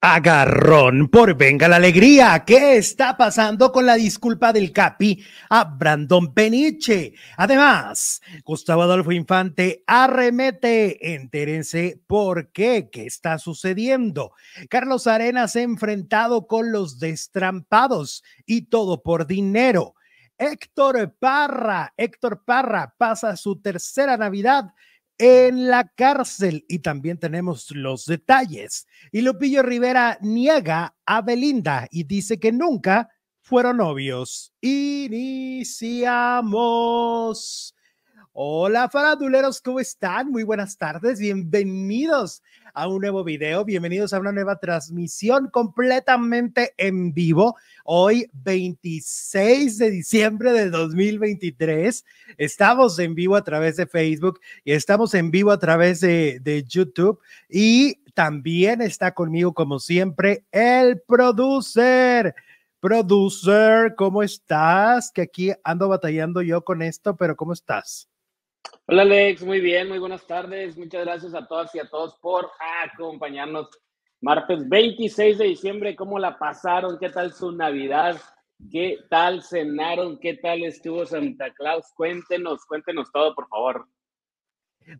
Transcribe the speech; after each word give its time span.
Agarrón 0.00 1.08
por 1.08 1.36
Venga 1.36 1.66
la 1.66 1.74
Alegría. 1.74 2.44
¿Qué 2.46 2.76
está 2.76 3.16
pasando 3.16 3.72
con 3.72 3.84
la 3.84 3.96
disculpa 3.96 4.52
del 4.52 4.72
Capi 4.72 5.24
a 5.50 5.64
Brandon 5.64 6.32
Peniche? 6.32 7.14
Además, 7.36 8.22
Gustavo 8.44 8.82
Adolfo 8.82 9.10
Infante 9.10 9.82
arremete. 9.88 11.14
Entérense 11.14 12.00
por 12.06 12.52
qué, 12.52 12.90
qué 12.92 13.06
está 13.06 13.38
sucediendo. 13.38 14.30
Carlos 14.70 15.08
Arenas 15.08 15.56
enfrentado 15.56 16.46
con 16.46 16.70
los 16.70 17.00
destrampados 17.00 18.22
y 18.46 18.66
todo 18.66 19.02
por 19.02 19.26
dinero. 19.26 19.94
Héctor 20.38 21.16
Parra, 21.18 21.92
Héctor 21.96 22.44
Parra 22.44 22.94
pasa 22.96 23.36
su 23.36 23.60
tercera 23.60 24.16
Navidad 24.16 24.66
en 25.18 25.68
la 25.68 25.92
cárcel 25.94 26.64
y 26.68 26.78
también 26.78 27.18
tenemos 27.18 27.70
los 27.72 28.06
detalles. 28.06 28.86
Y 29.12 29.20
Lupillo 29.22 29.62
Rivera 29.62 30.18
niega 30.22 30.96
a 31.04 31.22
Belinda 31.22 31.88
y 31.90 32.04
dice 32.04 32.38
que 32.38 32.52
nunca 32.52 33.08
fueron 33.42 33.78
novios. 33.78 34.52
Iniciamos. 34.60 35.34
Hola 38.40 38.88
faraduleros, 38.88 39.60
¿cómo 39.60 39.80
están? 39.80 40.30
Muy 40.30 40.44
buenas 40.44 40.78
tardes, 40.78 41.18
bienvenidos 41.18 42.40
a 42.72 42.86
un 42.86 43.00
nuevo 43.00 43.24
video, 43.24 43.64
bienvenidos 43.64 44.12
a 44.12 44.20
una 44.20 44.30
nueva 44.30 44.60
transmisión 44.60 45.48
completamente 45.50 46.72
en 46.76 47.12
vivo. 47.12 47.56
Hoy, 47.82 48.30
26 48.34 49.78
de 49.78 49.90
diciembre 49.90 50.52
de 50.52 50.70
2023, 50.70 52.04
estamos 52.36 53.00
en 53.00 53.16
vivo 53.16 53.34
a 53.34 53.42
través 53.42 53.74
de 53.74 53.88
Facebook 53.88 54.38
y 54.62 54.70
estamos 54.70 55.14
en 55.14 55.32
vivo 55.32 55.50
a 55.50 55.58
través 55.58 55.98
de, 55.98 56.38
de 56.40 56.62
YouTube 56.62 57.18
y 57.48 57.96
también 58.14 58.82
está 58.82 59.14
conmigo, 59.14 59.52
como 59.52 59.80
siempre, 59.80 60.44
el 60.52 61.00
producer. 61.00 62.36
Producer, 62.78 63.96
¿cómo 63.96 64.22
estás? 64.22 65.10
Que 65.10 65.22
aquí 65.22 65.50
ando 65.64 65.88
batallando 65.88 66.40
yo 66.40 66.62
con 66.62 66.82
esto, 66.82 67.16
pero 67.16 67.34
¿cómo 67.34 67.52
estás? 67.52 68.08
Hola 68.86 69.02
Alex, 69.02 69.42
muy 69.42 69.60
bien, 69.60 69.88
muy 69.88 69.98
buenas 69.98 70.26
tardes. 70.26 70.76
Muchas 70.78 71.04
gracias 71.04 71.34
a 71.34 71.46
todas 71.46 71.74
y 71.74 71.78
a 71.78 71.88
todos 71.88 72.16
por 72.22 72.50
acompañarnos. 72.84 73.68
Martes 74.20 74.68
26 74.68 75.36
de 75.38 75.44
diciembre, 75.44 75.94
¿cómo 75.94 76.18
la 76.18 76.38
pasaron? 76.38 76.98
¿Qué 76.98 77.10
tal 77.10 77.34
su 77.34 77.52
Navidad? 77.52 78.18
¿Qué 78.72 78.98
tal 79.10 79.42
cenaron? 79.42 80.18
¿Qué 80.18 80.34
tal 80.34 80.64
estuvo 80.64 81.06
Santa 81.06 81.52
Claus? 81.52 81.84
Cuéntenos, 81.94 82.64
cuéntenos 82.64 83.12
todo, 83.12 83.34
por 83.34 83.46
favor. 83.48 83.86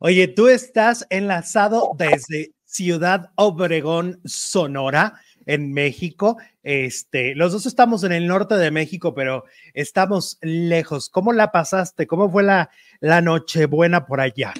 Oye, 0.00 0.28
tú 0.28 0.48
estás 0.48 1.06
enlazado 1.08 1.92
desde 1.96 2.52
Ciudad 2.64 3.32
Obregón, 3.36 4.20
Sonora 4.24 5.18
en 5.48 5.72
México. 5.72 6.36
Este, 6.62 7.34
los 7.34 7.52
dos 7.52 7.66
estamos 7.66 8.04
en 8.04 8.12
el 8.12 8.26
norte 8.26 8.54
de 8.54 8.70
México, 8.70 9.14
pero 9.14 9.44
estamos 9.72 10.38
lejos. 10.42 11.08
¿Cómo 11.08 11.32
la 11.32 11.50
pasaste? 11.50 12.06
¿Cómo 12.06 12.30
fue 12.30 12.42
la, 12.42 12.70
la 13.00 13.22
Nochebuena 13.22 14.06
por 14.06 14.20
allá? 14.20 14.52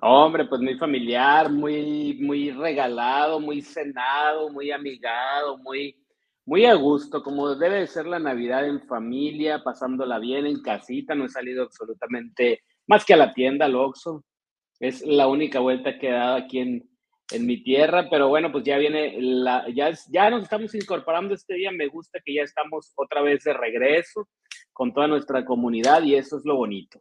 Hombre, 0.00 0.44
pues 0.46 0.60
muy 0.60 0.76
familiar, 0.76 1.50
muy, 1.50 2.18
muy 2.20 2.50
regalado, 2.50 3.38
muy 3.38 3.62
cenado, 3.62 4.50
muy 4.50 4.72
amigado, 4.72 5.56
muy, 5.58 5.96
muy 6.44 6.66
a 6.66 6.74
gusto, 6.74 7.22
como 7.22 7.54
debe 7.54 7.76
de 7.76 7.86
ser 7.86 8.06
la 8.06 8.18
Navidad 8.18 8.66
en 8.66 8.82
familia, 8.82 9.62
pasándola 9.62 10.18
bien 10.18 10.46
en 10.46 10.60
casita. 10.62 11.14
No 11.14 11.26
he 11.26 11.28
salido 11.28 11.62
absolutamente 11.62 12.64
más 12.88 13.04
que 13.04 13.14
a 13.14 13.18
la 13.18 13.32
tienda, 13.32 13.66
al 13.66 13.76
Oxxo. 13.76 14.24
Es 14.80 15.06
la 15.06 15.28
única 15.28 15.60
vuelta 15.60 15.96
que 15.96 16.08
he 16.08 16.12
dado 16.12 16.34
aquí 16.34 16.58
en, 16.58 16.90
en 17.32 17.46
mi 17.46 17.62
tierra, 17.62 18.08
pero 18.10 18.28
bueno, 18.28 18.52
pues 18.52 18.64
ya 18.64 18.76
viene 18.78 19.16
la, 19.18 19.66
ya, 19.74 19.90
ya 20.10 20.30
nos 20.30 20.42
estamos 20.42 20.74
incorporando 20.74 21.34
este 21.34 21.54
día, 21.54 21.70
me 21.72 21.88
gusta 21.88 22.20
que 22.24 22.34
ya 22.34 22.42
estamos 22.42 22.92
otra 22.96 23.22
vez 23.22 23.44
de 23.44 23.54
regreso 23.54 24.28
con 24.72 24.92
toda 24.92 25.06
nuestra 25.06 25.44
comunidad 25.44 26.02
y 26.02 26.16
eso 26.16 26.38
es 26.38 26.44
lo 26.44 26.56
bonito. 26.56 27.00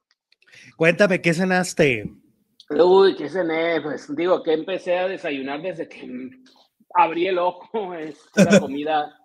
Cuéntame, 0.78 1.22
¿qué 1.22 1.34
cenaste? 1.34 2.10
Uy, 2.70 3.16
¿qué 3.16 3.28
cené? 3.28 3.82
Pues 3.82 4.16
digo 4.16 4.42
que 4.42 4.54
empecé 4.54 4.98
a 4.98 5.08
desayunar 5.08 5.62
desde 5.62 5.88
que 5.88 6.08
abrí 6.94 7.28
el 7.28 7.40
ojo, 7.40 7.94
es 7.96 8.18
la 8.36 8.60
comida 8.60 9.20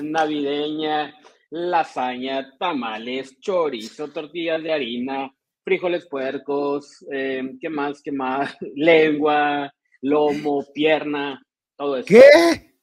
navideña, 0.00 1.14
lasaña, 1.50 2.56
tamales, 2.58 3.38
chorizo, 3.40 4.08
tortillas 4.08 4.62
de 4.62 4.72
harina, 4.72 5.32
frijoles 5.64 6.06
puercos, 6.08 7.04
eh, 7.12 7.42
¿qué 7.60 7.68
más? 7.68 8.02
¿Qué 8.02 8.12
más? 8.12 8.56
Lengua, 8.74 9.72
lomo, 10.02 10.66
pierna, 10.74 11.42
todo 11.76 11.96
eso. 11.96 12.06
¿Qué? 12.06 12.74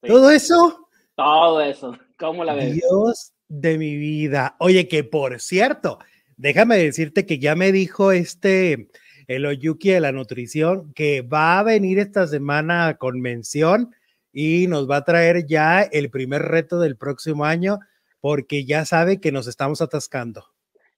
¿Todo 0.00 0.30
eso? 0.30 0.88
Todo 1.14 1.60
eso. 1.60 1.98
¿Cómo 2.18 2.44
la 2.44 2.54
ves? 2.54 2.74
Dios 2.74 3.32
de 3.48 3.76
mi 3.76 3.96
vida. 3.96 4.56
Oye, 4.60 4.88
que 4.88 5.04
por 5.04 5.40
cierto, 5.40 5.98
déjame 6.36 6.78
decirte 6.78 7.26
que 7.26 7.38
ya 7.38 7.54
me 7.54 7.72
dijo 7.72 8.12
este, 8.12 8.88
el 9.26 9.46
Oyuki 9.46 9.90
de 9.90 10.00
la 10.00 10.12
nutrición, 10.12 10.92
que 10.94 11.22
va 11.22 11.58
a 11.58 11.62
venir 11.62 11.98
esta 11.98 12.26
semana 12.26 12.88
a 12.88 12.96
convención 12.96 13.94
y 14.32 14.66
nos 14.68 14.88
va 14.88 14.98
a 14.98 15.04
traer 15.04 15.46
ya 15.46 15.82
el 15.82 16.10
primer 16.10 16.42
reto 16.42 16.78
del 16.80 16.96
próximo 16.96 17.44
año 17.44 17.80
porque 18.20 18.64
ya 18.64 18.84
sabe 18.84 19.20
que 19.20 19.32
nos 19.32 19.46
estamos 19.46 19.80
atascando. 19.80 20.46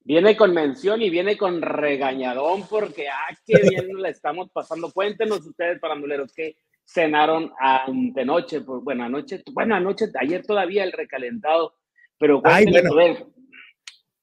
Viene 0.03 0.37
con 0.37 0.55
mención 0.55 1.03
y 1.03 1.11
viene 1.11 1.37
con 1.37 1.61
regañadón 1.61 2.67
porque, 2.69 3.09
ah, 3.09 3.37
qué 3.47 3.61
bien 3.69 4.01
la 4.01 4.09
estamos 4.09 4.51
pasando. 4.51 4.91
Cuéntenos 4.91 5.47
ustedes, 5.47 5.79
paranduleros, 5.79 6.33
que 6.33 6.57
cenaron 6.85 7.53
antenoche, 7.59 8.63
pues, 8.63 8.83
bueno, 8.83 9.05
anoche, 9.05 9.43
bueno, 9.53 9.75
anoche, 9.75 10.07
ayer 10.19 10.45
todavía 10.45 10.85
el 10.85 10.93
recalentado, 10.93 11.75
pero 12.19 12.41
Ay, 12.45 12.67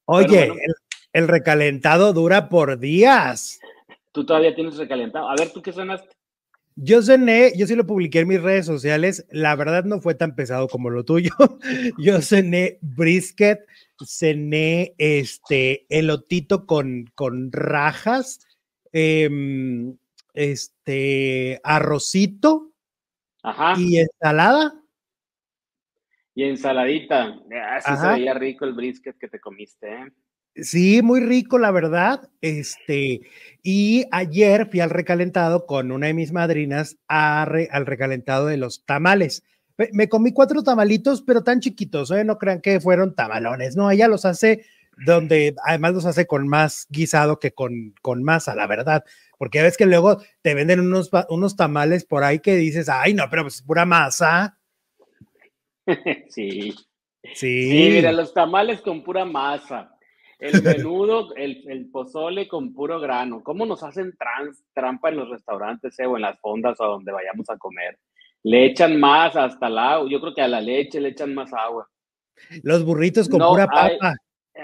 Oye, 0.10 0.54
El, 1.14 1.28
recalentado 1.28 2.14
dura 2.14 2.50
por 2.50 2.80
días. 2.80 3.60
Tú 4.14 4.26
todavía 4.26 4.56
tienes 4.56 4.78
recalentado. 4.78 5.30
A 5.30 5.36
ver, 5.36 5.52
¿tú 5.52 5.62
qué 5.62 5.74
cenaste? 5.74 6.17
Yo 6.80 7.02
cené, 7.02 7.54
yo 7.58 7.66
sí 7.66 7.76
lo 7.76 7.88
publiqué 7.88 8.20
en 8.20 8.28
mis 8.28 8.40
redes 8.40 8.68
sociales, 8.68 9.26
la 9.32 9.56
verdad 9.56 9.84
no 9.84 10.00
fue 10.00 10.14
tan 10.14 10.36
pesado 10.36 10.68
como 10.68 10.92
lo 10.92 11.04
tuyo. 11.04 11.32
Yo 11.98 12.22
cené 12.22 12.78
brisket, 12.82 13.66
cené 14.06 14.94
este 15.00 15.88
elotito 15.90 16.68
con, 16.68 17.06
con 17.16 17.52
rajas, 17.52 18.46
em, 18.92 19.98
este 20.36 21.60
arrocito 21.64 22.72
y 23.76 23.98
ensalada. 23.98 24.80
Y 26.36 26.44
ensaladita. 26.44 27.40
Así 27.72 27.96
se 28.00 28.08
veía 28.08 28.36
rico 28.36 28.66
el 28.66 28.74
brisket 28.74 29.18
que 29.18 29.28
te 29.28 29.40
comiste, 29.40 29.92
¿eh? 29.92 30.12
Sí, 30.62 31.02
muy 31.02 31.20
rico, 31.20 31.58
la 31.58 31.72
verdad. 31.72 32.30
Este, 32.42 33.22
y 33.64 34.06
ayer 34.12 34.68
fui 34.70 34.80
al 34.80 34.90
recalentado 34.90 35.66
con 35.66 35.92
una 35.92 36.08
de 36.08 36.14
mis 36.14 36.32
madrinas 36.32 36.98
al 37.08 37.86
recalentado 37.86 38.48
de 38.48 38.58
los 38.58 38.86
tamales. 38.86 39.44
Me 39.92 40.10
comí 40.10 40.34
cuatro 40.34 40.64
tamalitos, 40.64 41.22
pero 41.22 41.44
tan 41.44 41.60
chiquitos, 41.60 42.10
¿eh? 42.10 42.24
no 42.24 42.40
crean 42.40 42.62
que 42.62 42.80
fueron 42.80 43.14
tamalones, 43.14 43.76
no, 43.76 43.92
ella 43.92 44.08
los 44.08 44.26
hace 44.26 44.66
donde 45.06 45.56
además 45.64 45.94
los 45.94 46.06
hace 46.06 46.26
con 46.26 46.48
más 46.48 46.88
guisado 46.90 47.38
que 47.40 47.52
con, 47.52 47.94
con 48.02 48.24
masa, 48.24 48.56
la 48.56 48.66
verdad, 48.66 49.04
porque 49.38 49.62
ves 49.62 49.78
que 49.78 49.86
luego 49.86 50.20
te 50.42 50.56
venden 50.56 50.80
unos, 50.80 51.12
unos 51.30 51.56
tamales 51.56 52.06
por 52.06 52.24
ahí 52.24 52.40
que 52.40 52.56
dices, 52.56 52.90
ay, 52.90 53.14
no, 53.14 53.26
pero 53.30 53.44
pues 53.44 53.62
pura 53.62 53.86
masa. 53.86 54.58
Sí. 56.30 56.74
Sí. 57.34 57.70
Sí, 57.70 57.90
mira, 57.92 58.14
los 58.14 58.34
tamales 58.34 58.80
con 58.80 59.04
pura 59.04 59.26
masa. 59.26 59.97
El 60.40 60.62
menudo, 60.62 61.36
el, 61.36 61.64
el, 61.68 61.90
pozole 61.90 62.48
con 62.48 62.74
puro 62.74 63.00
grano. 63.00 63.42
¿Cómo 63.44 63.66
nos 63.66 63.82
hacen 63.82 64.16
trans, 64.18 64.64
trampa 64.74 65.10
en 65.10 65.18
los 65.18 65.30
restaurantes 65.30 65.98
eh, 66.00 66.06
o 66.06 66.16
en 66.16 66.22
las 66.22 66.40
fondas 66.40 66.80
o 66.80 66.86
donde 66.86 67.12
vayamos 67.12 67.50
a 67.50 67.58
comer? 67.58 67.98
Le 68.44 68.68
echan 68.68 69.00
más 69.00 69.36
hasta 69.36 69.68
el 69.68 69.78
agua. 69.78 70.10
Yo 70.10 70.22
creo 70.22 70.36
que 70.36 70.42
a 70.42 70.48
la 70.48 70.62
leche 70.62 71.02
le 71.02 71.10
echan 71.10 71.34
más 71.34 71.52
agua. 71.54 71.90
Los 72.62 72.84
burritos 72.84 73.28
con 73.28 73.40
pura 73.40 73.66
papa. 73.66 74.16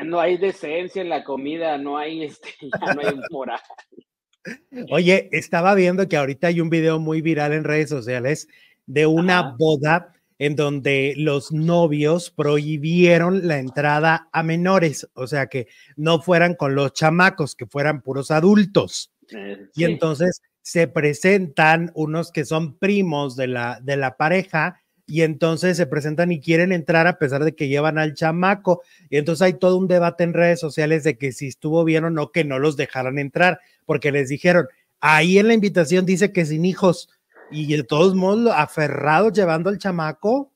no 0.04 0.20
hay 0.20 0.38
decencia 0.38 1.02
en 1.02 1.10
la 1.10 1.24
comida, 1.24 1.78
no 1.80 1.98
hay, 1.98 2.24
este, 2.24 2.50
ya 2.62 2.94
no 2.94 3.02
hay 3.02 3.16
moral. 3.32 3.60
Oye, 4.92 5.30
estaba 5.32 5.74
viendo 5.74 6.08
que 6.08 6.18
ahorita 6.18 6.48
hay 6.48 6.62
un 6.62 6.70
video 6.70 7.00
muy 7.00 7.22
viral 7.22 7.54
en 7.54 7.64
redes 7.64 7.90
sociales 7.90 8.48
de 8.86 9.06
una 9.06 9.56
boda 9.58 10.14
en 10.40 10.56
donde 10.56 11.14
los 11.18 11.52
novios 11.52 12.32
prohibieron 12.32 13.48
la 13.48 13.60
entrada 13.60 14.30
a 14.32 14.44
menores, 14.44 15.08
o 15.14 15.28
sea, 15.28 15.48
que 15.48 15.68
no 15.96 16.22
fueran 16.22 16.56
con 16.56 16.76
los 16.76 16.94
chamacos, 16.94 17.56
que 17.56 17.66
fueran 17.66 18.02
puros 18.02 18.32
adultos. 18.32 19.12
Eh, 19.32 19.68
y 19.76 19.86
entonces 19.86 20.42
se 20.62 20.88
presentan 20.88 21.92
unos 21.94 22.32
que 22.32 22.46
son 22.46 22.78
primos 22.78 23.36
de 23.36 23.48
la, 23.48 23.80
de 23.82 23.98
la 23.98 24.18
pareja 24.18 24.80
y 25.06 25.22
entonces 25.22 25.76
se 25.76 25.86
presentan 25.86 26.32
y 26.32 26.40
quieren 26.40 26.72
entrar 26.72 27.08
a 27.08 27.20
pesar 27.20 27.44
de 27.44 27.54
que 27.56 27.68
llevan 27.68 27.98
al 27.98 28.14
chamaco. 28.14 28.82
Y 29.10 29.18
entonces 29.18 29.42
hay 29.42 29.54
todo 29.54 29.78
un 29.78 29.88
debate 29.88 30.24
en 30.24 30.34
redes 30.34 30.60
sociales 30.60 31.04
de 31.04 31.18
que 31.18 31.34
si 31.34 31.48
estuvo 31.48 31.84
bien 31.84 32.06
o 32.06 32.10
no 32.10 32.32
que 32.32 32.46
no 32.46 32.60
los 32.60 32.78
dejaran 32.78 33.20
entrar, 33.20 33.60
porque 33.86 34.12
les 34.12 34.30
dijeron, 34.30 34.68
ahí 35.02 35.38
en 35.38 35.50
la 35.50 35.54
invitación 35.54 36.06
dice 36.06 36.32
que 36.32 36.46
sin 36.46 36.64
hijos, 36.64 37.10
y 37.52 37.76
de 37.76 37.84
todos 37.84 38.16
modos 38.16 38.54
aferrados 38.56 39.34
llevando 39.34 39.70
al 39.70 39.78
chamaco. 39.78 40.52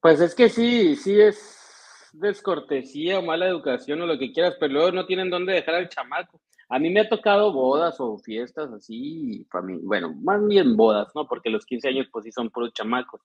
Pues 0.00 0.20
es 0.20 0.34
que 0.34 0.48
sí, 0.48 0.96
sí 0.96 1.20
es 1.20 2.10
descortesía 2.12 3.18
o 3.18 3.22
mala 3.22 3.46
educación 3.46 4.00
o 4.02 4.06
lo 4.06 4.18
que 4.18 4.32
quieras, 4.32 4.56
pero 4.60 4.72
luego 4.72 4.92
no 4.92 5.06
tienen 5.06 5.30
dónde 5.30 5.52
dejar 5.54 5.74
al 5.76 5.88
chamaco. 5.88 6.40
A 6.68 6.78
mí 6.78 6.90
me 6.90 7.00
ha 7.00 7.08
tocado 7.08 7.52
bodas 7.52 7.96
o 7.98 8.18
fiestas 8.18 8.72
así, 8.72 9.46
bueno, 9.82 10.14
más 10.22 10.46
bien 10.46 10.76
bodas, 10.76 11.08
¿no? 11.14 11.26
Porque 11.26 11.50
los 11.50 11.66
15 11.66 11.88
años 11.88 12.08
pues 12.10 12.24
sí 12.24 12.32
son 12.32 12.50
puros 12.50 12.72
chamacos. 12.72 13.20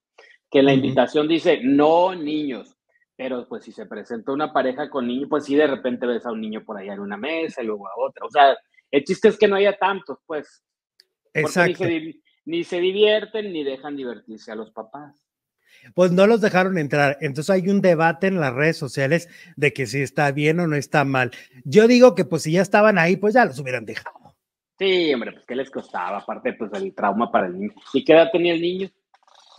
Que 0.49 0.61
la 0.61 0.73
invitación 0.73 1.27
dice, 1.27 1.61
no 1.63 2.13
niños, 2.13 2.77
pero 3.15 3.47
pues 3.47 3.63
si 3.63 3.71
se 3.71 3.85
presenta 3.85 4.31
una 4.31 4.53
pareja 4.53 4.89
con 4.89 5.07
niños, 5.07 5.27
pues 5.29 5.45
sí 5.45 5.55
de 5.55 5.67
repente 5.67 6.05
ves 6.05 6.25
a 6.25 6.31
un 6.31 6.41
niño 6.41 6.63
por 6.63 6.77
allá 6.77 6.93
en 6.93 6.99
una 6.99 7.17
mesa 7.17 7.61
y 7.61 7.65
luego 7.65 7.87
a 7.87 7.91
otra. 7.97 8.25
O 8.25 8.29
sea, 8.29 8.57
el 8.91 9.03
chiste 9.03 9.29
es 9.29 9.37
que 9.37 9.47
no 9.47 9.55
haya 9.55 9.77
tantos, 9.77 10.19
pues. 10.25 10.63
Exacto. 11.33 11.85
ni 11.85 12.13
se 12.13 12.21
divierten 12.47 13.53
ni 13.53 13.63
dejan 13.63 13.95
divertirse 13.95 14.51
a 14.51 14.55
los 14.55 14.71
papás 14.71 15.27
pues 15.93 16.11
no 16.11 16.27
los 16.27 16.41
dejaron 16.41 16.77
entrar. 16.77 17.17
Entonces 17.21 17.49
hay 17.49 17.69
un 17.69 17.81
debate 17.81 18.27
en 18.27 18.39
las 18.39 18.53
redes 18.53 18.77
sociales 18.77 19.29
de 19.55 19.73
que 19.73 19.85
si 19.85 20.01
está 20.01 20.31
bien 20.31 20.59
o 20.59 20.67
no 20.67 20.75
está 20.75 21.03
mal. 21.03 21.31
Yo 21.63 21.87
digo 21.87 22.15
que 22.15 22.25
pues 22.25 22.43
si 22.43 22.53
ya 22.53 22.61
estaban 22.61 22.97
ahí, 22.97 23.17
pues 23.17 23.33
ya 23.33 23.45
los 23.45 23.59
hubieran 23.59 23.85
dejado. 23.85 24.35
Sí, 24.77 25.13
hombre, 25.13 25.31
pues 25.31 25.45
qué 25.47 25.55
les 25.55 25.71
costaba, 25.71 26.19
aparte 26.19 26.53
pues 26.53 26.71
el 26.73 26.93
trauma 26.93 27.31
para 27.31 27.47
el 27.47 27.59
niño. 27.59 27.73
¿Y 27.93 28.03
qué 28.03 28.13
edad 28.13 28.29
tenía 28.31 28.53
el 28.53 28.61
niño? 28.61 28.89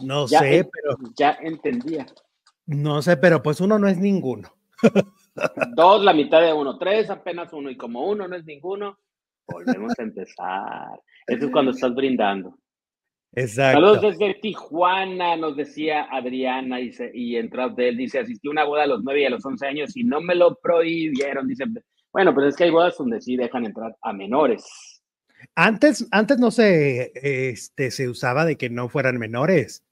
No 0.01 0.29
sé, 0.29 0.69
pero... 0.73 0.97
Ya 1.17 1.37
entendía. 1.43 2.07
No 2.67 3.03
sé, 3.03 3.17
pero 3.17 3.43
pues 3.43 3.61
uno 3.61 3.79
no 3.79 3.89
es 3.89 3.99
ninguno. 3.99 4.49
Dos, 5.75 6.05
la 6.05 6.13
mitad 6.13 6.41
de 6.41 6.53
uno. 6.53 6.79
Tres, 6.79 7.11
apenas 7.11 7.53
uno. 7.53 7.71
Y 7.71 7.77
como 7.77 8.07
uno 8.07 8.29
no 8.29 8.37
es 8.37 8.45
ninguno, 8.45 8.99
volvemos 9.49 9.93
a 9.99 10.03
empezar. 10.03 11.01
Eso 11.27 11.47
es 11.47 11.51
cuando 11.51 11.73
estás 11.73 11.95
brindando. 11.95 12.57
Exacto. 13.33 13.81
Saludos 13.81 14.19
desde 14.19 14.35
Tijuana, 14.41 15.37
nos 15.37 15.57
decía 15.57 16.07
Adriana, 16.11 16.79
y 16.81 17.37
entró 17.37 17.69
de 17.71 17.91
él, 17.91 17.97
dice, 17.97 18.21
asistí 18.21 18.49
a 18.49 18.51
una 18.51 18.65
boda 18.65 18.85
a 18.85 18.87
los 18.87 19.03
9 19.03 19.21
y 19.21 19.25
a 19.27 19.31
los 19.31 19.45
11 19.45 19.67
años 19.67 19.97
y 19.97 20.05
no 20.05 20.21
me 20.21 20.35
lo 20.35 20.57
prohibieron, 20.57 21.47
dice, 21.47 21.65
bueno, 22.13 22.35
pero 22.35 22.49
es 22.49 22.57
que 22.57 22.65
hay 22.65 22.71
bodas 22.71 22.97
donde 22.97 23.21
sí 23.21 23.37
dejan 23.37 23.67
entrar 23.67 23.95
a 24.03 24.13
menores. 24.13 24.65
Antes, 25.55 26.09
antes 26.11 26.39
no 26.39 26.51
se, 26.51 27.13
este, 27.15 27.91
se 27.91 28.09
usaba 28.09 28.45
de 28.45 28.57
que 28.57 28.71
no 28.71 28.89
fueran 28.89 29.19
menores. 29.19 29.85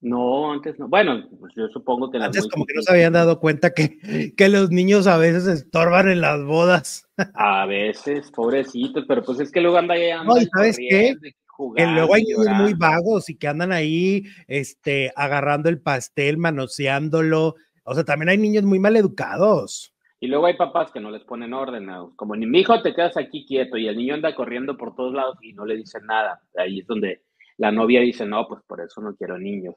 No, 0.00 0.52
antes 0.52 0.78
no. 0.78 0.88
Bueno, 0.88 1.26
pues 1.40 1.54
yo 1.56 1.66
supongo 1.68 2.10
que 2.10 2.18
antes 2.18 2.46
como 2.48 2.66
que 2.66 2.74
no 2.74 2.82
se 2.82 2.92
habían 2.92 3.14
dado 3.14 3.40
cuenta 3.40 3.72
que, 3.72 4.34
que 4.36 4.48
los 4.48 4.70
niños 4.70 5.06
a 5.06 5.16
veces 5.16 5.46
estorban 5.46 6.10
en 6.10 6.20
las 6.20 6.44
bodas. 6.44 7.08
A 7.34 7.64
veces, 7.64 8.30
pobrecitos, 8.30 9.04
pero 9.08 9.22
pues 9.22 9.40
es 9.40 9.50
que 9.50 9.62
luego 9.62 9.78
anda 9.78 9.96
ya. 9.96 10.22
No, 10.22 10.34
¿sabes 10.54 10.76
qué? 10.76 11.14
Que 11.76 11.86
luego 11.86 12.14
hay 12.14 12.24
niños 12.24 12.48
muy 12.56 12.74
vagos 12.74 13.28
y 13.30 13.36
que 13.36 13.48
andan 13.48 13.72
ahí 13.72 14.24
este, 14.46 15.12
agarrando 15.16 15.68
el 15.68 15.80
pastel, 15.80 16.38
manoseándolo. 16.38 17.54
O 17.84 17.94
sea, 17.94 18.04
también 18.04 18.28
hay 18.30 18.38
niños 18.38 18.64
muy 18.64 18.78
mal 18.78 18.96
educados. 18.96 19.94
Y 20.20 20.26
luego 20.26 20.46
hay 20.46 20.56
papás 20.56 20.90
que 20.90 21.00
no 21.00 21.10
les 21.10 21.22
ponen 21.24 21.52
orden, 21.52 21.86
como 22.16 22.34
ni 22.34 22.46
mi 22.46 22.60
hijo 22.60 22.80
te 22.80 22.94
quedas 22.94 23.16
aquí 23.16 23.44
quieto 23.46 23.76
y 23.76 23.88
el 23.88 23.96
niño 23.96 24.14
anda 24.14 24.34
corriendo 24.34 24.76
por 24.76 24.94
todos 24.94 25.12
lados 25.12 25.36
y 25.42 25.52
no 25.52 25.66
le 25.66 25.76
dicen 25.76 26.06
nada. 26.06 26.40
Ahí 26.56 26.80
es 26.80 26.86
donde 26.86 27.22
la 27.58 27.70
novia 27.70 28.00
dice, 28.00 28.24
no, 28.24 28.48
pues 28.48 28.62
por 28.66 28.80
eso 28.80 29.00
no 29.00 29.14
quiero 29.14 29.38
niños. 29.38 29.74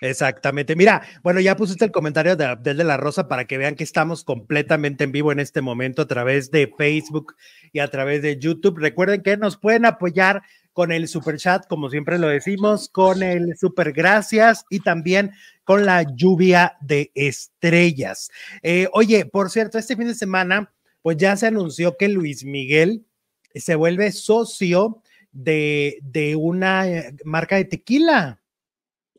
Exactamente. 0.00 0.76
Mira, 0.76 1.02
bueno, 1.22 1.40
ya 1.40 1.56
pusiste 1.56 1.84
el 1.84 1.92
comentario 1.92 2.36
de 2.36 2.44
Abdel 2.44 2.76
de 2.76 2.84
la 2.84 2.96
Rosa 2.96 3.28
para 3.28 3.46
que 3.46 3.58
vean 3.58 3.74
que 3.74 3.84
estamos 3.84 4.24
completamente 4.24 5.04
en 5.04 5.12
vivo 5.12 5.32
en 5.32 5.40
este 5.40 5.62
momento 5.62 6.02
a 6.02 6.06
través 6.06 6.50
de 6.50 6.72
Facebook 6.76 7.34
y 7.72 7.80
a 7.80 7.88
través 7.88 8.22
de 8.22 8.38
YouTube. 8.38 8.78
Recuerden 8.78 9.22
que 9.22 9.36
nos 9.36 9.56
pueden 9.56 9.84
apoyar 9.84 10.42
con 10.76 10.92
el 10.92 11.08
super 11.08 11.38
chat, 11.38 11.66
como 11.66 11.88
siempre 11.88 12.18
lo 12.18 12.28
decimos, 12.28 12.90
con 12.90 13.22
el 13.22 13.56
super 13.56 13.94
gracias 13.94 14.66
y 14.68 14.80
también 14.80 15.32
con 15.64 15.86
la 15.86 16.02
lluvia 16.02 16.76
de 16.82 17.10
estrellas. 17.14 18.30
Eh, 18.62 18.86
oye, 18.92 19.24
por 19.24 19.48
cierto, 19.48 19.78
este 19.78 19.96
fin 19.96 20.06
de 20.06 20.14
semana, 20.14 20.70
pues 21.00 21.16
ya 21.16 21.34
se 21.34 21.46
anunció 21.46 21.96
que 21.96 22.10
Luis 22.10 22.44
Miguel 22.44 23.06
se 23.54 23.74
vuelve 23.74 24.12
socio 24.12 25.02
de, 25.32 25.96
de 26.02 26.36
una 26.36 26.86
eh, 26.86 27.16
marca 27.24 27.56
de 27.56 27.64
tequila. 27.64 28.42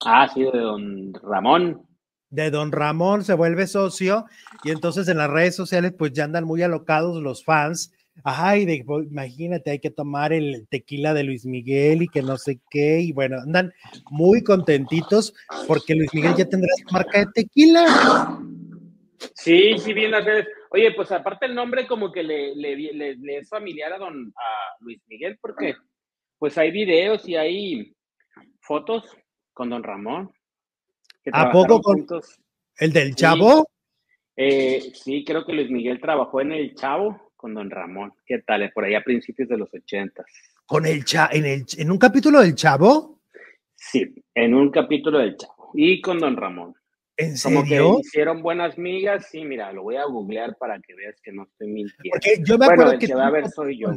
Ah, 0.06 0.30
sí, 0.31 0.44
de 0.44 0.60
don 0.60 1.12
Ramón. 1.15 1.81
De 2.30 2.51
don 2.51 2.71
Ramón 2.71 3.24
se 3.24 3.33
vuelve 3.33 3.65
socio 3.65 4.27
y 4.63 4.69
entonces 4.69 5.07
en 5.07 5.18
las 5.18 5.31
redes 5.31 5.56
sociales 5.56 5.92
pues 5.98 6.13
ya 6.13 6.25
andan 6.25 6.44
muy 6.44 6.62
alocados 6.62 7.19
los 7.24 7.44
fans 7.44 7.94
ay, 8.23 8.65
de, 8.65 8.85
imagínate, 9.09 9.71
hay 9.71 9.79
que 9.79 9.89
tomar 9.89 10.33
el 10.33 10.67
tequila 10.69 11.13
de 11.13 11.23
Luis 11.23 11.45
Miguel 11.45 12.03
y 12.03 12.07
que 12.07 12.21
no 12.21 12.37
sé 12.37 12.59
qué, 12.69 12.99
y 13.01 13.11
bueno, 13.11 13.37
andan 13.39 13.73
muy 14.09 14.43
contentitos 14.43 15.33
porque 15.67 15.95
Luis 15.95 16.13
Miguel 16.13 16.35
ya 16.35 16.47
tendrá 16.47 16.69
su 16.77 16.93
marca 16.93 17.19
de 17.19 17.27
tequila. 17.33 18.39
Sí, 19.33 19.77
sí, 19.77 19.93
bien 19.93 20.11
las 20.11 20.25
redes. 20.25 20.47
Oye, 20.71 20.91
pues 20.93 21.11
aparte 21.11 21.45
el 21.45 21.55
nombre 21.55 21.87
como 21.87 22.11
que 22.11 22.23
le, 22.23 22.55
le, 22.55 23.37
es 23.37 23.49
familiar 23.49 23.93
a 23.93 23.97
don 23.97 24.33
a 24.35 24.75
Luis 24.81 25.01
Miguel 25.07 25.37
porque 25.41 25.75
pues 26.37 26.57
hay 26.57 26.71
videos 26.71 27.27
y 27.27 27.35
hay 27.35 27.95
fotos 28.59 29.03
con 29.53 29.69
don 29.69 29.83
Ramón. 29.83 30.31
¿A 31.31 31.51
poco 31.51 31.81
con 31.81 32.05
el 32.77 32.93
del 32.93 33.15
Chavo? 33.15 33.67
Eh, 34.35 34.91
sí, 34.93 35.23
creo 35.25 35.45
que 35.45 35.53
Luis 35.53 35.69
Miguel 35.71 35.99
trabajó 35.99 36.41
en 36.41 36.51
el 36.51 36.75
Chavo 36.75 37.26
con 37.38 37.54
Don 37.54 37.69
Ramón. 37.69 38.13
¿Qué 38.25 38.39
tal? 38.39 38.69
Por 38.74 38.84
ahí 38.84 38.95
a 38.95 39.04
principios 39.04 39.48
de 39.48 39.57
los 39.57 39.74
ochentas. 39.74 40.25
¿Con 40.66 40.86
el 40.86 41.06
cha 41.06 41.30
en, 41.31 41.45
el, 41.45 41.66
en 41.78 41.92
un 41.92 41.98
capítulo 41.98 42.42
del 42.42 42.56
Chavo? 42.56 43.22
Sí, 43.75 44.13
en 44.34 44.54
un 44.54 44.72
capítulo 44.72 45.19
del 45.19 45.38
Chavo. 45.38 45.72
Y 45.74 46.01
con 46.01 46.19
Don 46.19 46.36
Ramón. 46.36 46.75
¿En 47.16 47.38
serio? 47.38 47.84
Como 47.84 47.98
que 48.01 48.01
hicieron 48.01 48.42
buenas 48.42 48.78
migas. 48.78 49.30
Sí, 49.31 49.45
mira, 49.45 49.72
lo 49.72 49.84
voy 49.84 49.95
a 49.95 50.06
googlear 50.06 50.56
para 50.57 50.80
que 50.80 50.94
veas 50.94 51.16
que 51.22 51.31
no 51.31 51.44
estoy 51.44 51.68
mintiendo. 51.68 52.10
Porque 52.12 52.42
yo 52.44 52.57
me 52.57 52.66
acuerdo 52.66 53.00
que, 53.00 53.13
va 53.13 53.28
a 53.28 53.31
ver 53.31 53.48
soy 53.50 53.80
yo. 53.80 53.92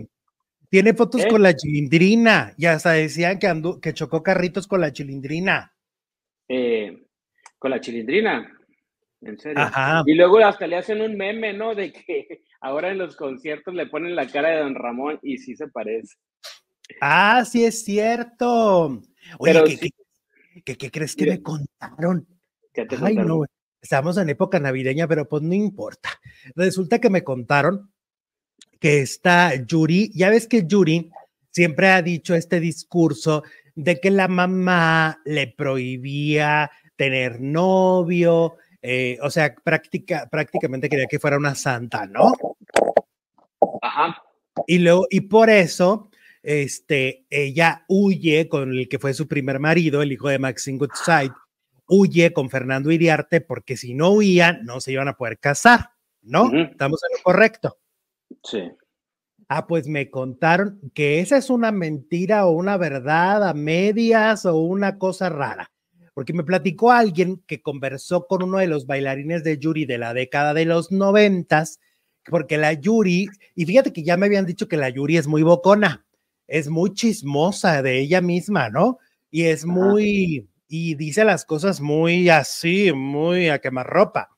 Tiene 0.71 0.95
fotos 0.95 1.25
¿Eh? 1.25 1.29
con 1.29 1.43
la 1.43 1.55
chilindrina 1.55 2.55
y 2.57 2.67
hasta 2.67 2.93
decían 2.93 3.39
que, 3.39 3.49
andó, 3.49 3.81
que 3.81 3.93
chocó 3.93 4.23
carritos 4.23 4.69
con 4.69 4.81
la 4.81 4.93
chilindrina. 4.93 5.75
Eh, 6.49 7.07
con 7.59 7.73
la 7.73 7.81
chilindrina, 7.81 8.60
en 9.23 9.39
serio. 9.39 9.63
Ajá. 9.63 10.03
Y 10.07 10.15
luego 10.15 10.39
hasta 10.39 10.67
le 10.67 10.77
hacen 10.77 11.01
un 11.01 11.17
meme, 11.17 11.53
¿no? 11.53 11.75
De 11.75 11.93
que 11.93 12.43
ahora 12.61 12.91
en 12.91 12.99
los 12.99 13.17
conciertos 13.17 13.75
le 13.75 13.87
ponen 13.87 14.17
la 14.17 14.27
cara 14.27 14.51
de 14.51 14.61
Don 14.61 14.75
Ramón 14.75 15.19
y 15.23 15.39
sí 15.39 15.57
se 15.57 15.69
parece. 15.69 16.17
Ah, 17.01 17.45
sí 17.45 17.65
es 17.65 17.85
cierto. 17.85 19.01
Oye, 19.39 19.93
¿qué, 20.65 20.77
qué, 20.77 20.91
crees 20.91 21.15
que 21.15 21.27
me 21.27 21.43
contaron? 21.43 22.27
¿Qué 22.73 22.85
te 22.85 22.97
Ay, 23.01 23.15
no, 23.15 23.45
estamos 23.81 24.17
en 24.19 24.29
época 24.29 24.59
navideña, 24.59 25.07
pero 25.07 25.29
pues 25.29 25.43
no 25.43 25.55
importa. 25.55 26.11
Resulta 26.55 26.99
que 26.99 27.11
me 27.11 27.23
contaron 27.23 27.93
que 28.81 29.01
está 29.01 29.55
Yuri, 29.55 30.11
ya 30.15 30.31
ves 30.31 30.49
que 30.49 30.67
Yuri 30.67 31.11
siempre 31.51 31.89
ha 31.89 32.03
dicho 32.03 32.35
este 32.35 32.61
discurso 32.61 33.43
de 33.75 34.01
que 34.01 34.11
la 34.11 34.27
mamá 34.27 35.21
le 35.25 35.49
prohibía 35.49 36.71
tener 36.97 37.41
novio, 37.41 38.57
eh, 38.83 39.19
o 39.23 39.31
sea, 39.31 39.55
práctica, 39.55 40.29
prácticamente 40.31 40.89
quería 40.89 41.07
que 41.07 41.19
fuera 41.19 41.37
una 41.37 41.55
santa, 41.55 42.07
¿no? 42.07 42.33
Ajá. 43.83 44.23
Y 44.67 44.79
luego, 44.79 45.07
y 45.11 45.23
por 45.23 45.51
eso, 45.51 46.11
este, 46.43 47.27
ella 47.29 47.85
huye 47.89 48.49
con 48.49 48.73
el 48.73 48.89
que 48.89 48.99
fue 48.99 49.13
su 49.13 49.29
primer 49.29 49.59
marido, 49.59 50.03
el 50.03 50.13
hijo 50.13 50.29
de 50.29 50.39
Maxine 50.39 50.79
Goodside, 50.79 51.33
huye 51.87 52.33
con 52.33 52.49
Fernando 52.49 52.91
Iriarte, 52.91 53.41
porque 53.41 53.77
si 53.77 53.95
no 53.95 54.13
huían, 54.13 54.65
no 54.65 54.81
se 54.81 54.93
iban 54.93 55.09
a 55.09 55.17
poder 55.17 55.39
casar, 55.39 55.91
¿no? 56.23 56.51
Estamos 56.53 57.01
en 57.05 57.19
lo 57.19 57.23
correcto. 57.23 57.79
Sí. 58.43 58.71
Ah, 59.49 59.67
pues 59.67 59.89
me 59.89 60.11
contaron 60.11 60.81
que 60.95 61.19
esa 61.19 61.37
es 61.37 61.51
una 61.51 61.73
mentira 61.73 62.47
o 62.47 62.53
una 62.53 62.77
verdad 62.77 63.47
a 63.47 63.53
medias 63.53 64.47
o 64.47 64.57
una 64.59 64.97
cosa 64.97 65.29
rara 65.29 65.71
porque 66.21 66.35
me 66.35 66.45
platicó 66.45 66.93
alguien 66.93 67.43
que 67.47 67.63
conversó 67.63 68.27
con 68.27 68.43
uno 68.43 68.59
de 68.59 68.67
los 68.67 68.87
bailarines 68.87 69.43
de 69.43 69.57
Yuri 69.57 69.87
de 69.87 69.97
la 69.97 70.13
década 70.13 70.53
de 70.53 70.67
los 70.67 70.93
noventas, 70.93 71.81
porque 72.27 72.59
la 72.59 72.75
Yuri, 72.75 73.31
y 73.55 73.65
fíjate 73.65 73.95
que 73.95 74.03
ya 74.03 74.19
me 74.19 74.27
habían 74.27 74.45
dicho 74.45 74.69
que 74.69 74.77
la 74.77 74.91
Yuri 74.91 75.17
es 75.17 75.27
muy 75.27 75.43
bocona, 75.43 76.05
es 76.47 76.69
muy 76.69 76.93
chismosa 76.93 77.81
de 77.81 78.01
ella 78.01 78.21
misma, 78.21 78.69
¿no? 78.69 78.99
Y 79.31 79.45
es 79.45 79.65
muy, 79.65 80.47
y 80.69 80.95
dice 80.97 81.25
las 81.25 81.47
cosas 81.47 81.81
muy 81.81 82.29
así, 82.29 82.93
muy 82.93 83.49
a 83.49 83.59
quemarropa. 83.59 84.29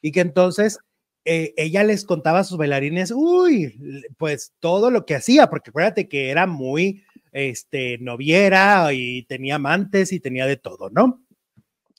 Y 0.00 0.12
que 0.12 0.20
entonces 0.20 0.78
eh, 1.24 1.52
ella 1.56 1.82
les 1.82 2.04
contaba 2.04 2.38
a 2.38 2.44
sus 2.44 2.58
bailarines, 2.58 3.10
uy, 3.10 3.74
pues 4.18 4.52
todo 4.60 4.88
lo 4.88 5.04
que 5.04 5.16
hacía, 5.16 5.50
porque 5.50 5.70
acuérdate 5.70 6.08
que 6.08 6.30
era 6.30 6.46
muy, 6.46 7.02
este, 7.34 7.98
noviera 7.98 8.92
y 8.92 9.24
tenía 9.24 9.56
amantes 9.56 10.12
y 10.12 10.20
tenía 10.20 10.46
de 10.46 10.56
todo, 10.56 10.88
¿no? 10.90 11.23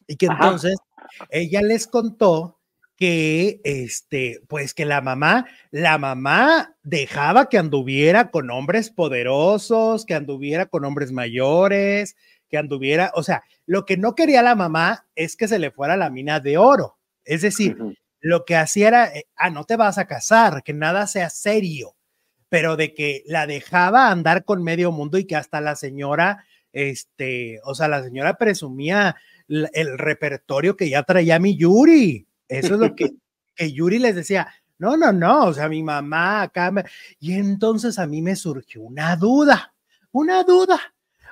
Y 0.08 0.18
que 0.18 0.28
entonces 0.28 0.76
ella 1.30 1.62
les 1.62 1.88
contó 1.88 2.60
que 2.96 3.60
este, 3.64 4.42
pues 4.48 4.74
que 4.74 4.86
la 4.86 5.02
mamá, 5.02 5.48
la 5.72 5.98
mamá 5.98 6.76
dejaba 6.84 7.50
que 7.50 7.58
anduviera 7.58 8.32
con 8.32 8.50
hombres 8.52 8.90
poderosos, 8.90 10.06
que 10.06 10.14
anduviera 10.14 10.68
con 10.68 10.86
hombres 10.86 11.12
mayores, 11.12 12.16
que 12.50 12.58
anduviera, 12.58 13.12
o 13.16 13.24
sea, 13.24 13.44
lo 13.66 13.86
que 13.86 13.98
no 13.98 14.16
quería 14.16 14.42
la 14.42 14.56
mamá 14.56 15.08
es 15.16 15.36
que 15.36 15.48
se 15.48 15.60
le 15.60 15.72
fuera 15.72 15.98
la 15.98 16.10
mina 16.10 16.40
de 16.40 16.58
oro. 16.58 16.98
Es 17.26 17.42
decir, 17.42 17.78
lo 18.22 18.46
que 18.46 18.56
hacía 18.56 18.88
era, 18.88 19.06
eh, 19.08 19.26
ah, 19.36 19.50
no 19.50 19.66
te 19.66 19.76
vas 19.76 19.98
a 19.98 20.06
casar, 20.06 20.64
que 20.64 20.74
nada 20.74 21.08
sea 21.08 21.30
serio, 21.30 21.96
pero 22.50 22.78
de 22.78 22.94
que 22.94 23.24
la 23.26 23.48
dejaba 23.48 24.10
andar 24.12 24.46
con 24.46 24.64
medio 24.64 24.92
mundo 24.92 25.18
y 25.18 25.26
que 25.26 25.36
hasta 25.36 25.60
la 25.60 25.76
señora, 25.76 26.46
este, 26.72 27.60
o 27.64 27.76
sea, 27.76 27.88
la 27.88 28.04
señora 28.04 28.38
presumía 28.38 29.16
el 29.48 29.98
repertorio 29.98 30.75
que 30.75 30.90
ya 30.90 31.04
traía 31.04 31.40
mi 31.40 31.56
Yuri. 31.58 32.28
Eso 32.48 32.74
es 32.75 32.80
lo 32.80 32.96
que, 32.96 33.10
que 33.56 33.72
Yuri 33.72 34.00
les 34.00 34.16
decía. 34.16 34.48
No, 34.78 34.98
no, 34.98 35.14
no, 35.14 35.46
o 35.46 35.54
sea, 35.54 35.70
mi 35.70 35.82
mamá 35.84 36.42
acá. 36.44 36.72
Y 37.20 37.34
entonces 37.34 37.98
a 37.98 38.08
mí 38.08 38.22
me 38.22 38.36
surgió 38.36 38.82
una 38.82 39.16
duda, 39.16 39.74
una 40.12 40.44
duda. 40.44 40.80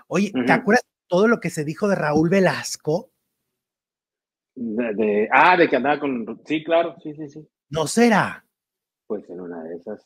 Oye, 0.07 0.31
¿te 0.45 0.51
acuerdas 0.51 0.85
todo 1.07 1.27
lo 1.27 1.39
que 1.39 1.49
se 1.49 1.65
dijo 1.65 1.87
de 1.87 1.95
Raúl 1.95 2.29
Velasco? 2.29 3.11
De, 4.55 5.27
ah, 5.31 5.57
de 5.57 5.67
que 5.67 5.75
andaba 5.75 5.99
con. 5.99 6.41
Sí, 6.45 6.63
claro, 6.63 6.95
sí, 7.03 7.13
sí, 7.15 7.27
sí. 7.27 7.47
¿No 7.69 7.87
será? 7.87 8.45
Pues 9.07 9.29
en 9.29 9.41
una 9.41 9.61
de 9.63 9.75
esas. 9.75 10.05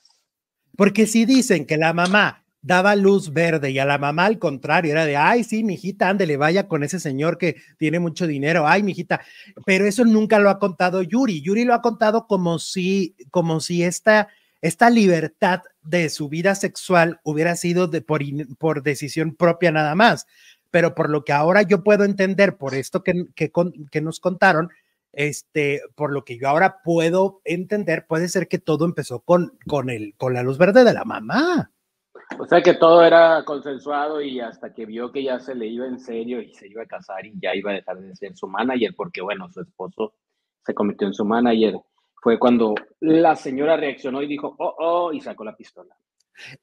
Porque 0.76 1.06
si 1.06 1.26
dicen 1.26 1.66
que 1.66 1.78
la 1.78 1.94
mamá 1.94 2.47
daba 2.62 2.96
luz 2.96 3.32
verde 3.34 3.72
y 3.72 3.80
a 3.80 3.86
la 3.86 3.98
mamá 3.98 4.26
al 4.26 4.40
contrario, 4.40 4.92
era 4.92 5.06
de, 5.06 5.16
ay, 5.16 5.44
sí, 5.44 5.64
mijita, 5.64 6.10
ándele, 6.10 6.38
vaya 6.38 6.68
con 6.68 6.84
ese 6.84 7.00
señor 7.00 7.38
que 7.38 7.58
tiene 7.78 8.00
mucho 8.00 8.28
dinero, 8.28 8.68
ay, 8.68 8.84
mijita, 8.84 9.22
pero 9.66 9.86
eso 9.86 10.06
nunca 10.06 10.40
lo 10.40 10.50
ha 10.50 10.60
contado 10.60 11.02
Yuri, 11.02 11.42
Yuri 11.42 11.66
lo 11.66 11.74
ha 11.74 11.82
contado 11.82 12.28
como 12.28 12.60
si, 12.60 13.16
como 13.32 13.60
si 13.60 13.84
esta, 13.84 14.28
esta 14.62 14.90
libertad 14.90 15.62
de 15.84 16.10
su 16.10 16.30
vida 16.30 16.56
sexual 16.56 17.20
hubiera 17.24 17.56
sido 17.56 17.88
de, 17.88 18.02
por, 18.02 18.22
por 18.58 18.84
decisión 18.84 19.36
propia 19.36 19.72
nada 19.72 19.96
más, 19.96 20.26
pero 20.72 20.96
por 20.96 21.10
lo 21.10 21.24
que 21.24 21.34
ahora 21.34 21.62
yo 21.62 21.84
puedo 21.84 22.04
entender, 22.04 22.58
por 22.58 22.76
esto 22.76 23.04
que, 23.04 23.26
que, 23.36 23.52
que 23.92 24.02
nos 24.02 24.20
contaron, 24.20 24.70
este, 25.14 25.82
por 25.96 26.12
lo 26.12 26.24
que 26.26 26.38
yo 26.38 26.48
ahora 26.50 26.82
puedo 26.84 27.42
entender, 27.44 28.06
puede 28.08 28.30
ser 28.30 28.48
que 28.48 28.60
todo 28.60 28.86
empezó 28.86 29.22
con, 29.22 29.58
con, 29.68 29.90
el, 29.90 30.14
con 30.18 30.34
la 30.34 30.44
luz 30.44 30.58
verde 30.58 30.84
de 30.84 30.94
la 30.94 31.06
mamá. 31.06 31.72
O 32.40 32.46
sea 32.46 32.62
que 32.62 32.74
todo 32.74 33.04
era 33.04 33.44
consensuado 33.46 34.22
y 34.22 34.40
hasta 34.40 34.74
que 34.74 34.86
vio 34.86 35.12
que 35.12 35.24
ya 35.24 35.40
se 35.40 35.56
le 35.56 35.68
iba 35.68 35.88
en 35.88 36.00
serio 36.00 36.42
y 36.42 36.54
se 36.54 36.68
iba 36.68 36.84
a 36.84 36.88
casar 36.88 37.26
y 37.26 37.34
ya 37.42 37.56
iba 37.56 37.72
a 37.72 37.76
dejar 37.76 38.00
de 38.00 38.16
ser 38.16 38.36
su 38.36 38.48
manager, 38.48 38.94
porque 38.96 39.22
bueno, 39.22 39.50
su 39.50 39.62
esposo 39.62 40.14
se 40.66 40.74
convirtió 40.74 41.08
en 41.08 41.14
su 41.14 41.24
manager, 41.24 41.76
fue 42.22 42.38
cuando 42.38 42.76
la 43.00 43.36
señora 43.36 43.78
reaccionó 43.78 44.22
y 44.22 44.28
dijo, 44.28 44.56
oh, 44.60 44.76
oh, 44.78 45.14
y 45.14 45.22
sacó 45.22 45.46
la 45.46 45.56
pistola. 45.56 45.96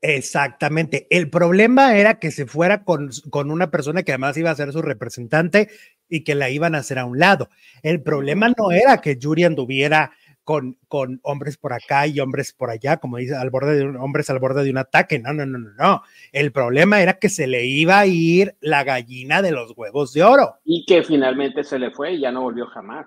Exactamente. 0.00 1.06
El 1.10 1.30
problema 1.30 1.96
era 1.96 2.20
que 2.20 2.30
se 2.30 2.46
fuera 2.46 2.84
con, 2.84 3.10
con, 3.30 3.50
una 3.50 3.70
persona 3.70 4.02
que 4.02 4.12
además 4.12 4.36
iba 4.36 4.50
a 4.50 4.54
ser 4.54 4.72
su 4.72 4.82
representante 4.82 5.68
y 6.08 6.22
que 6.22 6.34
la 6.34 6.50
iban 6.50 6.74
a 6.74 6.78
hacer 6.78 6.98
a 6.98 7.06
un 7.06 7.18
lado. 7.18 7.48
El 7.82 8.02
problema 8.02 8.48
no 8.50 8.70
era 8.70 9.00
que 9.00 9.16
Yuri 9.16 9.44
anduviera 9.44 10.12
con, 10.44 10.78
con 10.88 11.20
hombres 11.22 11.56
por 11.56 11.72
acá 11.72 12.06
y 12.06 12.20
hombres 12.20 12.52
por 12.52 12.70
allá, 12.70 12.98
como 12.98 13.16
dice, 13.16 13.34
al 13.34 13.50
borde 13.50 13.76
de 13.76 13.84
un, 13.84 13.96
hombres 13.96 14.30
al 14.30 14.38
borde 14.38 14.62
de 14.62 14.70
un 14.70 14.78
ataque. 14.78 15.18
No, 15.18 15.32
no, 15.32 15.46
no, 15.46 15.58
no, 15.58 15.70
no. 15.76 16.02
El 16.32 16.52
problema 16.52 17.00
era 17.00 17.18
que 17.18 17.30
se 17.30 17.46
le 17.46 17.64
iba 17.66 17.98
a 17.98 18.06
ir 18.06 18.56
la 18.60 18.84
gallina 18.84 19.42
de 19.42 19.52
los 19.52 19.72
huevos 19.76 20.12
de 20.12 20.22
oro. 20.22 20.56
Y 20.64 20.84
que 20.86 21.02
finalmente 21.02 21.64
se 21.64 21.78
le 21.78 21.90
fue 21.90 22.12
y 22.12 22.20
ya 22.20 22.30
no 22.30 22.42
volvió 22.42 22.66
jamás. 22.66 23.06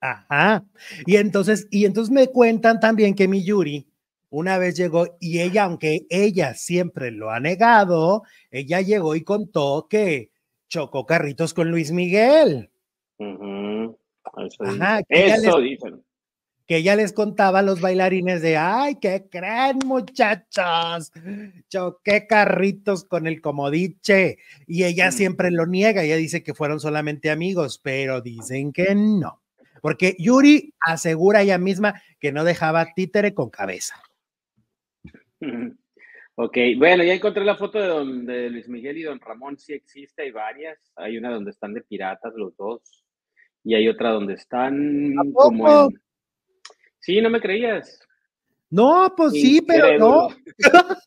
Ajá. 0.00 0.64
Y 1.06 1.16
entonces, 1.16 1.68
y 1.70 1.84
entonces 1.84 2.12
me 2.12 2.26
cuentan 2.26 2.80
también 2.80 3.14
que 3.14 3.28
mi 3.28 3.44
Yuri 3.44 3.86
una 4.28 4.58
vez 4.58 4.76
llegó 4.76 5.16
y 5.20 5.40
ella, 5.40 5.64
aunque 5.64 6.06
ella 6.10 6.54
siempre 6.54 7.10
lo 7.12 7.30
ha 7.30 7.40
negado, 7.40 8.24
ella 8.50 8.80
llegó 8.80 9.14
y 9.14 9.22
contó 9.22 9.86
que 9.88 10.32
chocó 10.68 11.06
carritos 11.06 11.54
con 11.54 11.70
Luis 11.70 11.92
Miguel. 11.92 12.70
Ajá, 14.58 15.00
Eso 15.08 15.60
dicen 15.60 16.05
que 16.66 16.78
ella 16.78 16.96
les 16.96 17.12
contaba 17.12 17.60
a 17.60 17.62
los 17.62 17.80
bailarines 17.80 18.42
de, 18.42 18.56
ay, 18.56 18.96
¿qué 19.00 19.28
creen 19.30 19.78
muchachos? 19.84 21.12
Choqué 21.68 22.26
carritos 22.26 23.04
con 23.04 23.26
el 23.26 23.40
comodiche. 23.40 24.38
Y 24.66 24.84
ella 24.84 25.08
mm. 25.08 25.12
siempre 25.12 25.50
lo 25.50 25.66
niega, 25.66 26.02
ella 26.02 26.16
dice 26.16 26.42
que 26.42 26.54
fueron 26.54 26.80
solamente 26.80 27.30
amigos, 27.30 27.80
pero 27.82 28.20
dicen 28.20 28.72
que 28.72 28.94
no. 28.94 29.42
Porque 29.80 30.16
Yuri 30.18 30.74
asegura 30.80 31.42
ella 31.42 31.58
misma 31.58 32.02
que 32.18 32.32
no 32.32 32.42
dejaba 32.42 32.92
títere 32.94 33.34
con 33.34 33.50
cabeza. 33.50 34.02
Ok, 36.38 36.58
bueno, 36.76 37.02
ya 37.02 37.14
encontré 37.14 37.42
la 37.46 37.56
foto 37.56 37.80
de, 37.80 37.86
don, 37.86 38.26
de 38.26 38.50
Luis 38.50 38.68
Miguel 38.68 38.98
y 38.98 39.04
don 39.04 39.18
Ramón, 39.18 39.56
sí 39.56 39.72
existe, 39.72 40.20
hay 40.20 40.32
varias. 40.32 40.78
Hay 40.94 41.16
una 41.16 41.30
donde 41.30 41.50
están 41.50 41.72
de 41.72 41.80
piratas 41.80 42.34
los 42.36 42.54
dos 42.58 43.06
y 43.64 43.74
hay 43.74 43.88
otra 43.88 44.10
donde 44.10 44.34
están 44.34 45.14
como 45.32 45.88
en, 45.88 45.98
Sí, 47.06 47.20
no 47.20 47.30
me 47.30 47.40
creías. 47.40 48.00
No, 48.68 49.14
pues 49.16 49.34
sí, 49.34 49.62
pero 49.64 49.96
no. 49.96 50.28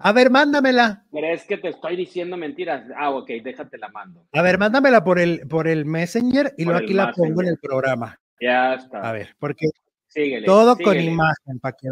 A 0.00 0.12
ver, 0.12 0.28
mándamela. 0.28 1.06
¿Crees 1.10 1.46
que 1.46 1.56
te 1.56 1.68
estoy 1.68 1.96
diciendo 1.96 2.36
mentiras? 2.36 2.84
Ah, 2.94 3.08
ok, 3.08 3.26
déjate 3.42 3.78
la 3.78 3.88
mando. 3.88 4.28
A 4.32 4.42
ver, 4.42 4.58
mándamela 4.58 5.02
por 5.02 5.18
el, 5.18 5.48
por 5.48 5.66
el 5.66 5.86
Messenger 5.86 6.52
y 6.58 6.64
luego 6.64 6.80
aquí 6.80 6.92
la 6.92 7.10
pongo 7.12 7.40
en 7.40 7.48
el 7.48 7.58
programa. 7.58 8.20
Ya 8.38 8.74
está. 8.74 9.00
A 9.00 9.12
ver, 9.12 9.34
porque 9.38 9.70
todo 10.44 10.76
con 10.76 11.00
imagen 11.00 11.58
para 11.58 11.74
que 11.74 11.88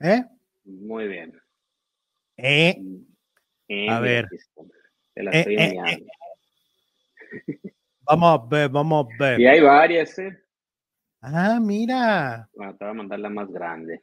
vean. 0.00 0.20
¿Eh? 0.20 0.24
Muy 0.64 1.06
bien. 1.06 1.38
¿Eh? 2.38 2.80
eh 3.68 3.90
a 3.90 4.00
ver. 4.00 4.26
Te 5.12 5.22
la 5.22 5.30
estoy 5.32 5.54
eh, 5.54 5.76
eh, 5.86 7.62
vamos 8.04 8.40
a 8.40 8.46
ver, 8.46 8.70
vamos 8.70 9.06
a 9.06 9.22
ver. 9.22 9.38
Y 9.38 9.46
hay 9.46 9.60
varias, 9.60 10.18
¿eh? 10.18 10.47
Ah, 11.20 11.58
mira. 11.60 12.48
Bueno, 12.54 12.76
te 12.76 12.84
voy 12.84 12.92
a 12.92 12.96
mandar 12.96 13.18
la 13.20 13.30
más 13.30 13.50
grande. 13.50 14.00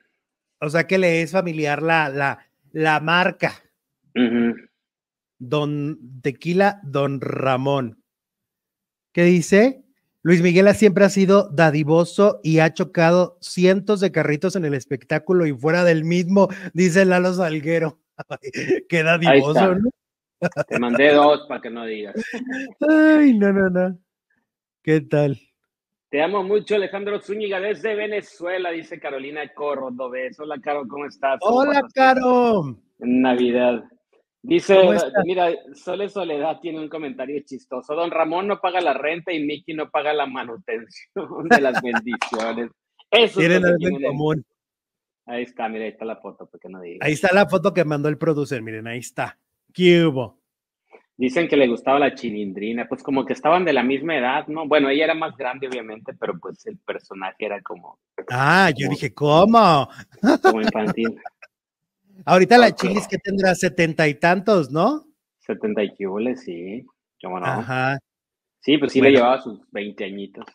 O 0.60 0.70
sea 0.70 0.86
que 0.86 0.98
le 0.98 1.22
es 1.22 1.32
familiar 1.32 1.82
la, 1.82 2.10
la, 2.10 2.40
la 2.72 3.00
marca. 3.00 3.54
Don 5.38 6.22
Tequila, 6.22 6.80
Don 6.84 7.20
Ramón. 7.22 8.02
¿Qué 9.12 9.24
dice? 9.24 9.84
Luis 10.24 10.42
Miguel 10.42 10.74
siempre 10.74 11.06
ha 11.06 11.10
sido 11.10 11.50
dadivoso 11.50 12.40
y 12.44 12.60
ha 12.60 12.74
chocado 12.74 13.38
cientos 13.42 14.00
de 14.00 14.12
carritos 14.12 14.56
en 14.56 14.66
el 14.66 14.74
espectáculo 14.74 15.46
y 15.46 15.54
fuera 15.54 15.84
del 15.84 16.04
mismo, 16.04 16.48
dice 16.74 17.06
Lalo 17.06 17.32
Salguero. 17.34 18.00
Qué 18.90 19.04
dadivoso, 19.04 19.76
¿no? 19.76 19.90
Te 20.68 20.80
mandé 20.80 21.14
dos 21.14 21.46
para 21.48 21.62
que 21.62 21.70
no 21.70 21.86
digas. 21.86 22.16
Ay, 22.90 23.38
no, 23.38 23.54
no, 23.54 23.70
no. 23.70 24.00
¿Qué 24.82 25.02
tal? 25.02 25.40
Te 26.16 26.22
amo 26.22 26.44
mucho, 26.44 26.76
Alejandro 26.76 27.20
Zúñiga, 27.20 27.60
desde 27.60 27.94
Venezuela, 27.94 28.72
dice 28.72 29.02
Carolina 29.02 29.52
Córdoba. 29.54 30.16
Hola, 30.38 30.56
Caro, 30.62 30.88
¿cómo 30.88 31.06
estás? 31.08 31.40
Hola, 31.42 31.86
Caro. 31.94 32.78
En 33.00 33.22
Navidad. 33.22 33.84
Dice, 34.42 34.80
mira, 35.26 35.52
Sole 35.74 36.08
Soledad 36.08 36.62
tiene 36.62 36.80
un 36.80 36.88
comentario 36.88 37.42
chistoso. 37.46 37.94
Don 37.96 38.12
Ramón 38.12 38.48
no 38.48 38.62
paga 38.62 38.80
la 38.80 38.94
renta 38.94 39.34
y 39.34 39.46
Miki 39.46 39.74
no 39.74 39.90
paga 39.90 40.14
la 40.14 40.26
manutención 40.26 41.50
de 41.50 41.60
las 41.60 41.82
bendiciones. 41.84 42.72
Eso 43.12 43.38
tienen 43.42 43.66
algo 43.66 43.86
en 43.86 44.02
común. 44.02 44.46
Ahí 45.26 45.44
está, 45.44 45.68
mira, 45.68 45.84
ahí 45.84 45.92
está 45.92 46.06
la 46.06 46.16
foto, 46.16 46.48
porque 46.50 46.70
no 46.70 46.80
diga. 46.80 47.06
Ahí 47.06 47.12
está 47.12 47.34
la 47.34 47.50
foto 47.50 47.74
que 47.74 47.84
mandó 47.84 48.08
el 48.08 48.18
producer, 48.18 48.62
miren, 48.62 48.88
ahí 48.88 49.00
está. 49.00 49.38
¿Qué 49.74 50.06
hubo? 50.06 50.40
Dicen 51.18 51.48
que 51.48 51.56
le 51.56 51.68
gustaba 51.68 51.98
la 51.98 52.14
chilindrina, 52.14 52.90
pues 52.90 53.02
como 53.02 53.24
que 53.24 53.32
estaban 53.32 53.64
de 53.64 53.72
la 53.72 53.84
misma 53.84 54.18
edad, 54.18 54.48
¿no? 54.48 54.68
Bueno, 54.68 54.90
ella 54.90 55.06
era 55.06 55.14
más 55.14 55.38
grande, 55.38 55.68
obviamente, 55.68 56.14
pero 56.14 56.38
pues 56.38 56.66
el 56.66 56.78
personaje 56.78 57.46
era 57.46 57.62
como. 57.62 58.00
Ah, 58.30 58.70
yo 58.76 58.90
dije, 58.90 59.14
¿cómo? 59.14 59.88
Como 60.42 60.62
infantil. 60.62 61.18
Ahorita 62.26 62.58
la 62.58 62.76
chilis 62.76 63.08
que 63.08 63.18
tendrá 63.18 63.56
setenta 63.56 64.08
y 64.10 64.16
tantos, 64.16 64.72
¿no? 64.72 65.06
Setenta 65.40 65.84
y 65.84 65.94
qué 65.96 66.36
sí. 66.36 66.86
¿Cómo 67.22 67.40
no? 67.40 67.46
Ajá. 67.46 67.98
Sí, 68.60 68.78
pues 68.78 68.92
sí 68.92 69.00
le 69.00 69.12
llevaba 69.12 69.42
sus 69.42 69.62
veinte 69.72 70.04
añitos. 70.04 70.46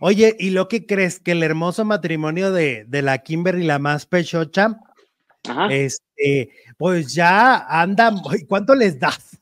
Oye, 0.00 0.36
¿y 0.38 0.50
lo 0.50 0.68
que 0.68 0.86
crees 0.86 1.18
que 1.18 1.32
el 1.32 1.42
hermoso 1.42 1.84
matrimonio 1.84 2.52
de, 2.52 2.84
de 2.86 3.02
la 3.02 3.18
Kimber 3.18 3.58
y 3.58 3.64
la 3.64 3.78
más 3.78 4.06
pechocha? 4.06 4.78
Ajá. 5.48 5.66
Este, 5.68 6.50
pues 6.78 7.12
ya 7.12 7.66
andan, 7.66 8.18
¿cuánto 8.46 8.74
les 8.74 9.00
das? 9.00 9.38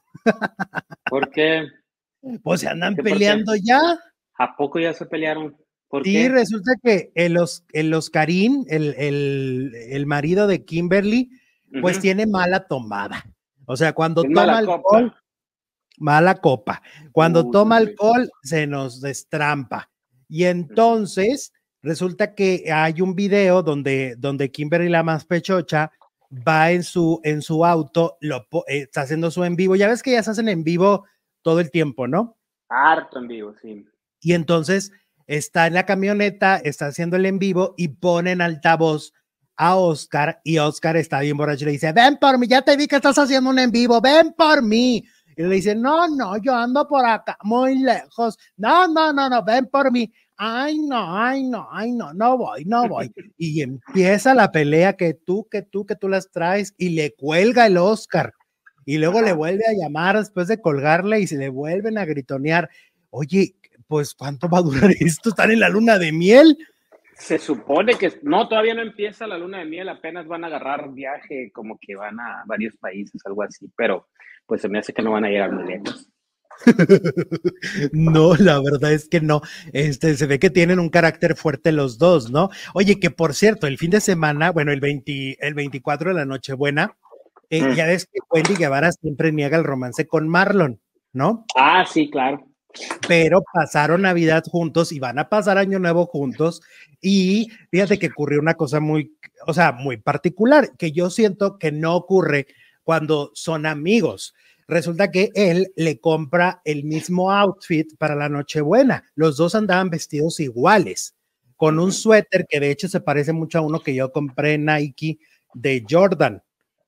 ¿Por 1.10 1.30
qué? 1.30 1.66
Pues 2.42 2.60
se 2.60 2.68
andan 2.68 2.94
peleando 2.96 3.54
ya. 3.54 3.80
¿A 4.38 4.56
poco 4.56 4.78
ya 4.78 4.94
se 4.94 5.06
pelearon? 5.06 5.56
¿Por 5.88 6.04
sí, 6.04 6.26
resulta 6.28 6.72
que 6.82 7.12
el, 7.14 7.38
el 7.72 7.94
Oscarín, 7.94 8.64
el, 8.68 8.94
el, 8.96 10.06
marido 10.06 10.46
de 10.46 10.64
Kimberly, 10.64 11.30
pues 11.82 12.00
tiene 12.00 12.26
mala 12.26 12.66
tomada. 12.66 13.26
O 13.66 13.76
sea, 13.76 13.92
cuando 13.92 14.22
toma 14.22 14.56
alcohol, 14.56 15.14
mala 15.98 16.36
copa. 16.36 16.82
Cuando 17.12 17.50
toma 17.50 17.76
alcohol, 17.76 18.30
se 18.42 18.66
nos 18.66 19.02
destrampa. 19.02 19.90
Y 20.28 20.44
entonces 20.44 21.52
resulta 21.82 22.34
que 22.34 22.72
hay 22.72 23.02
un 23.02 23.14
video 23.14 23.62
donde, 23.62 24.14
donde 24.16 24.50
Kimberly 24.50 24.88
la 24.88 25.02
más 25.02 25.26
pechocha 25.26 25.92
va 26.32 26.72
en 26.72 26.82
su, 26.82 27.20
en 27.24 27.42
su 27.42 27.64
auto, 27.64 28.16
lo, 28.20 28.46
eh, 28.66 28.82
está 28.82 29.02
haciendo 29.02 29.30
su 29.30 29.44
en 29.44 29.56
vivo. 29.56 29.76
Ya 29.76 29.88
ves 29.88 30.02
que 30.02 30.12
ya 30.12 30.22
se 30.22 30.30
hacen 30.30 30.48
en 30.48 30.64
vivo 30.64 31.04
todo 31.42 31.60
el 31.60 31.70
tiempo, 31.70 32.08
¿no? 32.08 32.38
Harto 32.68 33.18
en 33.18 33.28
vivo, 33.28 33.54
sí. 33.60 33.86
Y 34.20 34.32
entonces 34.32 34.92
está 35.26 35.66
en 35.66 35.74
la 35.74 35.84
camioneta, 35.84 36.56
está 36.56 36.86
haciendo 36.86 37.16
el 37.16 37.26
en 37.26 37.38
vivo 37.38 37.74
y 37.76 37.88
pone 37.88 38.32
en 38.32 38.40
altavoz 38.40 39.12
a 39.56 39.76
Oscar 39.76 40.40
y 40.44 40.58
Oscar 40.58 40.96
está 40.96 41.20
bien 41.20 41.36
borracho 41.36 41.64
y 41.64 41.66
le 41.66 41.72
dice, 41.72 41.92
ven 41.92 42.16
por 42.16 42.38
mí, 42.38 42.46
ya 42.46 42.62
te 42.62 42.76
vi 42.76 42.86
que 42.86 42.96
estás 42.96 43.18
haciendo 43.18 43.50
un 43.50 43.58
en 43.58 43.70
vivo, 43.70 44.00
ven 44.00 44.32
por 44.32 44.62
mí. 44.62 45.04
Y 45.36 45.42
le 45.42 45.54
dice, 45.54 45.74
no, 45.74 46.08
no, 46.08 46.36
yo 46.38 46.54
ando 46.54 46.86
por 46.86 47.04
acá, 47.04 47.36
muy 47.42 47.78
lejos. 47.78 48.38
No, 48.56 48.86
no, 48.88 49.12
no, 49.12 49.28
no, 49.28 49.42
ven 49.42 49.66
por 49.66 49.90
mí. 49.90 50.12
Ay, 50.36 50.78
no, 50.78 51.16
ay, 51.16 51.44
no, 51.44 51.68
ay, 51.70 51.92
no, 51.92 52.12
no 52.14 52.36
voy, 52.36 52.64
no 52.64 52.88
voy. 52.88 53.12
Y 53.36 53.62
empieza 53.62 54.34
la 54.34 54.50
pelea 54.50 54.94
que 54.94 55.14
tú, 55.14 55.46
que 55.50 55.62
tú, 55.62 55.86
que 55.86 55.94
tú 55.94 56.08
las 56.08 56.30
traes 56.30 56.74
y 56.78 56.90
le 56.90 57.14
cuelga 57.14 57.66
el 57.66 57.76
Oscar. 57.76 58.32
Y 58.84 58.98
luego 58.98 59.22
le 59.22 59.32
vuelve 59.32 59.64
a 59.66 59.74
llamar 59.80 60.18
después 60.18 60.48
de 60.48 60.60
colgarle 60.60 61.20
y 61.20 61.26
se 61.26 61.36
le 61.36 61.48
vuelven 61.48 61.98
a 61.98 62.04
gritonear. 62.04 62.68
Oye, 63.10 63.54
pues 63.86 64.14
¿cuánto 64.14 64.48
va 64.48 64.58
a 64.58 64.62
durar 64.62 64.90
esto? 65.00 65.28
¿Están 65.28 65.52
en 65.52 65.60
la 65.60 65.68
luna 65.68 65.98
de 65.98 66.12
miel? 66.12 66.56
Se 67.14 67.38
supone 67.38 67.94
que 67.94 68.18
no, 68.22 68.48
todavía 68.48 68.74
no 68.74 68.82
empieza 68.82 69.26
la 69.26 69.38
luna 69.38 69.58
de 69.58 69.66
miel, 69.66 69.88
apenas 69.88 70.26
van 70.26 70.42
a 70.42 70.48
agarrar 70.48 70.92
viaje, 70.92 71.52
como 71.52 71.78
que 71.78 71.94
van 71.94 72.18
a 72.18 72.42
varios 72.46 72.76
países, 72.78 73.20
algo 73.24 73.42
así, 73.42 73.70
pero 73.76 74.08
pues 74.46 74.60
se 74.60 74.68
me 74.68 74.78
hace 74.78 74.92
que 74.92 75.02
no 75.02 75.12
van 75.12 75.26
a 75.26 75.28
llegar 75.28 75.52
muy 75.52 75.64
lejos. 75.64 76.11
no, 77.92 78.34
la 78.36 78.60
verdad 78.60 78.92
es 78.92 79.08
que 79.08 79.20
no. 79.20 79.42
Este, 79.72 80.16
se 80.16 80.26
ve 80.26 80.38
que 80.38 80.50
tienen 80.50 80.78
un 80.78 80.90
carácter 80.90 81.36
fuerte 81.36 81.72
los 81.72 81.98
dos, 81.98 82.30
¿no? 82.30 82.50
Oye, 82.74 83.00
que 83.00 83.10
por 83.10 83.34
cierto, 83.34 83.66
el 83.66 83.78
fin 83.78 83.90
de 83.90 84.00
semana, 84.00 84.50
bueno, 84.50 84.72
el, 84.72 84.80
20, 84.80 85.38
el 85.40 85.54
24 85.54 86.10
de 86.10 86.14
la 86.16 86.24
Nochebuena, 86.24 86.96
eh, 87.50 87.62
mm. 87.62 87.74
ya 87.74 87.86
ves 87.86 88.06
que 88.06 88.20
Wendy 88.30 88.54
Guevara 88.54 88.92
siempre 88.92 89.32
niega 89.32 89.56
el 89.56 89.64
romance 89.64 90.06
con 90.06 90.28
Marlon, 90.28 90.80
¿no? 91.12 91.44
Ah, 91.56 91.84
sí, 91.90 92.10
claro. 92.10 92.46
Pero 93.06 93.42
pasaron 93.52 94.02
Navidad 94.02 94.44
juntos 94.50 94.92
y 94.92 94.98
van 94.98 95.18
a 95.18 95.28
pasar 95.28 95.58
Año 95.58 95.78
Nuevo 95.78 96.06
juntos. 96.06 96.62
Y 97.00 97.48
fíjate 97.70 97.98
que 97.98 98.06
ocurrió 98.08 98.40
una 98.40 98.54
cosa 98.54 98.80
muy, 98.80 99.14
o 99.46 99.52
sea, 99.52 99.72
muy 99.72 99.98
particular, 99.98 100.70
que 100.78 100.92
yo 100.92 101.10
siento 101.10 101.58
que 101.58 101.72
no 101.72 101.94
ocurre 101.94 102.46
cuando 102.82 103.30
son 103.34 103.66
amigos 103.66 104.34
resulta 104.68 105.10
que 105.10 105.30
él 105.34 105.72
le 105.76 106.00
compra 106.00 106.60
el 106.64 106.84
mismo 106.84 107.30
outfit 107.30 107.96
para 107.98 108.14
la 108.14 108.28
Nochebuena. 108.28 109.04
Los 109.14 109.36
dos 109.36 109.54
andaban 109.54 109.90
vestidos 109.90 110.40
iguales, 110.40 111.14
con 111.56 111.78
un 111.78 111.92
suéter 111.92 112.46
que 112.48 112.60
de 112.60 112.70
hecho 112.70 112.88
se 112.88 113.00
parece 113.00 113.32
mucho 113.32 113.58
a 113.58 113.62
uno 113.62 113.80
que 113.80 113.94
yo 113.94 114.12
compré 114.12 114.54
en 114.54 114.66
Nike 114.66 115.18
de 115.54 115.84
Jordan, 115.88 116.42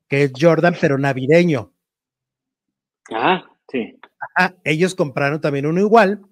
que 0.08 0.24
es 0.24 0.32
Jordan 0.38 0.76
pero 0.80 0.98
navideño. 0.98 1.72
Ah, 3.12 3.44
sí. 3.70 3.98
ellos 4.64 4.94
compraron 4.94 5.40
también 5.40 5.66
uno 5.66 5.80
igual 5.80 6.22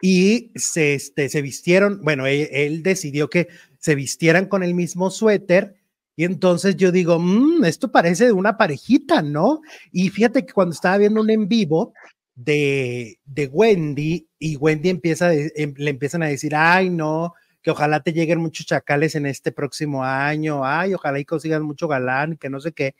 y 0.00 0.50
se, 0.54 0.94
este, 0.94 1.28
se 1.28 1.42
vistieron, 1.42 2.00
bueno, 2.02 2.26
él, 2.26 2.48
él 2.52 2.82
decidió 2.82 3.28
que 3.28 3.48
se 3.78 3.94
vistieran 3.94 4.46
con 4.46 4.62
el 4.62 4.74
mismo 4.74 5.10
suéter 5.10 5.79
y 6.16 6.24
entonces 6.24 6.76
yo 6.76 6.92
digo, 6.92 7.18
mmm, 7.18 7.64
esto 7.64 7.90
parece 7.90 8.26
de 8.26 8.32
una 8.32 8.56
parejita, 8.56 9.22
¿no? 9.22 9.60
Y 9.92 10.10
fíjate 10.10 10.44
que 10.44 10.52
cuando 10.52 10.74
estaba 10.74 10.98
viendo 10.98 11.20
un 11.20 11.30
en 11.30 11.48
vivo 11.48 11.94
de, 12.34 13.18
de 13.24 13.46
Wendy 13.46 14.28
y 14.38 14.56
Wendy 14.56 14.88
empieza, 14.90 15.32
em, 15.32 15.74
le 15.76 15.90
empiezan 15.90 16.22
a 16.22 16.28
decir, 16.28 16.54
ay, 16.54 16.90
no, 16.90 17.34
que 17.62 17.70
ojalá 17.70 18.02
te 18.02 18.12
lleguen 18.12 18.40
muchos 18.40 18.66
chacales 18.66 19.14
en 19.14 19.26
este 19.26 19.52
próximo 19.52 20.04
año, 20.04 20.64
ay, 20.64 20.94
ojalá 20.94 21.18
y 21.18 21.24
consigan 21.24 21.62
mucho 21.62 21.88
galán, 21.88 22.36
que 22.36 22.50
no 22.50 22.60
sé 22.60 22.72
qué. 22.72 22.94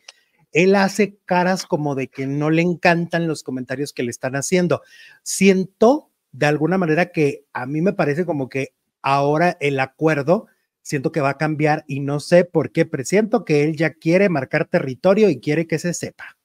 Él 0.53 0.75
hace 0.75 1.17
caras 1.25 1.65
como 1.65 1.95
de 1.95 2.09
que 2.09 2.27
no 2.27 2.51
le 2.51 2.63
encantan 2.63 3.29
los 3.29 3.43
comentarios 3.43 3.93
que 3.93 4.03
le 4.03 4.11
están 4.11 4.35
haciendo. 4.35 4.83
Siento 5.23 6.11
de 6.33 6.47
alguna 6.47 6.79
manera 6.79 7.13
que 7.13 7.45
a 7.53 7.67
mí 7.67 7.81
me 7.81 7.93
parece 7.93 8.25
como 8.25 8.49
que 8.49 8.75
ahora 9.03 9.57
el 9.61 9.81
acuerdo 9.81 10.47
siento 10.83 11.13
que 11.13 11.21
va 11.21 11.31
a 11.31 11.39
cambiar 11.39 11.85
y 11.87 12.01
no 12.01 12.21
sé 12.21 12.45
por 12.45 12.73
qué, 12.73 12.87
presiento 12.87 13.45
que 13.45 13.65
él 13.65 13.77
ya 13.77 13.95
quiere 13.95 14.29
marcar 14.29 14.67
territorio 14.67 15.29
y 15.29 15.41
quiere 15.41 15.67
que 15.67 15.79
se 15.79 15.95
sepa. 15.95 16.37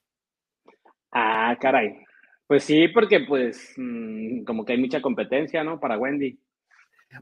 Ah, 1.11 1.57
caray. 1.59 2.05
Pues 2.47 2.63
sí, 2.63 2.87
porque 2.89 3.21
pues 3.21 3.73
mm, 3.77 4.43
como 4.43 4.65
que 4.65 4.73
hay 4.73 4.79
mucha 4.79 5.01
competencia, 5.01 5.63
¿no? 5.63 5.79
Para 5.79 5.97
Wendy. 5.97 6.37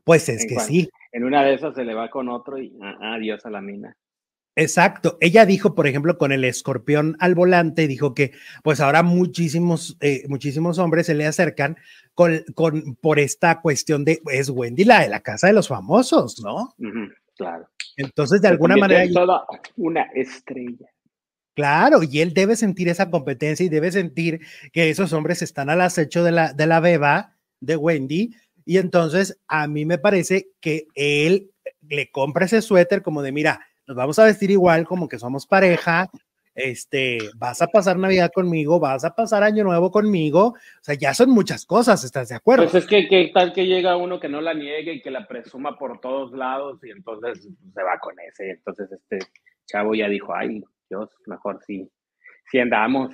Pues 0.04 0.28
es 0.30 0.46
que 0.46 0.60
sí. 0.60 0.90
En 1.12 1.24
una 1.24 1.44
de 1.44 1.54
esas 1.54 1.76
se 1.76 1.84
le 1.84 1.94
va 1.94 2.10
con 2.10 2.28
otro 2.30 2.58
y 2.58 2.76
ah, 2.82 3.14
adiós 3.14 3.46
a 3.46 3.50
la 3.50 3.62
mina. 3.62 3.96
Exacto. 4.56 5.18
Ella 5.20 5.46
dijo, 5.46 5.74
por 5.74 5.88
ejemplo, 5.88 6.18
con 6.18 6.32
el 6.32 6.44
escorpión 6.44 7.16
al 7.20 7.34
volante, 7.34 7.88
dijo 7.88 8.14
que 8.14 8.34
pues 8.64 8.80
ahora 8.80 9.02
muchísimos, 9.02 9.98
eh, 10.00 10.24
muchísimos 10.28 10.78
hombres 10.78 11.08
se 11.08 11.16
le 11.16 11.26
acercan 11.26 11.78
con, 12.14 12.44
con, 12.54 12.96
por 12.96 13.20
esta 13.20 13.62
cuestión 13.62 14.06
de, 14.06 14.22
es 14.32 14.50
Wendy 14.50 14.84
la 14.84 15.02
de 15.02 15.10
la 15.10 15.22
casa 15.22 15.48
de 15.48 15.54
los 15.54 15.68
famosos, 15.68 16.42
¿no? 16.44 16.76
claro. 17.36 17.68
Entonces, 17.98 18.42
de 18.42 18.48
alguna 18.48 18.76
manera... 18.78 19.04
Toda 19.12 19.46
una 19.78 20.04
estrella. 20.14 20.88
Claro, 21.56 22.02
y 22.02 22.22
él 22.22 22.34
debe 22.34 22.56
sentir 22.56 22.90
esa 22.90 23.12
competencia 23.12 23.64
y 23.66 23.70
debe 23.70 23.92
sentir 23.92 24.42
que 24.72 24.90
esos 24.90 25.14
hombres 25.14 25.42
están 25.44 25.70
al 25.70 25.82
acecho 25.82 26.24
de 26.24 26.32
la, 26.32 26.54
de 26.54 26.66
la 26.66 26.80
beba 26.80 27.36
de 27.60 27.76
Wendy. 27.76 28.36
Y 28.66 28.78
entonces 28.78 29.40
a 29.48 29.68
mí 29.68 29.86
me 29.86 30.00
parece 30.00 30.50
que 30.60 30.88
él 30.96 31.52
le 31.82 32.10
compra 32.10 32.46
ese 32.46 32.62
suéter 32.62 33.04
como 33.04 33.22
de, 33.22 33.32
mira, 33.32 33.68
nos 33.88 33.98
vamos 33.98 34.20
a 34.20 34.26
vestir 34.26 34.52
igual 34.52 34.86
como 34.86 35.08
que 35.08 35.20
somos 35.20 35.46
pareja, 35.46 36.10
este, 36.56 37.18
vas 37.36 37.62
a 37.62 37.68
pasar 37.68 37.98
Navidad 37.98 38.32
conmigo, 38.34 38.80
vas 38.80 39.04
a 39.06 39.16
pasar 39.16 39.44
Año 39.44 39.64
Nuevo 39.64 39.92
conmigo, 39.92 40.50
o 40.50 40.56
sea, 40.82 40.96
ya 40.96 41.14
son 41.14 41.32
muchas 41.32 41.66
cosas, 41.66 42.04
¿estás 42.04 42.30
de 42.30 42.36
acuerdo? 42.36 42.64
Pues 42.64 42.76
es 42.76 42.86
que 42.86 43.08
qué 43.08 43.32
tal 43.34 43.54
que 43.54 43.66
llega 43.66 43.98
uno 43.98 44.20
que 44.20 44.30
no 44.30 44.40
la 44.42 44.54
niegue 44.54 44.94
y 44.94 45.02
que 45.02 45.12
la 45.12 45.28
presuma 45.28 45.78
por 45.78 46.00
todos 46.00 46.32
lados 46.34 46.84
y 46.84 46.92
entonces 46.92 47.42
se 47.42 47.84
va 47.84 47.98
con 48.00 48.16
ese, 48.20 48.52
entonces 48.52 48.92
este 48.92 49.20
chavo 49.66 49.96
ya 49.96 50.08
dijo, 50.08 50.34
ay, 50.36 50.64
Dios, 50.90 51.10
mejor 51.26 51.60
sí, 51.66 51.90
sí 52.52 52.60
andamos. 52.60 53.14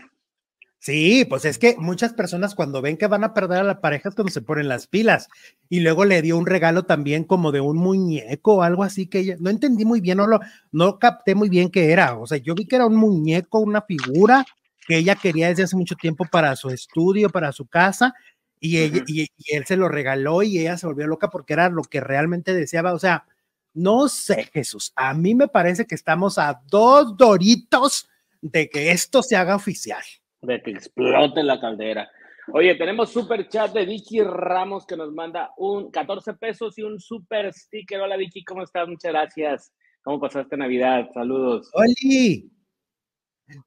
Sí, 0.81 1.25
pues 1.25 1.43
es 1.43 1.59
que 1.59 1.75
muchas 1.77 2.13
personas 2.13 2.55
cuando 2.55 2.81
ven 2.81 2.95
que 2.95 3.07
van 3.07 3.25
a 3.25 3.33
perder 3.33 3.59
a 3.59 3.63
la 3.63 3.81
pareja 3.81 4.07
es 4.09 4.15
cuando 4.15 4.31
se 4.31 4.41
ponen 4.41 4.69
las 4.69 4.87
pilas. 4.87 5.27
Y 5.67 5.81
luego 5.81 6.05
le 6.05 6.21
dio 6.21 6.37
un 6.37 6.45
regalo 6.45 6.83
también 6.85 7.25
como 7.25 7.51
de 7.51 7.59
un 7.59 7.77
muñeco 7.77 8.55
o 8.55 8.63
algo 8.63 8.83
así 8.83 9.07
que 9.07 9.19
ella, 9.19 9.35
no 9.39 9.49
entendí 9.49 9.83
muy 9.83 9.99
bien, 9.99 10.17
no 10.19 10.27
lo, 10.27 10.39
no 10.71 10.97
capté 10.97 11.35
muy 11.35 11.49
bien 11.49 11.69
qué 11.69 11.91
era. 11.91 12.15
O 12.17 12.25
sea, 12.27 12.37
yo 12.37 12.55
vi 12.55 12.65
que 12.65 12.77
era 12.77 12.85
un 12.85 12.95
muñeco, 12.95 13.59
una 13.59 13.81
figura 13.81 14.45
que 14.87 14.97
ella 14.97 15.15
quería 15.15 15.49
desde 15.49 15.63
hace 15.63 15.75
mucho 15.75 15.95
tiempo 15.95 16.25
para 16.31 16.55
su 16.55 16.69
estudio, 16.69 17.29
para 17.29 17.51
su 17.51 17.67
casa, 17.67 18.13
y, 18.61 18.77
y, 19.07 19.27
él 19.51 19.65
se 19.65 19.77
lo 19.77 19.87
regaló 19.89 20.43
y 20.43 20.59
ella 20.59 20.77
se 20.77 20.87
volvió 20.87 21.07
loca 21.07 21.29
porque 21.29 21.53
era 21.53 21.69
lo 21.69 21.83
que 21.83 22.01
realmente 22.01 22.53
deseaba. 22.53 22.93
O 22.93 22.99
sea, 22.99 23.25
no 23.73 24.07
sé, 24.09 24.45
Jesús, 24.53 24.93
a 24.95 25.13
mí 25.13 25.35
me 25.35 25.47
parece 25.47 25.85
que 25.85 25.95
estamos 25.95 26.37
a 26.37 26.61
dos 26.69 27.17
doritos 27.17 28.09
de 28.41 28.69
que 28.69 28.91
esto 28.91 29.23
se 29.23 29.35
haga 29.35 29.55
oficial 29.55 30.03
de 30.41 30.61
que 30.61 30.71
explote 30.71 31.43
la 31.43 31.59
caldera. 31.59 32.09
Oye, 32.51 32.75
tenemos 32.75 33.11
super 33.11 33.47
chat 33.47 33.71
de 33.73 33.85
Vicky 33.85 34.23
Ramos 34.23 34.85
que 34.85 34.97
nos 34.97 35.13
manda 35.13 35.51
un 35.57 35.91
14 35.91 36.33
pesos 36.35 36.77
y 36.77 36.83
un 36.83 36.99
super 36.99 37.53
sticker. 37.53 38.01
Hola 38.01 38.17
Vicky, 38.17 38.43
¿cómo 38.43 38.63
estás? 38.63 38.87
Muchas 38.87 39.11
gracias. 39.11 39.73
¿Cómo 40.01 40.19
pasaste 40.19 40.57
Navidad? 40.57 41.09
Saludos. 41.13 41.69
Oli. 41.73 42.49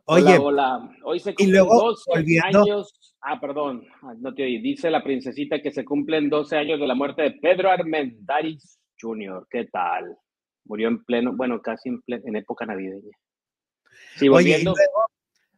Oye, 0.05 0.39
hola, 0.39 0.91
Hoy 1.05 1.19
se 1.19 1.35
cumplen 1.35 1.67
12 1.67 2.41
años. 2.45 3.17
Ah, 3.21 3.41
perdón, 3.41 3.85
no 4.19 4.35
te 4.35 4.45
oí. 4.45 4.59
Dice 4.61 4.91
la 4.91 5.03
princesita 5.03 5.61
que 5.61 5.73
se 5.73 5.85
cumplen 5.85 6.29
12 6.29 6.57
años 6.57 6.81
de 6.81 6.87
la 6.87 6.95
muerte 6.95 7.23
de 7.23 7.31
Pedro 7.33 7.71
Armendáriz 7.71 8.79
Jr. 9.01 9.47
¿Qué 9.51 9.67
tal? 9.67 10.17
Murió 10.65 10.89
en 10.89 11.05
pleno, 11.05 11.33
bueno, 11.37 11.61
casi 11.61 11.89
en, 11.89 12.01
en 12.07 12.37
época 12.37 12.65
navideña. 12.65 13.17
Sí, 14.17 14.29
volviendo. 14.29 14.73
Oye, 14.73 14.81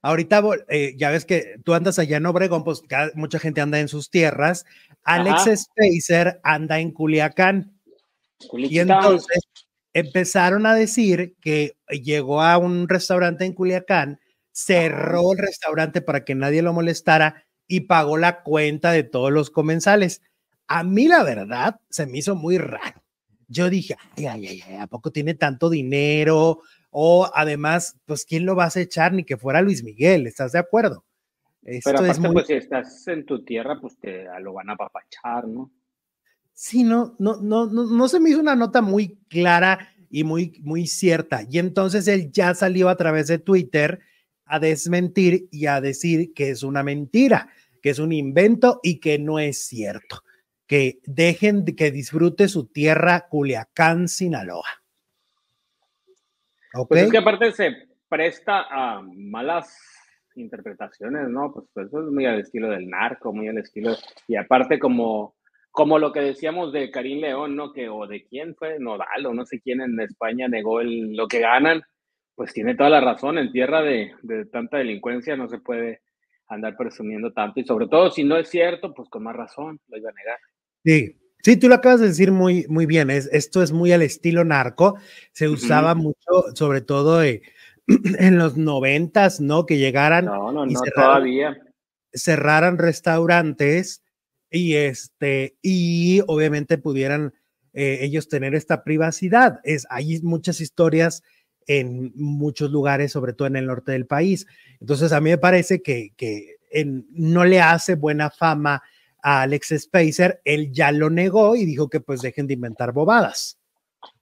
Ahorita 0.05 0.43
eh, 0.69 0.95
ya 0.99 1.09
ves 1.09 1.25
que 1.25 1.55
tú 1.65 1.73
andas 1.73 1.99
allá 1.99 2.19
en 2.19 2.27
Obregón, 2.27 2.63
pues 2.63 2.83
mucha 3.15 3.39
gente 3.39 3.63
anda 3.63 3.81
en 3.81 3.89
sus 3.89 4.11
tierras. 4.11 4.67
Alex 5.03 5.63
Spacer 5.63 6.41
anda 6.43 6.79
en 6.79 6.91
Culiacán. 6.91 7.73
Y 8.53 8.81
entonces 8.81 9.41
empezaron 9.95 10.67
a 10.67 10.75
decir 10.75 11.37
que 11.41 11.79
llegó 11.89 12.43
a 12.43 12.59
un 12.59 12.87
restaurante 12.87 13.47
en 13.47 13.55
Culiacán, 13.55 14.21
cerró 14.53 15.33
el 15.33 15.39
restaurante 15.39 16.03
para 16.03 16.23
que 16.23 16.35
nadie 16.35 16.61
lo 16.61 16.75
molestara 16.75 17.47
y 17.67 17.81
pagó 17.81 18.19
la 18.19 18.43
cuenta 18.43 18.93
de 18.93 19.05
todos 19.05 19.33
los 19.33 19.49
comensales. 19.49 20.21
A 20.67 20.85
mí 20.85 21.09
la 21.09 21.23
verdad 21.23 21.81
se 21.89 22.05
me 22.05 22.19
hizo 22.19 22.35
muy 22.35 22.59
raro. 22.59 23.03
Yo 23.49 23.71
dije, 23.71 23.97
ay, 24.19 24.27
ay, 24.27 24.47
ay, 24.47 24.77
¿a 24.77 24.87
poco 24.87 25.11
tiene 25.11 25.33
tanto 25.33 25.71
dinero? 25.71 26.61
O 26.97 27.29
además, 27.35 27.99
pues, 28.07 28.25
¿quién 28.25 28.47
lo 28.47 28.55
vas 28.55 28.77
a 28.77 28.81
echar? 28.81 29.13
Ni 29.13 29.25
que 29.25 29.37
fuera 29.37 29.61
Luis 29.61 29.83
Miguel, 29.83 30.29
¿estás 30.29 30.53
de 30.53 30.61
acuerdo? 30.61 31.05
Esto 31.65 31.91
Pero 31.91 31.99
aparte, 31.99 32.13
es 32.13 32.19
muy... 32.21 32.33
pues, 32.35 32.47
si 32.47 32.53
estás 32.53 33.09
en 33.09 33.27
tu 33.27 33.45
tierra, 33.45 33.81
pues 33.81 33.99
te 33.99 34.27
lo 34.41 34.53
van 34.53 34.71
a 34.71 34.77
papachar, 34.77 35.49
¿no? 35.49 35.73
Sí, 36.53 36.85
no, 36.85 37.17
no, 37.19 37.41
no, 37.41 37.67
no, 37.67 37.87
no 37.87 38.07
se 38.07 38.21
me 38.21 38.31
hizo 38.31 38.39
una 38.39 38.55
nota 38.55 38.81
muy 38.81 39.19
clara 39.29 39.89
y 40.09 40.23
muy, 40.23 40.61
muy 40.63 40.87
cierta. 40.87 41.45
Y 41.51 41.59
entonces 41.59 42.07
él 42.07 42.31
ya 42.31 42.55
salió 42.55 42.89
a 42.89 42.97
través 42.97 43.27
de 43.27 43.39
Twitter 43.41 43.99
a 44.45 44.61
desmentir 44.61 45.49
y 45.51 45.67
a 45.67 45.81
decir 45.81 46.33
que 46.33 46.51
es 46.51 46.63
una 46.63 46.85
mentira, 46.85 47.49
que 47.83 47.91
es 47.91 47.99
un 47.99 48.13
invento 48.13 48.79
y 48.85 49.01
que 49.01 49.19
no 49.19 49.41
es 49.41 49.67
cierto. 49.67 50.23
Que 50.69 51.01
dejen 51.07 51.65
de 51.65 51.75
que 51.75 51.91
disfrute 51.91 52.47
su 52.47 52.67
tierra 52.67 53.27
Culiacán, 53.29 54.07
Sinaloa. 54.07 54.84
Pues 56.89 57.03
es 57.03 57.11
que 57.11 57.19
aparte 57.19 57.53
se 57.53 57.89
presta 58.09 58.67
a 58.71 59.03
malas 59.03 59.77
interpretaciones, 60.37 61.29
¿no? 61.29 61.53
Pues, 61.53 61.67
pues, 61.73 61.87
eso 61.87 62.01
es 62.01 62.13
muy 62.13 62.27
al 62.27 62.41
estilo 62.41 62.69
del 62.69 62.89
narco, 62.89 63.33
muy 63.33 63.49
al 63.49 63.59
estilo, 63.59 63.93
y 64.27 64.37
aparte 64.37 64.79
como, 64.79 65.37
como 65.71 65.99
lo 65.99 66.13
que 66.13 66.21
decíamos 66.21 66.73
de 66.73 66.91
Karim 66.91 67.21
León, 67.21 67.55
¿no? 67.57 67.73
Que, 67.73 67.89
o 67.89 68.07
de 68.07 68.25
quién 68.25 68.55
fue, 68.57 68.79
Nodal, 68.79 69.27
o 69.27 69.35
no 69.35 69.47
sé 69.47 69.61
quién 69.61 69.81
en 69.81 69.99
España 70.01 70.49
negó 70.49 70.81
el, 70.81 71.15
lo 71.15 71.29
que 71.29 71.41
ganan, 71.41 71.83
pues 72.35 72.53
tiene 72.53 72.75
toda 72.75 72.91
la 72.91 73.01
razón, 73.01 73.39
en 73.39 73.53
tierra 73.53 73.83
de, 73.83 74.13
de 74.23 74.47
tanta 74.47 74.79
delincuencia 74.79 75.37
no 75.37 75.49
se 75.49 75.59
puede 75.59 76.01
andar 76.49 76.77
presumiendo 76.77 77.33
tanto, 77.33 77.61
y 77.61 77.65
sobre 77.65 77.87
todo 77.87 78.11
si 78.11 78.25
no 78.25 78.37
es 78.37 78.49
cierto, 78.49 78.93
pues 78.93 79.09
con 79.09 79.23
más 79.23 79.37
razón 79.37 79.81
lo 79.89 79.97
iba 79.97 80.11
a 80.11 80.15
negar. 80.15 80.39
Sí, 80.83 81.17
Sí, 81.45 81.59
tú 81.59 81.69
lo 81.69 81.75
acabas 81.75 82.01
de 82.01 82.09
decir 82.09 82.33
muy, 82.33 82.65
muy 82.69 82.87
bien. 82.87 83.11
Es, 83.11 83.29
esto 83.31 83.63
es 83.63 83.71
muy 83.71 83.93
al 83.93 84.01
estilo 84.01 84.45
narco. 84.45 84.97
Se 85.33 85.47
usaba 85.47 85.95
mucho, 85.95 86.55
sobre 86.55 86.81
todo 86.81 87.23
eh, 87.23 87.43
en 87.87 88.39
los 88.39 88.57
noventas, 88.57 89.41
¿no? 89.41 89.67
Que 89.67 89.77
llegaran 89.77 90.25
no, 90.25 90.53
no, 90.53 90.65
y 90.65 90.75
cerraran, 90.75 91.13
todavía. 91.13 91.59
cerraran 92.15 92.79
restaurantes 92.79 94.03
y 94.51 94.77
este 94.77 95.59
y 95.61 96.23
obviamente 96.29 96.79
pudieran 96.79 97.35
eh, 97.75 97.99
ellos 98.01 98.31
tener 98.31 98.55
esta 98.55 98.83
privacidad. 98.83 99.61
Es 99.65 99.87
hay 99.91 100.23
muchas 100.23 100.63
historias 100.63 101.23
en 101.67 102.11
muchos 102.15 102.71
lugares, 102.71 103.13
sobre 103.13 103.35
todo 103.35 103.49
en 103.49 103.57
el 103.57 103.67
norte 103.67 103.93
del 103.93 104.07
país. 104.07 104.47
Entonces 104.81 105.13
a 105.13 105.21
mí 105.21 105.29
me 105.29 105.39
parece 105.39 105.83
que, 105.83 106.15
que 106.17 106.57
en, 106.71 107.07
no 107.11 107.45
le 107.45 107.61
hace 107.61 107.97
buena 107.97 108.31
fama 108.31 108.83
a 109.25 109.41
Alex 109.41 109.75
Spacer, 109.79 110.43
él 110.45 110.71
ya 110.71 110.93
lo 110.93 111.09
negó 111.09 111.57
y 111.57 111.65
dijo 111.65 111.89
que 111.89 112.01
pues 112.01 112.21
dejen 112.21 112.47
de 112.47 112.55
inventar 112.55 112.93
bobadas. 112.93 113.59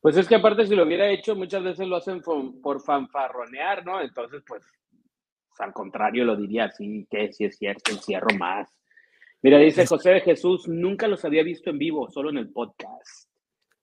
Pues 0.01 0.17
es 0.17 0.29
que 0.29 0.37
aparte 0.37 0.65
si 0.65 0.77
lo 0.77 0.85
hubiera 0.85 1.11
hecho, 1.11 1.35
muchas 1.35 1.65
veces 1.65 1.89
lo 1.89 1.97
hacen 1.97 2.23
por, 2.23 2.81
fanfarronear, 2.81 3.85
¿no? 3.85 4.01
Entonces, 4.01 4.45
pues, 4.47 4.63
al 5.59 5.73
contrario 5.73 6.25
lo 6.25 6.37
diría 6.37 6.67
así, 6.67 7.05
que 7.11 7.33
si 7.33 7.45
es 7.45 7.57
cierto, 7.57 7.91
encierro 7.91 8.33
más. 8.39 8.69
Mira, 9.43 9.59
dice 9.59 9.87
José 9.87 10.11
de 10.11 10.21
Jesús, 10.21 10.69
nunca 10.69 11.09
los 11.09 11.25
había 11.25 11.43
visto 11.43 11.71
en 11.71 11.79
vivo, 11.79 12.09
solo 12.09 12.31
en 12.31 12.39
el 12.39 12.53
podcast. 12.53 13.29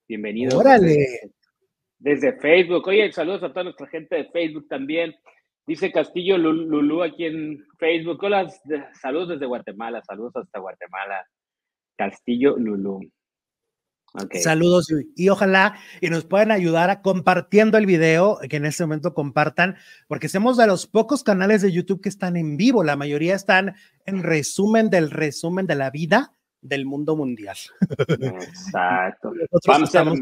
Bienvenido. 0.08 0.58
Órale. 0.58 1.06
Desde, 1.98 2.40
Facebook. 2.40 2.88
Oye, 2.88 3.12
saludos 3.12 3.44
a 3.44 3.50
toda 3.50 3.66
nuestra 3.66 3.88
gente 3.88 4.16
de 4.16 4.30
Facebook 4.30 4.70
también. 4.70 5.14
Dice 5.70 5.92
Castillo 5.92 6.36
Lulú 6.40 7.04
aquí 7.04 7.26
en 7.26 7.64
Facebook. 7.78 8.18
Hola, 8.24 8.52
saludos 9.00 9.30
desde 9.30 9.46
Guatemala, 9.46 10.02
saludos 10.02 10.36
hasta 10.36 10.58
Guatemala. 10.58 11.24
Castillo 11.96 12.58
Lulú. 12.58 13.02
Saludos 14.42 14.88
y, 15.16 15.30
ojalá 15.30 15.76
y 16.02 16.10
nos 16.10 16.26
puedan 16.26 16.50
ayudar 16.50 16.90
a 16.90 17.04
compartiendo 17.04 17.78
el 17.78 17.86
video, 17.86 18.40
que 18.50 18.58
en 18.58 18.66
este 18.66 18.84
momento 18.84 19.14
compartan, 19.14 19.76
porque 20.08 20.28
somos 20.28 20.58
de 20.58 20.66
los 20.66 20.88
pocos 20.88 21.24
canales 21.24 21.62
de 21.62 21.72
YouTube 21.72 22.02
que 22.02 22.10
están 22.10 22.36
en 22.36 22.58
vivo. 22.58 22.84
La 22.84 22.96
mayoría 22.96 23.36
están 23.36 23.76
en 24.08 24.24
resumen 24.24 24.90
del 24.90 25.12
resumen 25.12 25.68
de 25.68 25.76
la 25.76 25.92
vida 25.92 26.34
del 26.62 26.88
mundo 26.88 27.16
mundial. 27.16 27.58
Exacto. 28.10 29.34
Nosotros 29.52 30.20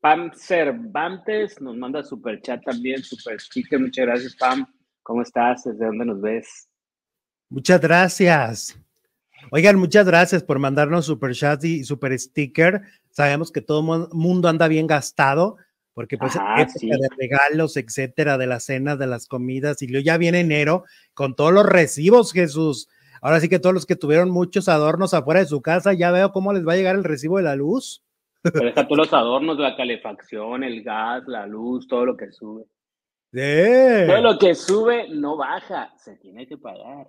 Pam 0.00 0.30
Cervantes 0.34 1.60
nos 1.60 1.76
manda 1.76 2.02
super 2.02 2.40
chat 2.40 2.62
también, 2.64 3.02
super 3.02 3.38
sticker. 3.38 3.78
Muchas 3.78 4.06
gracias, 4.06 4.36
Pam. 4.36 4.66
¿Cómo 5.02 5.22
estás? 5.22 5.64
¿Desde 5.64 5.84
dónde 5.84 6.06
nos 6.06 6.20
ves? 6.20 6.68
Muchas 7.50 7.80
gracias. 7.80 8.78
Oigan, 9.50 9.76
muchas 9.76 10.06
gracias 10.06 10.42
por 10.42 10.58
mandarnos 10.58 11.06
super 11.06 11.34
chat 11.34 11.62
y 11.64 11.84
super 11.84 12.18
sticker. 12.18 12.82
Sabemos 13.10 13.50
que 13.50 13.60
todo 13.60 13.82
mundo 14.12 14.48
anda 14.48 14.68
bien 14.68 14.86
gastado, 14.86 15.56
porque 15.94 16.16
pues 16.16 16.34
época 16.34 16.70
de 16.80 17.08
regalos, 17.18 17.76
etcétera, 17.76 18.38
de 18.38 18.46
las 18.46 18.64
cenas, 18.64 18.98
de 18.98 19.06
las 19.06 19.26
comidas, 19.26 19.82
y 19.82 19.88
luego 19.88 20.04
ya 20.04 20.16
viene 20.16 20.40
enero 20.40 20.84
con 21.12 21.34
todos 21.34 21.52
los 21.52 21.66
recibos, 21.66 22.32
Jesús. 22.32 22.88
Ahora 23.20 23.40
sí 23.40 23.48
que 23.48 23.58
todos 23.58 23.74
los 23.74 23.84
que 23.84 23.96
tuvieron 23.96 24.30
muchos 24.30 24.68
adornos 24.68 25.12
afuera 25.12 25.40
de 25.40 25.46
su 25.46 25.60
casa, 25.60 25.92
ya 25.92 26.10
veo 26.10 26.32
cómo 26.32 26.52
les 26.52 26.66
va 26.66 26.74
a 26.74 26.76
llegar 26.76 26.96
el 26.96 27.04
recibo 27.04 27.36
de 27.38 27.42
la 27.42 27.56
luz. 27.56 28.02
Pero 28.42 28.64
deja 28.66 28.84
todos 28.84 28.98
los 28.98 29.12
adornos, 29.12 29.58
la 29.58 29.76
calefacción, 29.76 30.64
el 30.64 30.82
gas, 30.82 31.24
la 31.26 31.46
luz, 31.46 31.86
todo 31.86 32.06
lo 32.06 32.16
que 32.16 32.30
sube. 32.32 32.64
Todo 33.32 34.20
lo 34.22 34.38
que 34.38 34.54
sube 34.54 35.08
no 35.10 35.36
baja, 35.36 35.92
se 35.96 36.16
tiene 36.16 36.46
que 36.46 36.56
pagar. 36.56 37.08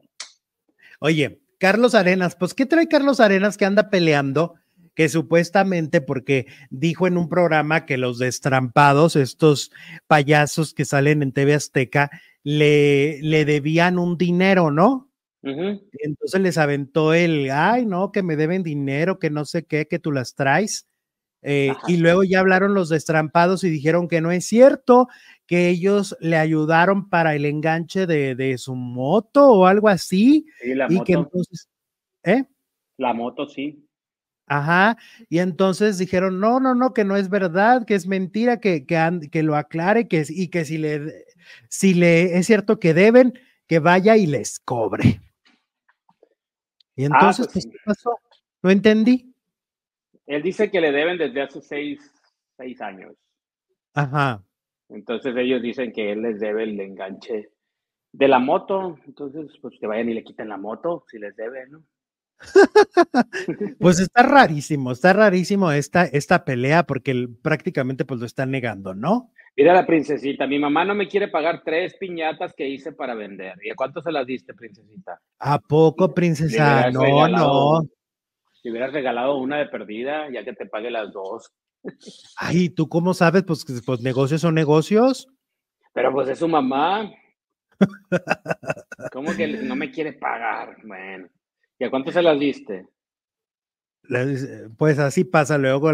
Oye, 0.99 1.41
Carlos 1.57 1.95
Arenas, 1.95 2.35
pues 2.35 2.53
¿qué 2.53 2.65
trae 2.65 2.87
Carlos 2.87 3.19
Arenas 3.19 3.57
que 3.57 3.65
anda 3.65 3.89
peleando? 3.89 4.55
Que 4.93 5.09
supuestamente, 5.09 6.01
porque 6.01 6.47
dijo 6.69 7.07
en 7.07 7.17
un 7.17 7.29
programa 7.29 7.85
que 7.85 7.97
los 7.97 8.19
destrampados, 8.19 9.15
estos 9.15 9.71
payasos 10.07 10.73
que 10.73 10.85
salen 10.85 11.23
en 11.23 11.31
TV 11.31 11.55
Azteca, 11.55 12.11
le, 12.43 13.21
le 13.21 13.45
debían 13.45 13.97
un 13.97 14.17
dinero, 14.17 14.69
¿no? 14.69 15.11
Entonces 15.43 16.39
les 16.39 16.57
aventó 16.59 17.13
el, 17.13 17.49
ay, 17.49 17.85
no, 17.85 18.11
que 18.11 18.21
me 18.21 18.35
deben 18.35 18.61
dinero, 18.61 19.17
que 19.17 19.31
no 19.31 19.45
sé 19.45 19.65
qué, 19.65 19.87
que 19.87 19.97
tú 19.97 20.11
las 20.11 20.35
traes. 20.35 20.87
Eh, 21.43 21.73
y 21.87 21.97
luego 21.97 22.23
ya 22.23 22.39
hablaron 22.39 22.73
los 22.73 22.89
destrampados 22.89 23.63
y 23.63 23.69
dijeron 23.69 24.07
que 24.07 24.21
no 24.21 24.31
es 24.31 24.45
cierto, 24.45 25.07
que 25.47 25.69
ellos 25.69 26.15
le 26.19 26.37
ayudaron 26.37 27.09
para 27.09 27.35
el 27.35 27.45
enganche 27.45 28.05
de, 28.05 28.57
su 28.57 28.75
moto 28.75 29.47
o 29.49 29.65
algo 29.65 29.89
así. 29.89 30.45
Sí, 30.61 30.75
la 30.75 30.85
y 30.89 30.93
moto. 30.93 31.03
que 31.03 31.13
entonces, 31.13 31.69
¿eh? 32.23 32.45
La 32.97 33.13
moto, 33.13 33.47
sí. 33.47 33.87
Ajá, 34.47 34.97
y 35.29 35.39
entonces 35.39 35.97
dijeron, 35.97 36.41
no, 36.41 36.59
no, 36.59 36.75
no, 36.75 36.93
que 36.93 37.05
no 37.05 37.15
es 37.15 37.29
verdad, 37.29 37.85
que 37.85 37.95
es 37.95 38.05
mentira, 38.05 38.59
que, 38.59 38.85
que, 38.85 39.19
que 39.31 39.43
lo 39.43 39.55
aclare, 39.55 40.09
que, 40.09 40.25
y 40.27 40.49
que 40.49 40.65
si 40.65 40.77
le, 40.77 41.25
si 41.69 41.93
le 41.93 42.37
es 42.37 42.47
cierto 42.47 42.77
que 42.77 42.93
deben, 42.93 43.33
que 43.65 43.79
vaya 43.79 44.17
y 44.17 44.27
les 44.27 44.59
cobre. 44.59 45.21
Y 46.97 47.03
ah, 47.03 47.07
entonces, 47.13 47.47
pues 47.51 47.65
¿qué 47.65 47.77
pasó? 47.85 48.11
No 48.61 48.69
entendí. 48.69 49.30
Él 50.31 50.41
dice 50.41 50.71
que 50.71 50.79
le 50.79 50.93
deben 50.93 51.17
desde 51.17 51.41
hace 51.41 51.61
seis, 51.61 51.99
años. 52.79 53.15
Ajá. 53.93 54.41
Entonces 54.87 55.35
ellos 55.35 55.61
dicen 55.61 55.91
que 55.91 56.11
él 56.11 56.21
les 56.21 56.39
debe 56.39 56.63
el 56.63 56.79
enganche 56.79 57.49
de 58.13 58.27
la 58.29 58.39
moto. 58.39 58.97
Entonces, 59.05 59.51
pues 59.61 59.75
que 59.79 59.87
vayan 59.87 60.09
y 60.09 60.13
le 60.13 60.23
quiten 60.23 60.47
la 60.47 60.57
moto 60.57 61.03
si 61.09 61.19
les 61.19 61.35
debe, 61.35 61.67
¿no? 61.67 61.83
pues 63.79 63.99
está 63.99 64.23
rarísimo, 64.23 64.91
está 64.93 65.11
rarísimo 65.11 65.71
esta, 65.71 66.05
esta 66.05 66.45
pelea 66.45 66.83
porque 66.83 67.27
prácticamente 67.41 68.05
pues 68.05 68.19
lo 68.19 68.25
están 68.25 68.51
negando, 68.51 68.93
¿no? 68.95 69.31
Mira 69.57 69.73
la 69.73 69.85
princesita, 69.85 70.47
mi 70.47 70.59
mamá 70.59 70.85
no 70.85 70.95
me 70.95 71.09
quiere 71.09 71.27
pagar 71.27 71.61
tres 71.63 71.95
piñatas 71.99 72.53
que 72.53 72.69
hice 72.69 72.93
para 72.93 73.15
vender. 73.15 73.55
¿Y 73.63 73.69
a 73.69 73.75
cuánto 73.75 74.01
se 74.01 74.13
las 74.13 74.25
diste, 74.25 74.53
princesita? 74.53 75.19
¿A 75.39 75.59
poco, 75.59 76.13
princesa? 76.13 76.89
No, 76.89 77.27
no. 77.27 77.81
Si 78.61 78.69
hubieras 78.69 78.93
regalado 78.93 79.37
una 79.37 79.57
de 79.57 79.65
perdida, 79.67 80.29
ya 80.31 80.43
que 80.43 80.53
te 80.53 80.65
pague 80.65 80.91
las 80.91 81.11
dos. 81.11 81.51
Ay, 82.37 82.69
¿tú 82.69 82.87
cómo 82.87 83.13
sabes? 83.13 83.43
Pues, 83.43 83.65
pues 83.85 84.01
negocios 84.01 84.41
son 84.41 84.53
negocios. 84.53 85.27
Pero 85.93 86.11
pues 86.11 86.29
es 86.29 86.39
su 86.39 86.47
mamá. 86.47 87.11
¿Cómo 89.11 89.35
que 89.35 89.47
no 89.47 89.75
me 89.75 89.91
quiere 89.91 90.13
pagar? 90.13 90.77
Bueno. 90.83 91.27
¿Y 91.79 91.83
a 91.83 91.89
cuánto 91.89 92.11
se 92.11 92.21
las 92.21 92.39
diste? 92.39 92.85
Pues 94.77 94.99
así 94.99 95.23
pasa 95.23 95.57
luego, 95.57 95.91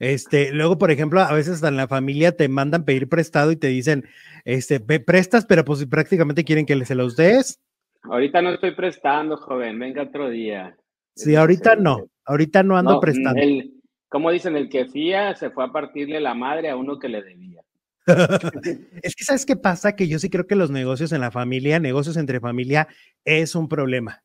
este, 0.00 0.50
luego 0.52 0.76
por 0.78 0.90
ejemplo, 0.90 1.20
a 1.20 1.32
veces 1.32 1.62
en 1.62 1.76
la 1.76 1.86
familia 1.86 2.36
te 2.36 2.48
mandan 2.48 2.84
pedir 2.84 3.08
prestado 3.08 3.52
y 3.52 3.56
te 3.56 3.68
dicen, 3.68 4.08
este, 4.44 4.80
prestas, 4.80 5.46
pero 5.46 5.64
pues 5.64 5.84
prácticamente 5.86 6.44
quieren 6.44 6.66
que 6.66 6.84
se 6.84 6.94
los 6.94 7.16
des. 7.16 7.60
Ahorita 8.02 8.42
no 8.42 8.50
estoy 8.50 8.74
prestando, 8.74 9.36
joven, 9.36 9.78
venga 9.78 10.02
otro 10.02 10.28
día. 10.30 10.76
Sí, 11.14 11.34
ahorita 11.34 11.76
no, 11.76 12.08
ahorita 12.24 12.62
no 12.62 12.76
ando 12.76 13.00
prestando. 13.00 13.40
El, 13.40 13.80
como 14.08 14.30
dicen, 14.30 14.56
el 14.56 14.68
que 14.68 14.86
fía 14.86 15.34
se 15.34 15.50
fue 15.50 15.64
a 15.64 15.72
partirle 15.72 16.20
la 16.20 16.34
madre 16.34 16.70
a 16.70 16.76
uno 16.76 16.98
que 16.98 17.08
le 17.08 17.22
debía. 17.22 17.62
es 19.02 19.14
que, 19.14 19.24
¿sabes 19.24 19.46
qué 19.46 19.56
pasa? 19.56 19.94
Que 19.94 20.08
yo 20.08 20.18
sí 20.18 20.30
creo 20.30 20.46
que 20.46 20.56
los 20.56 20.70
negocios 20.70 21.12
en 21.12 21.20
la 21.20 21.30
familia, 21.30 21.78
negocios 21.78 22.16
entre 22.16 22.40
familia, 22.40 22.88
es 23.24 23.54
un 23.54 23.68
problema. 23.68 24.22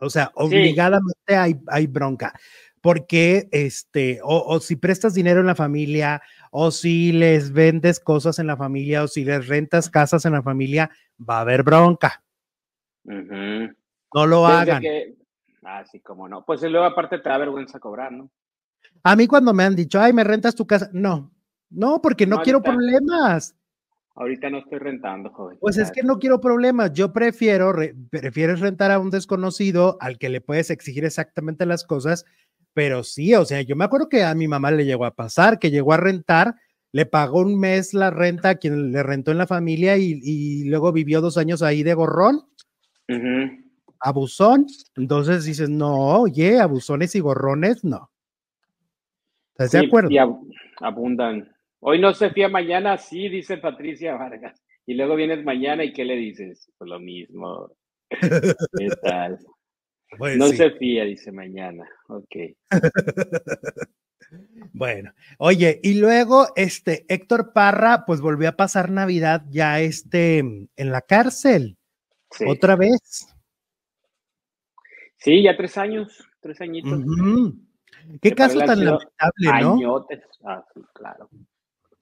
O 0.00 0.10
sea, 0.10 0.30
obligadamente 0.34 1.36
hay, 1.36 1.56
hay 1.68 1.86
bronca. 1.86 2.34
Porque, 2.82 3.48
este, 3.50 4.20
o, 4.22 4.60
si 4.60 4.76
prestas 4.76 5.14
dinero 5.14 5.40
en 5.40 5.46
la 5.46 5.54
familia, 5.54 6.20
o 6.50 6.70
si 6.70 7.12
les 7.12 7.50
vendes 7.50 7.98
cosas 7.98 8.38
en 8.38 8.46
la 8.46 8.58
familia, 8.58 9.04
o 9.04 9.08
si 9.08 9.24
les 9.24 9.48
rentas 9.48 9.88
casas 9.88 10.26
en 10.26 10.32
la 10.32 10.42
familia, 10.42 10.90
va 11.18 11.38
a 11.38 11.40
haber 11.40 11.62
bronca. 11.62 12.22
No 13.04 14.26
lo 14.26 14.46
hagan. 14.46 14.82
Ah, 15.64 15.84
sí, 15.90 16.00
como 16.00 16.28
no. 16.28 16.44
Pues 16.44 16.62
luego 16.62 16.84
aparte 16.84 17.18
te 17.18 17.28
da 17.28 17.38
vergüenza 17.38 17.78
cobrar, 17.78 18.12
¿no? 18.12 18.30
A 19.02 19.16
mí 19.16 19.26
cuando 19.26 19.52
me 19.52 19.64
han 19.64 19.74
dicho, 19.74 20.00
ay, 20.00 20.12
me 20.12 20.24
rentas 20.24 20.54
tu 20.54 20.66
casa, 20.66 20.88
no, 20.92 21.30
no, 21.70 22.00
porque 22.00 22.26
no, 22.26 22.40
quiero 22.40 22.62
problemas. 22.62 23.56
Ahorita 24.14 24.48
no 24.48 24.58
estoy 24.58 24.78
rentando, 24.78 25.30
joven. 25.30 25.58
Pues 25.60 25.76
es 25.76 25.90
que 25.90 26.02
no 26.04 26.18
quiero 26.18 26.40
problemas. 26.40 26.92
Yo 26.92 27.12
prefiero, 27.12 27.74
prefieres 28.10 28.60
rentar 28.60 28.92
a 28.92 29.00
un 29.00 29.10
desconocido 29.10 29.96
al 30.00 30.18
que 30.18 30.28
le 30.28 30.40
puedes 30.40 30.70
exigir 30.70 31.04
exactamente 31.04 31.66
las 31.66 31.84
cosas, 31.84 32.24
pero 32.74 33.02
sí, 33.02 33.34
o 33.34 33.44
sea, 33.44 33.60
yo 33.62 33.74
me 33.74 33.84
acuerdo 33.84 34.08
que 34.08 34.22
a 34.22 34.34
mi 34.34 34.46
mamá 34.46 34.70
le 34.70 34.84
llegó 34.84 35.04
a 35.04 35.14
pasar, 35.14 35.58
que 35.58 35.72
llegó 35.72 35.92
a 35.92 35.96
rentar, 35.96 36.54
le 36.92 37.06
pagó 37.06 37.40
un 37.40 37.58
mes 37.58 37.92
la 37.92 38.10
renta 38.10 38.50
a 38.50 38.54
quien 38.54 38.92
le 38.92 39.02
rentó 39.02 39.32
en 39.32 39.38
la 39.38 39.48
familia 39.48 39.96
y, 39.96 40.64
luego 40.64 40.92
vivió 40.92 41.20
dos 41.20 41.36
años 41.36 41.62
ahí 41.62 41.82
de 41.82 41.94
gorrón. 41.94 42.42
Abusón. 44.04 44.66
Entonces 44.96 45.46
dices, 45.46 45.70
no, 45.70 46.20
oye, 46.20 46.60
abusones 46.60 47.14
y 47.14 47.20
gorrones, 47.20 47.84
no. 47.84 48.10
¿Estás 49.52 49.72
de 49.72 49.86
acuerdo? 49.86 50.10
Y 50.10 50.18
abundan. 50.80 51.50
Hoy 51.80 51.98
no 51.98 52.12
se 52.12 52.30
fía, 52.30 52.48
mañana 52.48 52.98
sí, 52.98 53.30
dice 53.30 53.56
Patricia 53.56 54.14
Vargas. 54.14 54.60
Y 54.84 54.94
luego 54.94 55.16
vienes 55.16 55.42
mañana 55.42 55.84
y 55.84 55.94
¿qué 55.94 56.04
le 56.04 56.16
dices? 56.16 56.70
Pues 56.76 56.90
lo 56.90 57.00
mismo. 57.00 57.74
¿Qué 58.20 58.88
tal? 59.02 59.38
Pues 60.18 60.36
no 60.36 60.48
se 60.48 60.72
fía, 60.72 61.04
dice 61.04 61.32
mañana. 61.32 61.88
Ok. 62.08 62.36
bueno, 64.74 65.14
oye, 65.38 65.80
y 65.82 65.94
luego 65.94 66.48
este 66.56 67.06
Héctor 67.08 67.54
Parra, 67.54 68.04
pues 68.06 68.20
volvió 68.20 68.50
a 68.50 68.56
pasar 68.56 68.90
Navidad 68.90 69.46
ya 69.48 69.80
este 69.80 70.38
en 70.40 70.68
la 70.76 71.00
cárcel. 71.00 71.78
Otra 72.46 72.76
vez. 72.76 73.33
Sí, 75.24 75.42
ya 75.42 75.56
tres 75.56 75.78
años, 75.78 76.22
tres 76.40 76.60
añitos. 76.60 77.00
Qué 78.20 78.32
caso 78.32 78.58
tan 78.58 78.84
lamentable, 78.84 79.62
¿no? 79.62 80.06
Ah, 80.44 80.62
claro. 80.92 81.30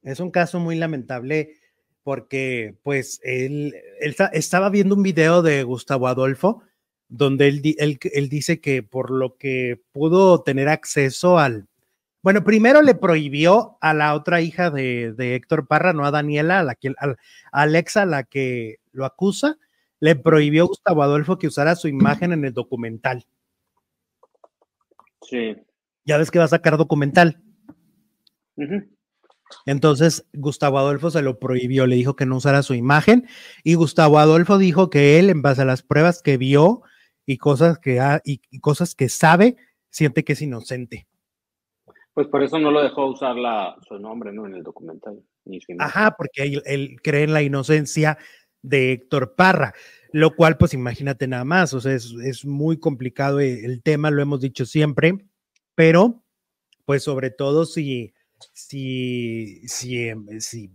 Es 0.02 0.18
un 0.18 0.32
caso 0.32 0.58
muy 0.58 0.74
lamentable 0.74 1.54
porque, 2.02 2.74
pues, 2.82 3.20
él, 3.22 3.76
estaba 4.32 4.70
viendo 4.70 4.96
un 4.96 5.04
video 5.04 5.40
de 5.40 5.62
Gustavo 5.62 6.08
Adolfo 6.08 6.64
donde 7.08 7.46
él, 7.46 7.62
él, 7.78 8.28
dice 8.28 8.60
que 8.60 8.82
por 8.82 9.12
lo 9.12 9.36
que 9.36 9.80
pudo 9.92 10.42
tener 10.42 10.68
acceso 10.68 11.38
al... 11.38 11.68
Bueno, 12.22 12.42
primero 12.42 12.82
le 12.82 12.96
prohibió 12.96 13.78
a 13.80 13.94
la 13.94 14.14
otra 14.14 14.40
hija 14.40 14.70
de, 14.70 15.14
Héctor 15.16 15.68
Parra, 15.68 15.92
no 15.92 16.04
a 16.04 16.10
Daniela, 16.10 16.58
a, 16.58 16.64
la 16.64 16.74
que, 16.74 16.88
a 16.88 17.14
Alexa, 17.52 18.04
la 18.04 18.24
que 18.24 18.80
lo 18.90 19.04
acusa, 19.04 19.58
le 20.02 20.16
prohibió 20.16 20.64
a 20.64 20.66
Gustavo 20.66 21.04
Adolfo 21.04 21.38
que 21.38 21.46
usara 21.46 21.76
su 21.76 21.86
imagen 21.86 22.32
en 22.32 22.44
el 22.44 22.52
documental. 22.52 23.24
Sí. 25.20 25.56
Ya 26.04 26.18
ves 26.18 26.32
que 26.32 26.40
va 26.40 26.46
a 26.46 26.48
sacar 26.48 26.76
documental. 26.76 27.40
Entonces 29.64 30.26
Gustavo 30.32 30.78
Adolfo 30.78 31.12
se 31.12 31.22
lo 31.22 31.38
prohibió, 31.38 31.86
le 31.86 31.94
dijo 31.94 32.16
que 32.16 32.26
no 32.26 32.38
usara 32.38 32.64
su 32.64 32.74
imagen 32.74 33.28
y 33.62 33.74
Gustavo 33.74 34.18
Adolfo 34.18 34.58
dijo 34.58 34.90
que 34.90 35.20
él, 35.20 35.30
en 35.30 35.40
base 35.40 35.62
a 35.62 35.66
las 35.66 35.84
pruebas 35.84 36.20
que 36.20 36.36
vio 36.36 36.82
y 37.24 37.38
cosas 37.38 37.78
que, 37.78 38.00
ha, 38.00 38.20
y, 38.24 38.40
cosas 38.58 38.96
que 38.96 39.08
sabe, 39.08 39.56
siente 39.88 40.24
que 40.24 40.32
es 40.32 40.42
inocente. 40.42 41.06
Pues 42.12 42.26
por 42.26 42.42
eso 42.42 42.58
no 42.58 42.72
lo 42.72 42.82
dejó 42.82 43.06
usar 43.06 43.36
la, 43.36 43.76
su 43.86 44.00
nombre 44.00 44.32
¿no? 44.32 44.46
en 44.46 44.54
el 44.54 44.64
documental. 44.64 45.22
Ajá, 45.78 46.14
porque 46.16 46.60
él, 46.64 46.96
cree 47.02 47.24
en 47.24 47.32
la 47.32 47.42
inocencia 47.42 48.18
de 48.62 48.92
Héctor 48.92 49.34
Parra, 49.34 49.74
lo 50.12 50.34
cual 50.34 50.56
pues 50.56 50.74
imagínate 50.74 51.26
nada 51.26 51.44
más, 51.44 51.74
o 51.74 51.80
sea, 51.80 51.92
es, 51.94 52.14
es 52.24 52.44
muy 52.44 52.78
complicado 52.78 53.40
el 53.40 53.82
tema, 53.82 54.10
lo 54.10 54.22
hemos 54.22 54.40
dicho 54.40 54.66
siempre, 54.66 55.18
pero 55.74 56.22
pues 56.84 57.02
sobre 57.02 57.30
todo 57.30 57.66
si 57.66 58.12
si, 58.52 59.62
si, 59.68 60.08
em, 60.08 60.40
si 60.40 60.70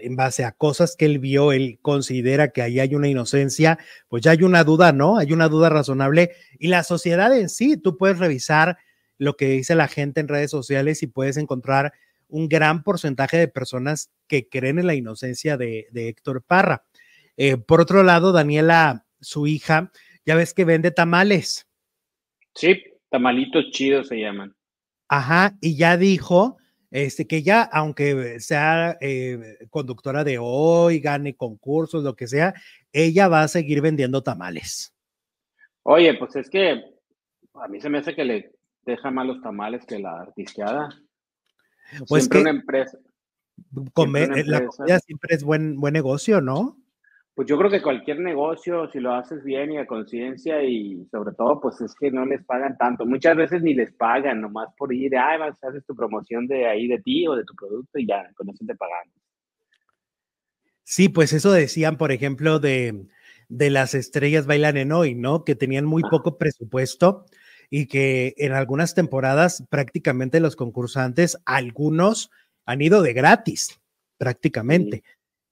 en 0.00 0.16
base 0.16 0.44
a 0.44 0.52
cosas 0.52 0.96
que 0.96 1.04
él 1.04 1.18
vio, 1.18 1.52
él 1.52 1.78
considera 1.82 2.48
que 2.48 2.62
ahí 2.62 2.80
hay 2.80 2.94
una 2.94 3.08
inocencia, 3.08 3.78
pues 4.08 4.22
ya 4.22 4.32
hay 4.32 4.42
una 4.42 4.64
duda, 4.64 4.92
¿no? 4.92 5.18
Hay 5.18 5.32
una 5.32 5.48
duda 5.48 5.68
razonable. 5.68 6.32
Y 6.58 6.68
la 6.68 6.82
sociedad 6.82 7.36
en 7.36 7.48
sí, 7.48 7.76
tú 7.76 7.98
puedes 7.98 8.18
revisar 8.18 8.78
lo 9.18 9.36
que 9.36 9.48
dice 9.48 9.74
la 9.74 9.88
gente 9.88 10.20
en 10.20 10.28
redes 10.28 10.50
sociales 10.50 11.02
y 11.02 11.06
puedes 11.06 11.36
encontrar 11.36 11.92
un 12.28 12.48
gran 12.48 12.82
porcentaje 12.82 13.36
de 13.36 13.48
personas 13.48 14.10
que 14.26 14.48
creen 14.48 14.78
en 14.78 14.86
la 14.86 14.94
inocencia 14.94 15.56
de, 15.56 15.86
Héctor 15.94 16.42
Parra. 16.42 16.84
Eh, 17.36 17.56
por 17.56 17.80
otro 17.80 18.02
lado, 18.02 18.32
Daniela, 18.32 19.06
su 19.20 19.46
hija, 19.46 19.90
ya 20.24 20.34
ves 20.34 20.54
que 20.54 20.64
vende 20.64 20.90
tamales. 20.90 21.66
Sí, 22.54 22.82
tamalitos 23.08 23.70
chidos 23.70 24.08
se 24.08 24.16
llaman. 24.16 24.54
Ajá, 25.08 25.56
y 25.60 25.76
ya 25.76 25.96
dijo 25.96 26.58
este, 26.92 27.26
que 27.26 27.42
ya, 27.42 27.62
aunque 27.62 28.38
sea 28.38 28.98
eh, 29.00 29.56
conductora 29.70 30.24
de 30.24 30.36
hoy, 30.38 31.00
gane 31.00 31.34
concursos, 31.34 32.04
lo 32.04 32.14
que 32.14 32.26
sea, 32.26 32.52
ella 32.92 33.28
va 33.28 33.42
a 33.42 33.48
seguir 33.48 33.80
vendiendo 33.80 34.22
tamales. 34.22 34.94
Oye, 35.84 36.12
pues 36.18 36.36
es 36.36 36.50
que 36.50 36.84
a 37.54 37.68
mí 37.68 37.80
se 37.80 37.88
me 37.88 37.98
hace 37.98 38.14
que 38.14 38.26
le 38.26 38.52
deja 38.84 39.10
más 39.10 39.26
los 39.26 39.40
tamales 39.40 39.86
que 39.86 39.98
la 39.98 40.20
artisteada. 40.20 40.90
Pues 42.08 42.24
siempre 42.24 42.42
una 42.42 42.50
empresa. 42.50 42.98
Comer, 43.94 44.36
eh, 44.36 44.44
La 44.44 44.66
comida 44.66 44.98
siempre 45.00 45.34
es 45.34 45.44
buen, 45.44 45.80
buen 45.80 45.94
negocio, 45.94 46.42
¿no? 46.42 46.76
Pues 47.34 47.48
yo 47.48 47.56
creo 47.56 47.70
que 47.70 47.80
cualquier 47.80 48.20
negocio, 48.20 48.90
si 48.90 49.00
lo 49.00 49.14
haces 49.14 49.42
bien 49.42 49.72
y 49.72 49.78
a 49.78 49.86
conciencia 49.86 50.62
y 50.62 51.06
sobre 51.10 51.34
todo, 51.34 51.60
pues 51.60 51.80
es 51.80 51.94
que 51.94 52.10
no 52.10 52.26
les 52.26 52.44
pagan 52.44 52.76
tanto. 52.76 53.06
Muchas 53.06 53.36
veces 53.36 53.62
ni 53.62 53.72
les 53.72 53.90
pagan, 53.92 54.42
nomás 54.42 54.68
por 54.76 54.92
ir, 54.92 55.16
ay, 55.16 55.38
vas, 55.38 55.56
hacer 55.62 55.82
tu 55.84 55.96
promoción 55.96 56.46
de 56.46 56.66
ahí 56.66 56.88
de 56.88 57.00
ti 57.00 57.26
o 57.26 57.34
de 57.34 57.44
tu 57.44 57.54
producto 57.54 57.98
y 57.98 58.06
ya, 58.06 58.30
con 58.34 58.50
eso 58.50 58.64
te 58.66 58.74
pagan. 58.74 59.10
Sí, 60.84 61.08
pues 61.08 61.32
eso 61.32 61.50
decían, 61.52 61.96
por 61.96 62.12
ejemplo, 62.12 62.58
de, 62.58 63.06
de 63.48 63.70
las 63.70 63.94
estrellas 63.94 64.46
bailan 64.46 64.76
en 64.76 64.92
hoy, 64.92 65.14
¿no? 65.14 65.44
Que 65.44 65.54
tenían 65.54 65.86
muy 65.86 66.02
poco 66.02 66.36
presupuesto 66.36 67.24
y 67.70 67.86
que 67.86 68.34
en 68.36 68.52
algunas 68.52 68.94
temporadas 68.94 69.64
prácticamente 69.70 70.40
los 70.40 70.56
concursantes, 70.56 71.38
algunos 71.46 72.30
han 72.66 72.82
ido 72.82 73.00
de 73.00 73.14
gratis, 73.14 73.80
prácticamente. 74.18 75.02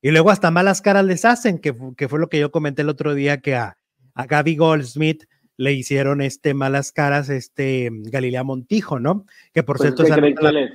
Y 0.02 0.10
luego 0.10 0.30
hasta 0.30 0.50
malas 0.50 0.80
caras 0.80 1.04
les 1.04 1.24
hacen, 1.24 1.58
que, 1.58 1.74
que 1.96 2.08
fue 2.08 2.18
lo 2.18 2.28
que 2.28 2.38
yo 2.38 2.50
comenté 2.50 2.82
el 2.82 2.88
otro 2.88 3.14
día, 3.14 3.40
que 3.40 3.54
a, 3.54 3.76
a 4.14 4.26
Gaby 4.26 4.56
Goldsmith 4.56 5.24
le 5.56 5.74
hicieron 5.74 6.22
este 6.22 6.54
malas 6.54 6.90
caras, 6.90 7.28
este 7.28 7.90
Galilea 7.92 8.42
Montijo, 8.44 8.98
¿no? 8.98 9.26
Que 9.52 9.62
por 9.62 9.76
pues 9.76 9.94
cierto... 9.94 10.04
¿creen, 10.04 10.34
que 10.34 10.52
les, 10.52 10.70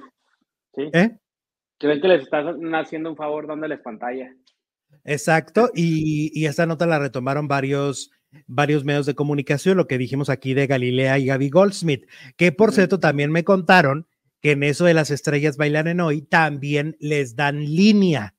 ¿Eh? 0.93 1.17
¿Creen 1.79 2.01
que 2.01 2.07
les 2.07 2.23
están 2.23 2.75
haciendo 2.75 3.09
un 3.09 3.15
favor 3.15 3.47
dándoles 3.47 3.79
pantalla? 3.79 4.31
Exacto, 5.03 5.71
y, 5.73 6.31
y, 6.39 6.45
esta 6.45 6.67
nota 6.67 6.85
la 6.85 6.99
retomaron 6.99 7.47
varios, 7.47 8.11
varios 8.45 8.85
medios 8.85 9.07
de 9.07 9.15
comunicación, 9.15 9.75
lo 9.75 9.87
que 9.87 9.97
dijimos 9.97 10.29
aquí 10.29 10.53
de 10.53 10.67
Galilea 10.67 11.17
y 11.17 11.25
Gaby 11.25 11.49
Goldsmith, 11.49 12.05
que 12.37 12.51
por 12.51 12.71
cierto 12.71 12.99
también 12.99 13.31
me 13.31 13.43
contaron 13.43 14.07
que 14.39 14.51
en 14.51 14.61
eso 14.61 14.85
de 14.85 14.93
las 14.93 15.09
estrellas 15.09 15.57
bailan 15.57 15.87
en 15.87 15.99
hoy 15.99 16.21
también 16.21 16.95
les 16.99 17.35
dan 17.35 17.59
línea 17.59 18.34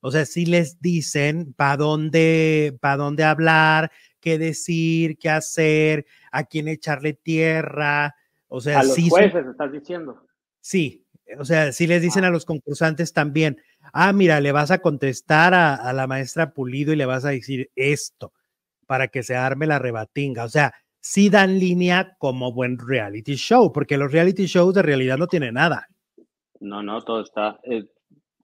o 0.00 0.10
sea, 0.10 0.24
sí 0.24 0.46
les 0.46 0.80
dicen 0.80 1.54
para 1.54 1.76
dónde, 1.76 2.76
para 2.80 2.96
dónde 2.96 3.24
hablar, 3.24 3.90
qué 4.20 4.38
decir, 4.38 5.18
qué 5.18 5.30
hacer, 5.30 6.06
a 6.30 6.44
quién 6.44 6.68
echarle 6.68 7.14
tierra. 7.14 8.14
O 8.48 8.60
sea, 8.60 8.80
a 8.80 8.84
los 8.84 8.96
jueces, 9.08 9.46
estás 9.46 9.72
diciendo. 9.72 10.26
Sí, 10.60 11.06
o 11.38 11.44
sea, 11.44 11.72
sí 11.72 11.86
les 11.86 12.00
dicen 12.00 12.24
ah. 12.24 12.28
a 12.28 12.30
los 12.30 12.44
concursantes 12.44 13.12
también, 13.12 13.60
ah, 13.92 14.12
mira, 14.12 14.40
le 14.40 14.52
vas 14.52 14.70
a 14.70 14.78
contestar 14.78 15.54
a, 15.54 15.92
la 15.92 16.06
maestra 16.06 16.52
Pulido 16.52 16.92
y 16.92 16.96
le 16.96 17.06
vas 17.06 17.24
a 17.24 17.30
decir 17.30 17.70
esto 17.74 18.32
para 18.86 19.08
que 19.08 19.22
se 19.22 19.36
arme 19.36 19.66
la 19.66 19.78
rebatinga. 19.78 20.44
O 20.44 20.48
sea, 20.48 20.72
sí 21.00 21.28
dan 21.28 21.58
línea 21.58 22.16
como 22.18 22.52
buen 22.52 22.78
reality 22.78 23.34
show, 23.34 23.72
porque 23.72 23.98
los 23.98 24.12
reality 24.12 24.46
shows 24.46 24.74
de 24.74 24.82
realidad 24.82 25.18
no 25.18 25.26
tienen 25.26 25.54
nada. 25.54 25.88
No, 26.60 26.82
no, 26.82 27.02
todo 27.02 27.20
está, 27.20 27.60
eh, 27.64 27.84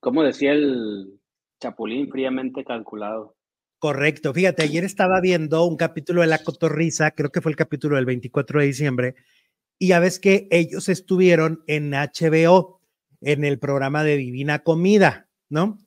como 0.00 0.22
decía 0.22 0.52
el 0.52 1.18
Chapulín 1.64 2.10
fríamente 2.10 2.62
calculado. 2.62 3.36
Correcto. 3.78 4.34
Fíjate, 4.34 4.64
ayer 4.64 4.84
estaba 4.84 5.18
viendo 5.22 5.64
un 5.64 5.78
capítulo 5.78 6.20
de 6.20 6.26
La 6.26 6.38
Cotorrisa, 6.38 7.12
creo 7.12 7.32
que 7.32 7.40
fue 7.40 7.52
el 7.52 7.56
capítulo 7.56 7.96
del 7.96 8.04
24 8.04 8.60
de 8.60 8.66
diciembre, 8.66 9.14
y 9.78 9.88
ya 9.88 9.98
ves 9.98 10.20
que 10.20 10.46
ellos 10.50 10.90
estuvieron 10.90 11.64
en 11.66 11.92
HBO, 11.92 12.82
en 13.22 13.44
el 13.44 13.58
programa 13.58 14.04
de 14.04 14.18
Divina 14.18 14.58
Comida, 14.58 15.26
¿no? 15.48 15.78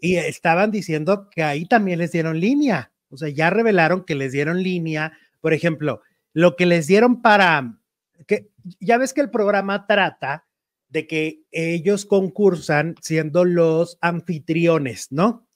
Y 0.00 0.16
estaban 0.16 0.72
diciendo 0.72 1.28
que 1.30 1.44
ahí 1.44 1.66
también 1.66 2.00
les 2.00 2.10
dieron 2.10 2.40
línea. 2.40 2.92
O 3.08 3.16
sea, 3.16 3.28
ya 3.28 3.48
revelaron 3.48 4.04
que 4.04 4.16
les 4.16 4.32
dieron 4.32 4.60
línea. 4.60 5.16
Por 5.40 5.52
ejemplo, 5.52 6.02
lo 6.32 6.56
que 6.56 6.66
les 6.66 6.88
dieron 6.88 7.22
para, 7.22 7.78
que 8.26 8.50
ya 8.80 8.98
ves 8.98 9.14
que 9.14 9.20
el 9.20 9.30
programa 9.30 9.86
trata 9.86 10.46
de 10.92 11.06
que 11.06 11.42
ellos 11.50 12.04
concursan 12.04 12.96
siendo 13.00 13.44
los 13.44 13.96
anfitriones, 14.02 15.08
¿no? 15.10 15.48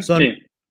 son, 0.00 0.22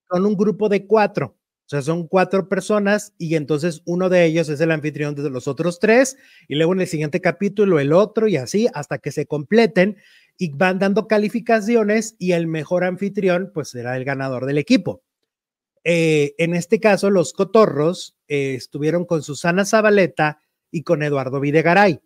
son 0.10 0.26
un 0.26 0.36
grupo 0.36 0.70
de 0.70 0.88
cuatro. 0.88 1.36
O 1.66 1.70
sea, 1.70 1.82
son 1.84 2.08
cuatro 2.08 2.50
personas 2.50 3.14
y 3.20 3.36
entonces 3.36 3.84
uno 3.86 4.10
de 4.10 4.26
ellos 4.26 4.50
es 4.50 4.60
el 4.60 4.72
anfitrión 4.72 5.14
de 5.14 5.30
los 5.30 5.48
otros 5.48 5.80
tres 5.80 6.18
y 6.48 6.56
luego 6.56 6.74
en 6.74 6.82
el 6.82 6.88
siguiente 6.88 7.22
capítulo 7.22 7.80
el 7.80 7.94
otro 7.94 8.28
y 8.28 8.38
así 8.38 8.68
hasta 8.74 8.98
que 8.98 9.12
se 9.12 9.28
completen 9.28 9.98
y 10.36 10.52
van 10.52 10.80
dando 10.80 11.08
calificaciones 11.08 12.16
y 12.18 12.32
el 12.32 12.48
mejor 12.48 12.86
anfitrión 12.86 13.52
pues 13.54 13.70
será 13.70 13.98
el 13.98 14.06
ganador 14.06 14.48
del 14.48 14.58
equipo. 14.58 15.04
Eh, 15.84 16.34
en 16.40 16.56
este 16.56 16.80
caso, 16.80 17.10
los 17.10 17.34
cotorros 17.34 18.16
eh, 18.28 18.56
estuvieron 18.56 19.06
con 19.06 19.22
Susana 19.22 19.64
Zabaleta 19.64 20.42
y 20.72 20.84
con 20.84 21.04
Eduardo 21.04 21.40
Videgaray. 21.40 22.00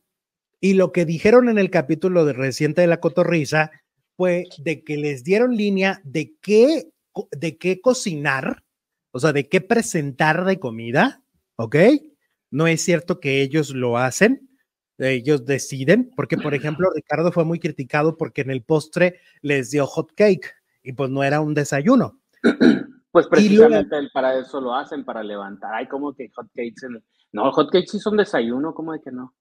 Y 0.63 0.75
lo 0.75 0.93
que 0.93 1.03
dijeron 1.03 1.49
en 1.49 1.57
el 1.57 1.69
capítulo 1.69 2.23
de 2.23 2.31
reciente 2.31 2.79
de 2.79 2.87
la 2.87 3.01
cotorriza 3.01 3.71
fue 4.15 4.45
de 4.59 4.81
que 4.85 4.95
les 4.95 5.25
dieron 5.25 5.57
línea 5.57 5.99
de 6.05 6.37
qué, 6.41 6.89
de 7.31 7.57
qué 7.57 7.81
cocinar, 7.81 8.63
o 9.11 9.19
sea, 9.19 9.33
de 9.33 9.49
qué 9.49 9.59
presentar 9.59 10.45
de 10.45 10.61
comida, 10.61 11.21
¿ok? 11.57 11.75
No 12.49 12.65
es 12.65 12.81
cierto 12.81 13.19
que 13.19 13.41
ellos 13.41 13.71
lo 13.71 13.97
hacen, 13.97 14.49
ellos 14.99 15.45
deciden, 15.45 16.11
porque 16.15 16.37
por 16.37 16.53
ejemplo 16.53 16.87
Ricardo 16.95 17.33
fue 17.33 17.43
muy 17.43 17.59
criticado 17.59 18.15
porque 18.15 18.39
en 18.39 18.51
el 18.51 18.63
postre 18.63 19.19
les 19.41 19.69
dio 19.69 19.85
hot 19.85 20.13
cake 20.15 20.55
y 20.81 20.93
pues 20.93 21.09
no 21.09 21.25
era 21.25 21.41
un 21.41 21.53
desayuno. 21.53 22.21
Pues 23.11 23.27
precisamente 23.27 23.95
para 24.11 24.39
eso 24.39 24.59
lo 24.59 24.73
hacen, 24.73 25.05
para 25.05 25.21
levantar. 25.21 25.71
Hay 25.75 25.87
como 25.87 26.15
que 26.15 26.31
hot 26.33 26.47
cakes 26.47 26.83
en... 26.83 27.03
No, 27.31 27.51
hot 27.51 27.69
cakes 27.69 27.91
sí 27.91 27.99
son 27.99 28.17
desayuno, 28.17 28.73
¿cómo 28.73 28.91
de 28.91 29.01
que 29.01 29.11
no? 29.11 29.35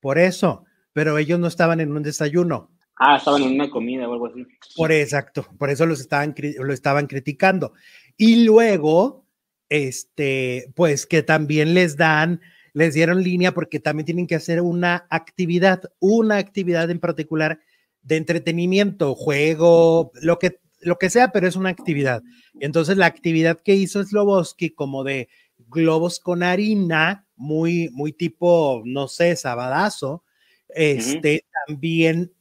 Por 0.00 0.18
eso, 0.18 0.64
pero 0.92 1.18
ellos 1.18 1.38
no 1.38 1.46
estaban 1.46 1.80
en 1.80 1.92
un 1.92 2.02
desayuno. 2.02 2.70
Ah, 2.96 3.16
estaban 3.16 3.42
en 3.42 3.54
una 3.54 3.70
comida 3.70 4.08
o 4.08 4.12
algo 4.12 4.26
así. 4.26 4.46
Por 4.76 4.90
exacto, 4.92 5.46
por 5.58 5.70
eso 5.70 5.86
los 5.86 6.00
estaban, 6.00 6.34
lo 6.58 6.72
estaban 6.72 7.06
criticando. 7.06 7.72
Y 8.16 8.44
luego, 8.44 9.24
este, 9.68 10.72
pues 10.74 11.06
que 11.06 11.22
también 11.22 11.74
les 11.74 11.96
dan 11.96 12.40
les 12.78 12.94
dieron 12.94 13.24
línea 13.24 13.52
porque 13.52 13.80
también 13.80 14.06
tienen 14.06 14.26
que 14.28 14.36
hacer 14.36 14.60
una 14.60 15.06
actividad, 15.10 15.82
una 15.98 16.36
actividad 16.36 16.88
en 16.90 17.00
particular 17.00 17.58
de 18.02 18.16
entretenimiento, 18.16 19.16
juego, 19.16 20.12
lo 20.22 20.38
que, 20.38 20.60
lo 20.80 20.96
que 20.96 21.10
sea, 21.10 21.32
pero 21.32 21.48
es 21.48 21.56
una 21.56 21.70
actividad. 21.70 22.22
Entonces 22.60 22.96
la 22.96 23.06
actividad 23.06 23.58
que 23.58 23.74
hizo 23.74 24.04
Sloboski 24.04 24.70
como 24.70 25.02
de 25.02 25.28
globos 25.68 26.20
con 26.20 26.42
harina, 26.42 27.26
muy, 27.36 27.88
muy 27.92 28.12
tipo, 28.12 28.82
no 28.84 29.08
sé, 29.08 29.36
sabadazo, 29.36 30.24
este, 30.68 31.44
también 31.66 32.32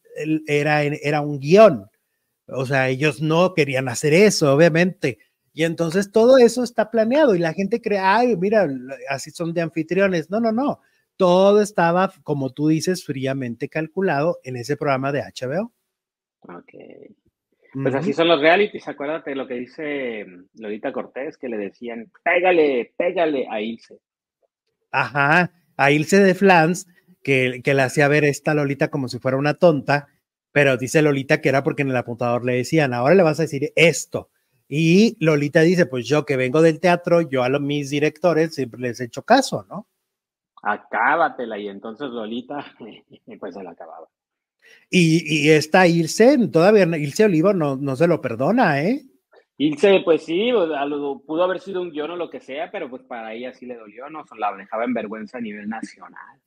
era, 0.47 0.83
era 0.83 1.21
un 1.21 1.39
guion. 1.39 1.89
O 2.47 2.65
sea, 2.65 2.89
ellos 2.89 3.21
no 3.21 3.53
querían 3.53 3.89
hacer 3.89 4.13
eso, 4.13 4.53
obviamente. 4.53 5.19
Y 5.53 5.63
entonces 5.63 6.11
todo 6.11 6.37
eso 6.37 6.63
está 6.63 6.91
planeado 6.91 7.35
y 7.35 7.39
la 7.39 7.53
gente 7.53 7.81
cree, 7.81 7.99
ay, 7.99 8.37
mira, 8.37 8.67
así 9.09 9.31
son 9.31 9.53
de 9.53 9.61
anfitriones. 9.61 10.29
No, 10.29 10.39
no, 10.39 10.51
no. 10.51 10.81
Todo 11.17 11.61
estaba, 11.61 12.13
como 12.23 12.51
tú 12.51 12.67
dices, 12.67 13.03
fríamente 13.03 13.67
calculado 13.67 14.39
en 14.43 14.55
ese 14.55 14.77
programa 14.77 15.11
de 15.11 15.21
HBO. 15.21 15.73
Ok. 16.41 16.73
Pues 17.83 17.95
así 17.95 18.13
son 18.13 18.27
los 18.27 18.41
realities. 18.41 18.87
Acuérdate 18.87 19.31
de 19.31 19.35
lo 19.35 19.47
que 19.47 19.55
dice 19.55 20.25
mm, 20.25 20.61
Lolita 20.61 20.91
Cortés, 20.91 21.37
que 21.37 21.49
le 21.49 21.57
decían, 21.57 22.11
pégale, 22.23 22.93
pégale 22.97 23.47
a 23.49 23.61
Ilse. 23.61 23.99
Ajá, 24.91 25.51
a 25.75 25.91
Ilse 25.91 26.19
de 26.19 26.33
Flans, 26.33 26.87
que, 27.23 27.61
que 27.63 27.73
le 27.73 27.81
hacía 27.81 28.07
ver 28.07 28.23
esta 28.23 28.53
Lolita 28.53 28.89
como 28.89 29.07
si 29.07 29.19
fuera 29.19 29.37
una 29.37 29.55
tonta, 29.55 30.07
pero 30.51 30.77
dice 30.77 31.01
Lolita 31.01 31.41
que 31.41 31.49
era 31.49 31.63
porque 31.63 31.83
en 31.83 31.89
el 31.89 31.97
apuntador 31.97 32.45
le 32.45 32.53
decían, 32.53 32.93
ahora 32.93 33.15
le 33.15 33.23
vas 33.23 33.39
a 33.39 33.43
decir 33.43 33.73
esto. 33.75 34.29
Y 34.69 35.15
Lolita 35.23 35.61
dice, 35.61 35.85
pues 35.85 36.07
yo 36.07 36.25
que 36.25 36.35
vengo 36.35 36.61
del 36.61 36.79
teatro, 36.79 37.21
yo 37.21 37.43
a 37.43 37.49
los, 37.49 37.61
mis 37.61 37.89
directores 37.89 38.55
siempre 38.55 38.81
les 38.81 38.99
he 38.99 39.05
hecho 39.05 39.23
caso, 39.23 39.65
¿no? 39.69 39.87
Acábatela. 40.63 41.57
Y 41.57 41.67
entonces 41.69 42.09
Lolita, 42.09 42.65
pues 43.39 43.53
se 43.53 43.63
la 43.63 43.71
acababa. 43.71 44.07
Y, 44.89 45.47
y 45.47 45.49
esta 45.49 45.87
Ilse, 45.87 46.47
todavía 46.49 46.83
Ilse 46.97 47.25
Olivo 47.25 47.53
no, 47.53 47.75
no 47.75 47.95
se 47.95 48.07
lo 48.07 48.21
perdona, 48.21 48.81
¿eh? 48.81 49.01
Ilse, 49.57 50.01
pues 50.05 50.23
sí, 50.23 50.51
pudo 51.25 51.43
haber 51.43 51.59
sido 51.59 51.81
un 51.81 51.91
guion 51.91 52.11
o 52.11 52.15
lo 52.15 52.29
que 52.29 52.39
sea, 52.39 52.69
pero 52.71 52.89
pues 52.89 53.01
para 53.03 53.33
ella 53.33 53.53
sí 53.53 53.65
le 53.65 53.75
dolió, 53.75 54.09
¿no? 54.09 54.23
La 54.37 54.55
dejaba 54.55 54.85
en 54.85 54.93
vergüenza 54.93 55.39
a 55.39 55.41
nivel 55.41 55.67
nacional. 55.67 56.39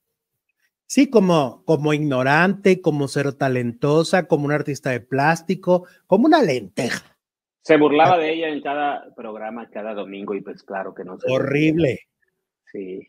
Sí, 0.86 1.10
como, 1.10 1.64
como 1.64 1.92
ignorante, 1.92 2.80
como 2.80 3.08
ser 3.08 3.32
talentosa, 3.34 4.26
como 4.26 4.46
un 4.46 4.52
artista 4.52 4.90
de 4.90 5.00
plástico, 5.00 5.86
como 6.06 6.26
una 6.26 6.42
lenteja. 6.42 7.16
Se 7.62 7.76
burlaba 7.76 8.16
de 8.18 8.32
ella 8.32 8.48
en 8.48 8.60
cada 8.62 9.14
programa, 9.14 9.68
cada 9.70 9.92
domingo, 9.94 10.34
y 10.34 10.40
pues 10.40 10.62
claro 10.62 10.94
que 10.94 11.04
no. 11.04 11.18
Horrible. 11.28 12.00
Sí. 12.72 13.08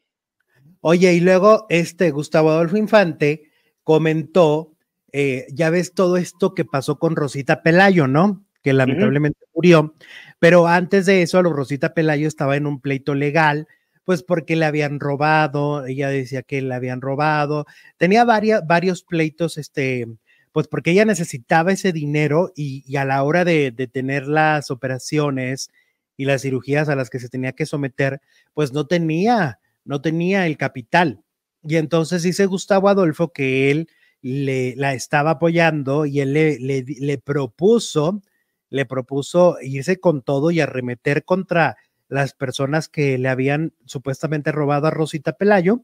Oye, 0.82 1.14
y 1.14 1.20
luego 1.22 1.68
este 1.70 2.12
Gustavo 2.12 2.50
Adolfo 2.50 2.78
Infante 2.78 3.52
comentó, 3.84 4.71
eh, 5.14 5.48
ya 5.52 5.70
ves 5.70 5.94
todo 5.94 6.18
esto 6.18 6.54
que 6.54 6.66
pasó 6.66 6.98
con 7.00 7.16
Rosita 7.16 7.64
Pelayo, 7.64 8.08
¿no? 8.08 8.46
Que 8.64 8.74
lamentablemente 8.74 9.40
murió, 9.54 9.96
pero 10.40 10.68
antes 10.68 11.06
de 11.06 11.22
eso, 11.24 11.42
Rosita 11.42 11.94
Pelayo 11.94 12.28
estaba 12.28 12.56
en 12.56 12.68
un 12.68 12.80
pleito 12.80 13.16
legal, 13.16 13.68
pues 14.06 14.24
porque 14.24 14.56
le 14.56 14.66
habían 14.66 15.00
robado, 15.00 15.86
ella 15.86 16.10
decía 16.10 16.44
que 16.44 16.62
le 16.62 16.74
habían 16.74 17.02
robado, 17.02 17.66
tenía 17.98 18.24
varias, 18.24 18.66
varios 18.66 19.04
pleitos, 19.04 19.58
este, 19.58 20.08
pues 20.52 20.68
porque 20.68 20.92
ella 20.92 21.06
necesitaba 21.06 21.72
ese 21.72 21.92
dinero 21.92 22.52
y, 22.56 22.96
a 22.96 23.06
la 23.06 23.24
hora 23.24 23.46
de, 23.46 23.72
tener 23.92 24.28
las 24.28 24.72
operaciones 24.72 25.70
y 26.18 26.26
las 26.26 26.42
cirugías 26.42 26.90
a 26.90 26.96
las 26.96 27.10
que 27.10 27.20
se 27.20 27.30
tenía 27.30 27.54
que 27.54 27.66
someter, 27.66 28.22
pues 28.54 28.74
no 28.74 28.86
tenía, 28.86 29.60
no 29.86 30.02
tenía 30.02 30.46
el 30.46 30.58
capital. 30.58 31.24
Y 31.64 31.78
entonces 31.78 32.24
dice 32.24 32.46
Gustavo 32.46 32.90
Adolfo 32.90 33.32
que 33.32 33.72
él 33.72 33.88
le, 34.22 34.76
la 34.76 34.94
estaba 34.94 35.32
apoyando 35.32 36.06
y 36.06 36.20
él 36.20 36.34
le, 36.34 36.58
le, 36.60 37.18
propuso, 37.18 38.22
le 38.70 38.86
propuso 38.86 39.58
irse 39.62 40.00
con 40.00 40.22
todo 40.22 40.52
y 40.52 40.60
arremeter 40.60 41.26
contra 41.26 41.78
las 42.08 42.34
personas 42.34 42.90
que 42.90 43.18
le 43.18 43.30
habían 43.30 43.74
supuestamente 43.86 44.52
robado 44.52 44.88
a 44.88 44.92
Rosita 44.92 45.34
Pelayo 45.34 45.84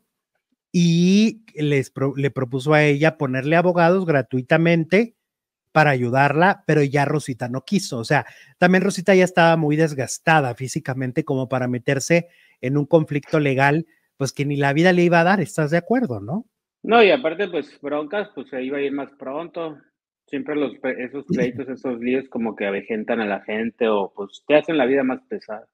y 0.71 1.43
les 1.55 1.93
le 2.15 2.31
propuso 2.31 2.73
a 2.73 2.83
ella 2.83 3.17
ponerle 3.17 3.55
abogados 3.55 4.05
gratuitamente 4.05 5.15
para 5.71 5.91
ayudarla, 5.91 6.63
pero 6.65 6.83
ya 6.83 7.05
Rosita 7.05 7.49
no 7.49 7.63
quiso. 7.63 7.99
O 7.99 8.03
sea, 8.03 8.25
también 8.57 8.83
Rosita 8.83 9.13
ya 9.15 9.23
estaba 9.23 9.57
muy 9.57 9.75
desgastada 9.75 10.55
físicamente 10.55 11.23
como 11.23 11.49
para 11.49 11.67
meterse 11.67 12.29
en 12.61 12.77
un 12.77 12.85
conflicto 12.85 13.39
legal, 13.39 13.85
pues 14.17 14.31
que 14.31 14.45
ni 14.45 14.55
la 14.55 14.73
vida 14.73 14.91
le 14.91 15.03
iba 15.03 15.19
a 15.19 15.23
dar, 15.23 15.39
¿estás 15.39 15.71
de 15.71 15.77
acuerdo, 15.77 16.19
no? 16.19 16.47
No, 16.87 17.03
y 17.03 17.11
aparte, 17.11 17.49
pues 17.49 17.77
broncas, 17.81 18.29
pues 18.33 18.47
se 18.49 18.63
iba 18.63 18.77
a 18.77 18.81
ir 18.81 18.93
más 18.93 19.09
pronto. 19.19 19.77
Siempre 20.25 20.55
los, 20.55 20.71
esos 20.97 21.25
pleitos, 21.27 21.67
esos 21.67 21.99
líos 21.99 22.29
como 22.29 22.55
que 22.55 22.65
avejentan 22.65 23.19
a 23.19 23.25
la 23.25 23.41
gente 23.41 23.89
o 23.89 24.13
pues 24.15 24.41
te 24.47 24.55
hacen 24.55 24.77
la 24.77 24.85
vida 24.85 25.03
más 25.03 25.19
pesada. 25.27 25.67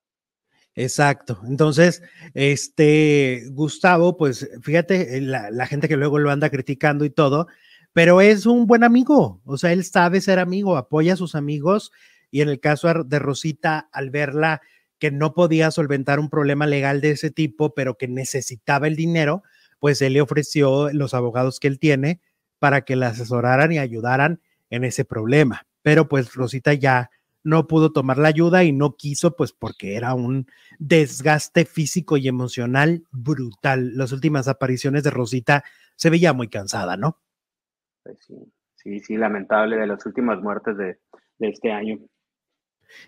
Exacto. 0.73 1.39
Entonces, 1.47 2.01
este 2.33 3.43
Gustavo, 3.51 4.17
pues 4.17 4.49
fíjate, 4.63 5.17
eh, 5.17 5.21
la, 5.21 5.67
gente 5.67 5.87
que 5.87 5.97
luego 5.97 6.17
lo 6.17 6.31
anda 6.31 6.49
criticando 6.49 7.05
y 7.05 7.11
todo, 7.11 7.45
pero 7.93 8.19
es 8.19 8.47
un 8.47 8.65
buen 8.65 8.83
amigo, 8.83 9.39
o 9.45 9.57
sea, 9.57 9.71
él 9.71 9.83
sabe 9.83 10.19
ser 10.19 10.39
amigo, 10.39 10.77
apoya 10.77 11.13
a 11.13 11.17
sus 11.17 11.35
amigos 11.35 11.91
y 12.31 12.41
en 12.41 12.49
el 12.49 12.59
caso 12.59 13.03
de 13.03 13.19
Rosita, 13.19 13.87
al 13.91 14.09
verla 14.09 14.61
que 14.97 15.11
no 15.11 15.35
podía 15.35 15.69
solventar 15.69 16.19
un 16.19 16.31
problema 16.31 16.65
legal 16.65 17.01
de 17.01 17.11
ese 17.11 17.29
tipo, 17.29 17.75
pero 17.75 17.99
que 17.99 18.07
necesitaba 18.07 18.87
el 18.87 18.95
dinero, 18.95 19.43
pues 19.83 20.01
él 20.01 20.13
le 20.13 20.21
ofreció 20.21 20.93
los 20.93 21.13
abogados 21.13 21.59
que 21.59 21.67
él 21.67 21.77
tiene 21.77 22.21
para 22.57 22.85
que 22.85 22.95
la 22.95 23.07
asesoraran 23.07 23.69
y 23.73 23.79
ayudaran 23.79 24.39
en 24.69 24.85
ese 24.85 25.03
problema. 25.03 25.67
Pero 25.81 26.07
pues 26.07 26.35
Rosita 26.35 26.73
ya 26.73 27.09
no 27.43 27.67
pudo 27.67 27.91
tomar 27.91 28.17
la 28.17 28.29
ayuda 28.29 28.63
y 28.63 28.71
no 28.71 28.95
quiso, 28.95 29.35
pues 29.35 29.51
porque 29.51 29.97
era 29.97 30.13
un 30.13 30.47
desgaste 30.79 31.65
físico 31.65 32.15
y 32.15 32.29
emocional 32.29 33.03
brutal. 33.11 33.97
Las 33.97 34.13
últimas 34.13 34.47
apariciones 34.47 35.03
de 35.03 35.09
Rosita 35.09 35.65
se 35.97 36.09
veía 36.09 36.31
muy 36.31 36.47
cansada, 36.47 36.95
¿no? 36.95 37.19
Pues 38.03 38.19
sí, 38.25 38.35
sí, 38.75 38.99
sí, 39.01 39.17
lamentable 39.17 39.75
de 39.75 39.87
las 39.87 40.05
últimas 40.05 40.41
muertes 40.41 40.77
de, 40.77 40.97
este 41.39 41.73
año. 41.73 41.99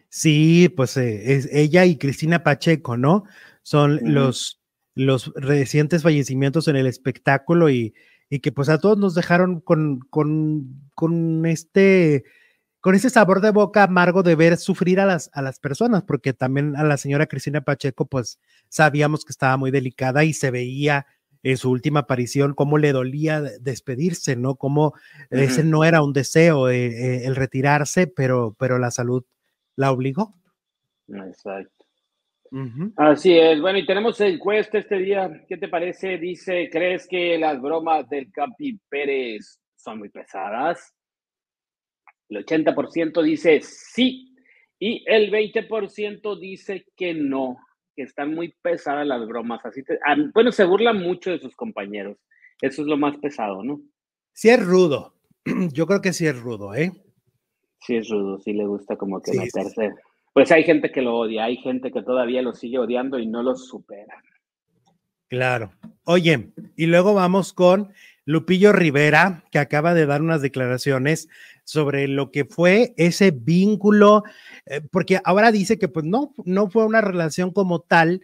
Sí, 0.10 0.68
pues 0.76 0.98
eh, 0.98 1.36
es 1.36 1.48
ella 1.54 1.86
y 1.86 1.98
Cristina 1.98 2.44
Pacheco, 2.44 2.98
¿no? 2.98 3.24
Son 3.64 3.98
los, 4.04 4.65
los 4.96 5.32
recientes 5.36 6.04
fallecimientos 6.04 6.68
en 6.68 6.78
el 6.78 6.88
espectáculo 6.88 7.70
y, 7.70 7.94
y, 8.30 8.40
que 8.40 8.52
pues 8.52 8.70
a 8.70 8.80
todos 8.80 8.98
nos 8.98 9.14
dejaron 9.14 9.60
con, 9.60 10.00
con, 10.10 10.90
con 10.96 11.46
este 11.46 12.24
con 12.80 12.94
ese 12.94 13.10
sabor 13.10 13.42
de 13.42 13.50
boca 13.50 13.82
amargo 13.82 14.22
de 14.22 14.36
ver 14.36 14.58
sufrir 14.58 15.00
a 15.00 15.08
las, 15.08 15.32
a 15.34 15.42
las 15.42 15.60
personas, 15.60 16.04
porque 16.04 16.34
también 16.34 16.76
a 16.76 16.84
la 16.84 16.98
señora 16.98 17.26
Cristina 17.26 17.62
Pacheco, 17.62 18.06
pues 18.06 18.40
sabíamos 18.70 19.26
que 19.26 19.32
estaba 19.32 19.58
muy 19.58 19.72
delicada 19.72 20.24
y 20.24 20.34
se 20.34 20.52
veía 20.52 21.08
en 21.42 21.58
su 21.58 21.72
última 21.72 22.02
aparición 22.02 22.54
cómo 22.54 22.78
le 22.78 22.92
dolía 22.92 23.42
despedirse, 23.42 24.36
¿no? 24.36 24.54
Como 24.56 24.94
ese 25.32 25.64
no 25.64 25.84
era 25.84 26.04
un 26.04 26.14
deseo 26.14 26.70
eh, 26.70 26.88
eh, 26.88 27.26
el 27.26 27.36
retirarse, 27.36 28.06
pero, 28.06 28.56
pero 28.60 28.78
la 28.78 28.92
salud 28.92 29.24
la 29.76 29.92
obligó. 29.92 30.36
Exacto. 31.08 31.75
Así 32.98 33.38
es. 33.38 33.60
Bueno, 33.60 33.80
y 33.80 33.86
tenemos 33.86 34.20
encuesta 34.22 34.78
este 34.78 34.98
día. 34.98 35.30
¿Qué 35.48 35.58
te 35.58 35.68
parece? 35.68 36.18
Dice, 36.18 36.70
¿crees 36.72 37.08
que 37.08 37.38
las 37.38 37.62
bromas 37.62 38.08
del 38.10 38.32
Capi 38.32 38.80
Pérez 38.90 39.60
son 39.76 40.00
muy 40.00 40.10
pesadas? 40.10 40.94
El 42.30 42.46
80% 42.46 43.22
dice 43.22 43.62
sí 43.62 44.36
y 44.80 45.04
el 45.08 45.32
20% 45.32 46.40
dice 46.40 46.86
que 46.96 47.14
no, 47.14 47.58
que 47.96 48.04
están 48.04 48.34
muy 48.34 48.54
pesadas 48.62 49.06
las 49.08 49.26
bromas. 49.28 49.66
Así 49.66 49.84
ah, 50.06 50.16
bueno, 50.34 50.52
se 50.52 50.66
burlan 50.66 51.02
mucho 51.02 51.32
de 51.32 51.40
sus 51.40 51.56
compañeros. 51.56 52.18
Eso 52.62 52.82
es 52.82 52.88
lo 52.88 52.98
más 52.98 53.18
pesado, 53.18 53.64
¿no? 53.64 53.82
Sí 54.34 54.50
es 54.50 54.64
rudo. 54.64 55.16
Yo 55.74 55.86
creo 55.88 56.02
que 56.02 56.14
sí 56.14 56.26
es 56.26 56.40
rudo, 56.40 56.74
¿eh? 56.74 56.92
Sí 57.82 57.96
es 57.98 58.10
rudo, 58.10 58.40
sí 58.40 58.54
le 58.54 58.66
gusta 58.66 58.96
como 58.98 59.22
que 59.22 59.32
meterse. 59.38 59.94
Pues 60.36 60.52
hay 60.52 60.66
gente 60.66 60.92
que 60.92 61.02
lo 61.02 61.18
odia, 61.18 61.46
hay 61.46 61.56
gente 61.56 61.94
que 61.94 62.02
todavía 62.02 62.42
lo 62.42 62.54
sigue 62.54 62.78
odiando 62.78 63.20
y 63.20 63.26
no 63.26 63.42
lo 63.42 63.56
supera. 63.56 64.22
Claro. 65.30 65.72
Oye, 66.04 66.52
y 66.76 66.88
luego 66.88 67.14
vamos 67.14 67.54
con 67.54 67.94
Lupillo 68.26 68.74
Rivera, 68.74 69.46
que 69.50 69.60
acaba 69.60 69.94
de 69.94 70.06
dar 70.06 70.22
unas 70.22 70.42
declaraciones 70.42 71.30
sobre 71.64 72.10
lo 72.10 72.32
que 72.32 72.44
fue 72.44 72.94
ese 72.98 73.32
vínculo, 73.32 74.24
eh, 74.66 74.82
porque 74.92 75.22
ahora 75.24 75.54
dice 75.54 75.80
que 75.80 75.88
pues 75.88 76.06
no, 76.06 76.34
no 76.44 76.70
fue 76.70 76.86
una 76.86 77.00
relación 77.00 77.52
como 77.52 77.80
tal 77.80 78.20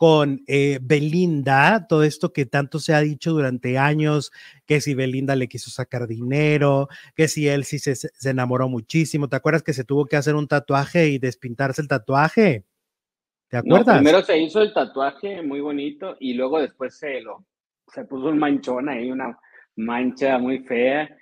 con 0.00 0.42
eh, 0.46 0.78
Belinda, 0.80 1.86
todo 1.86 2.04
esto 2.04 2.32
que 2.32 2.46
tanto 2.46 2.78
se 2.78 2.94
ha 2.94 3.02
dicho 3.02 3.32
durante 3.32 3.76
años, 3.76 4.32
que 4.64 4.80
si 4.80 4.94
Belinda 4.94 5.36
le 5.36 5.46
quiso 5.46 5.70
sacar 5.70 6.06
dinero, 6.06 6.88
que 7.14 7.28
si 7.28 7.48
él 7.48 7.64
sí 7.64 7.78
se, 7.78 7.94
se 7.94 8.30
enamoró 8.30 8.70
muchísimo, 8.70 9.28
¿te 9.28 9.36
acuerdas 9.36 9.62
que 9.62 9.74
se 9.74 9.84
tuvo 9.84 10.06
que 10.06 10.16
hacer 10.16 10.36
un 10.36 10.48
tatuaje 10.48 11.08
y 11.08 11.18
despintarse 11.18 11.82
el 11.82 11.88
tatuaje? 11.88 12.64
¿Te 13.48 13.58
acuerdas? 13.58 13.98
primero 13.98 14.22
se 14.22 14.38
hizo 14.38 14.62
el 14.62 14.72
tatuaje 14.72 15.42
muy 15.42 15.60
bonito 15.60 16.16
y 16.18 16.32
luego 16.32 16.60
después 16.60 16.96
se 16.96 17.20
lo 17.20 17.44
se 17.92 18.06
puso 18.06 18.28
un 18.28 18.38
manchón 18.38 18.88
ahí, 18.88 19.10
una 19.10 19.38
mancha 19.76 20.38
muy 20.38 20.60
fea, 20.60 21.14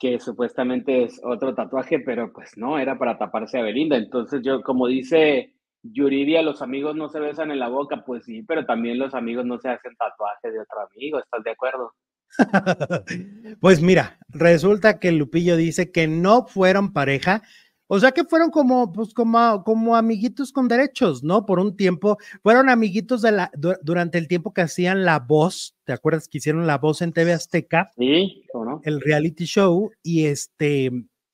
que 0.00 0.18
supuestamente 0.18 1.04
es 1.04 1.20
otro 1.22 1.54
tatuaje, 1.54 2.00
pero 2.00 2.32
pues 2.32 2.56
no, 2.56 2.76
era 2.76 2.98
para 2.98 3.18
taparse 3.18 3.60
a 3.60 3.62
Belinda. 3.62 3.96
Entonces 3.96 4.42
yo, 4.42 4.62
como 4.64 4.88
dice 4.88 5.54
Yuridia, 5.92 6.42
los 6.42 6.62
amigos 6.62 6.96
no 6.96 7.08
se 7.08 7.20
besan 7.20 7.50
en 7.50 7.58
la 7.58 7.68
boca, 7.68 8.04
pues 8.04 8.24
sí, 8.24 8.42
pero 8.42 8.64
también 8.66 8.98
los 8.98 9.14
amigos 9.14 9.44
no 9.44 9.58
se 9.58 9.68
hacen 9.68 9.94
tatuaje 9.96 10.50
de 10.50 10.60
otro 10.60 10.80
amigo, 10.92 11.18
¿estás 11.18 11.42
de 11.44 11.50
acuerdo? 11.50 11.92
pues 13.60 13.80
mira, 13.80 14.18
resulta 14.28 14.98
que 14.98 15.12
Lupillo 15.12 15.56
dice 15.56 15.92
que 15.92 16.06
no 16.06 16.46
fueron 16.46 16.92
pareja, 16.92 17.42
o 17.88 18.00
sea 18.00 18.12
que 18.12 18.24
fueron 18.24 18.50
como, 18.50 18.92
pues 18.92 19.14
como, 19.14 19.62
como 19.64 19.96
amiguitos 19.96 20.52
con 20.52 20.66
derechos, 20.66 21.22
¿no? 21.22 21.46
Por 21.46 21.60
un 21.60 21.76
tiempo, 21.76 22.18
fueron 22.42 22.68
amiguitos 22.68 23.22
de 23.22 23.32
la, 23.32 23.50
durante 23.82 24.18
el 24.18 24.26
tiempo 24.26 24.52
que 24.52 24.62
hacían 24.62 25.04
La 25.04 25.20
Voz, 25.20 25.76
¿te 25.84 25.92
acuerdas 25.92 26.28
que 26.28 26.38
hicieron 26.38 26.66
La 26.66 26.78
Voz 26.78 27.00
en 27.02 27.12
TV 27.12 27.32
Azteca? 27.32 27.90
Sí, 27.96 28.44
¿cómo 28.52 28.64
no? 28.64 28.80
El 28.84 29.00
reality 29.00 29.44
show, 29.44 29.92
y 30.02 30.26
este, 30.26 30.90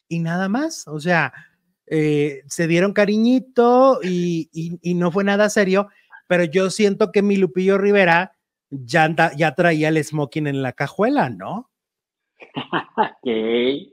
y 0.08 0.18
nada 0.18 0.48
más, 0.48 0.86
o 0.88 1.00
sea, 1.00 1.32
eh, 1.94 2.42
se 2.46 2.66
dieron 2.66 2.94
cariñito 2.94 4.00
y, 4.02 4.48
y, 4.80 4.94
no 4.94 5.12
fue 5.12 5.24
nada 5.24 5.50
serio, 5.50 5.90
pero 6.26 6.44
yo 6.44 6.70
siento 6.70 7.12
que 7.12 7.20
mi 7.20 7.36
Lupillo 7.36 7.76
Rivera 7.76 8.32
ya, 8.70 9.14
ya 9.36 9.54
traía 9.54 9.90
el 9.90 10.02
smoking 10.02 10.46
en 10.46 10.62
la 10.62 10.72
cajuela, 10.72 11.28
¿no? 11.28 11.70
¿Qué? 13.22 13.92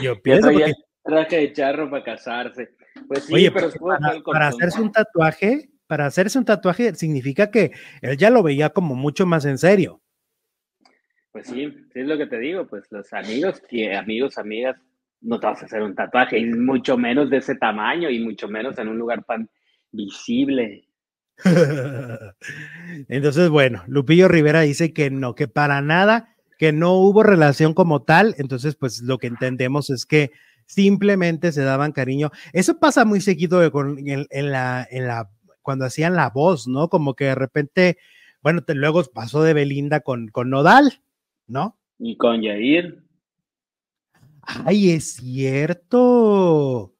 Yo 0.00 0.22
pienso 0.22 0.50
que 0.50 0.72
Traje 1.02 1.36
de 1.36 1.52
charro 1.52 1.90
para 1.90 2.04
casarse. 2.04 2.76
Pues 3.08 3.24
sí, 3.24 3.34
Oye, 3.34 3.50
pero 3.50 3.70
para, 4.24 4.46
hacerse 4.46 4.80
un 4.80 4.92
tatuaje, 4.92 5.68
para 5.88 6.06
hacerse 6.06 6.38
un 6.38 6.44
tatuaje 6.44 6.94
significa 6.94 7.50
que 7.50 7.72
él 8.02 8.16
ya 8.16 8.30
lo 8.30 8.44
veía 8.44 8.70
como 8.70 8.94
mucho 8.94 9.26
más 9.26 9.44
en 9.46 9.58
serio. 9.58 10.00
Pues 11.32 11.48
sí, 11.48 11.68
sí 11.92 11.98
es 11.98 12.06
lo 12.06 12.16
que 12.16 12.26
te 12.26 12.38
digo, 12.38 12.68
pues 12.68 12.84
los 12.90 13.12
amigos, 13.12 13.60
amigos, 13.98 14.38
amigas, 14.38 14.76
no 15.22 15.40
te 15.40 15.46
vas 15.46 15.62
a 15.62 15.66
hacer 15.66 15.82
un 15.82 15.94
tatuaje, 15.94 16.38
y 16.38 16.46
mucho 16.46 16.98
menos 16.98 17.30
de 17.30 17.38
ese 17.38 17.54
tamaño 17.54 18.10
y 18.10 18.18
mucho 18.18 18.48
menos 18.48 18.78
en 18.78 18.88
un 18.88 18.98
lugar 18.98 19.24
tan 19.24 19.48
visible. 19.90 20.88
Entonces, 23.08 23.48
bueno, 23.48 23.82
Lupillo 23.86 24.28
Rivera 24.28 24.60
dice 24.60 24.92
que 24.92 25.10
no, 25.10 25.34
que 25.34 25.48
para 25.48 25.80
nada, 25.80 26.34
que 26.58 26.72
no 26.72 26.94
hubo 26.94 27.22
relación 27.22 27.74
como 27.74 28.02
tal. 28.02 28.34
Entonces, 28.38 28.76
pues 28.76 29.02
lo 29.02 29.18
que 29.18 29.26
entendemos 29.28 29.90
es 29.90 30.06
que 30.06 30.30
simplemente 30.66 31.52
se 31.52 31.62
daban 31.62 31.92
cariño. 31.92 32.30
Eso 32.52 32.78
pasa 32.78 33.04
muy 33.04 33.20
seguido 33.20 33.62
en, 33.62 34.52
la, 34.52 34.86
en 34.90 35.06
la, 35.06 35.30
cuando 35.62 35.84
hacían 35.84 36.14
la 36.14 36.30
voz, 36.30 36.68
¿no? 36.68 36.88
Como 36.88 37.14
que 37.14 37.26
de 37.26 37.34
repente, 37.34 37.98
bueno, 38.42 38.62
luego 38.68 39.02
pasó 39.12 39.42
de 39.42 39.54
Belinda 39.54 40.00
con, 40.00 40.28
con 40.28 40.50
Nodal, 40.50 41.00
¿no? 41.46 41.78
Y 41.98 42.16
con 42.16 42.42
Yair. 42.42 43.02
Ay, 44.42 44.90
es 44.90 45.14
cierto. 45.14 46.94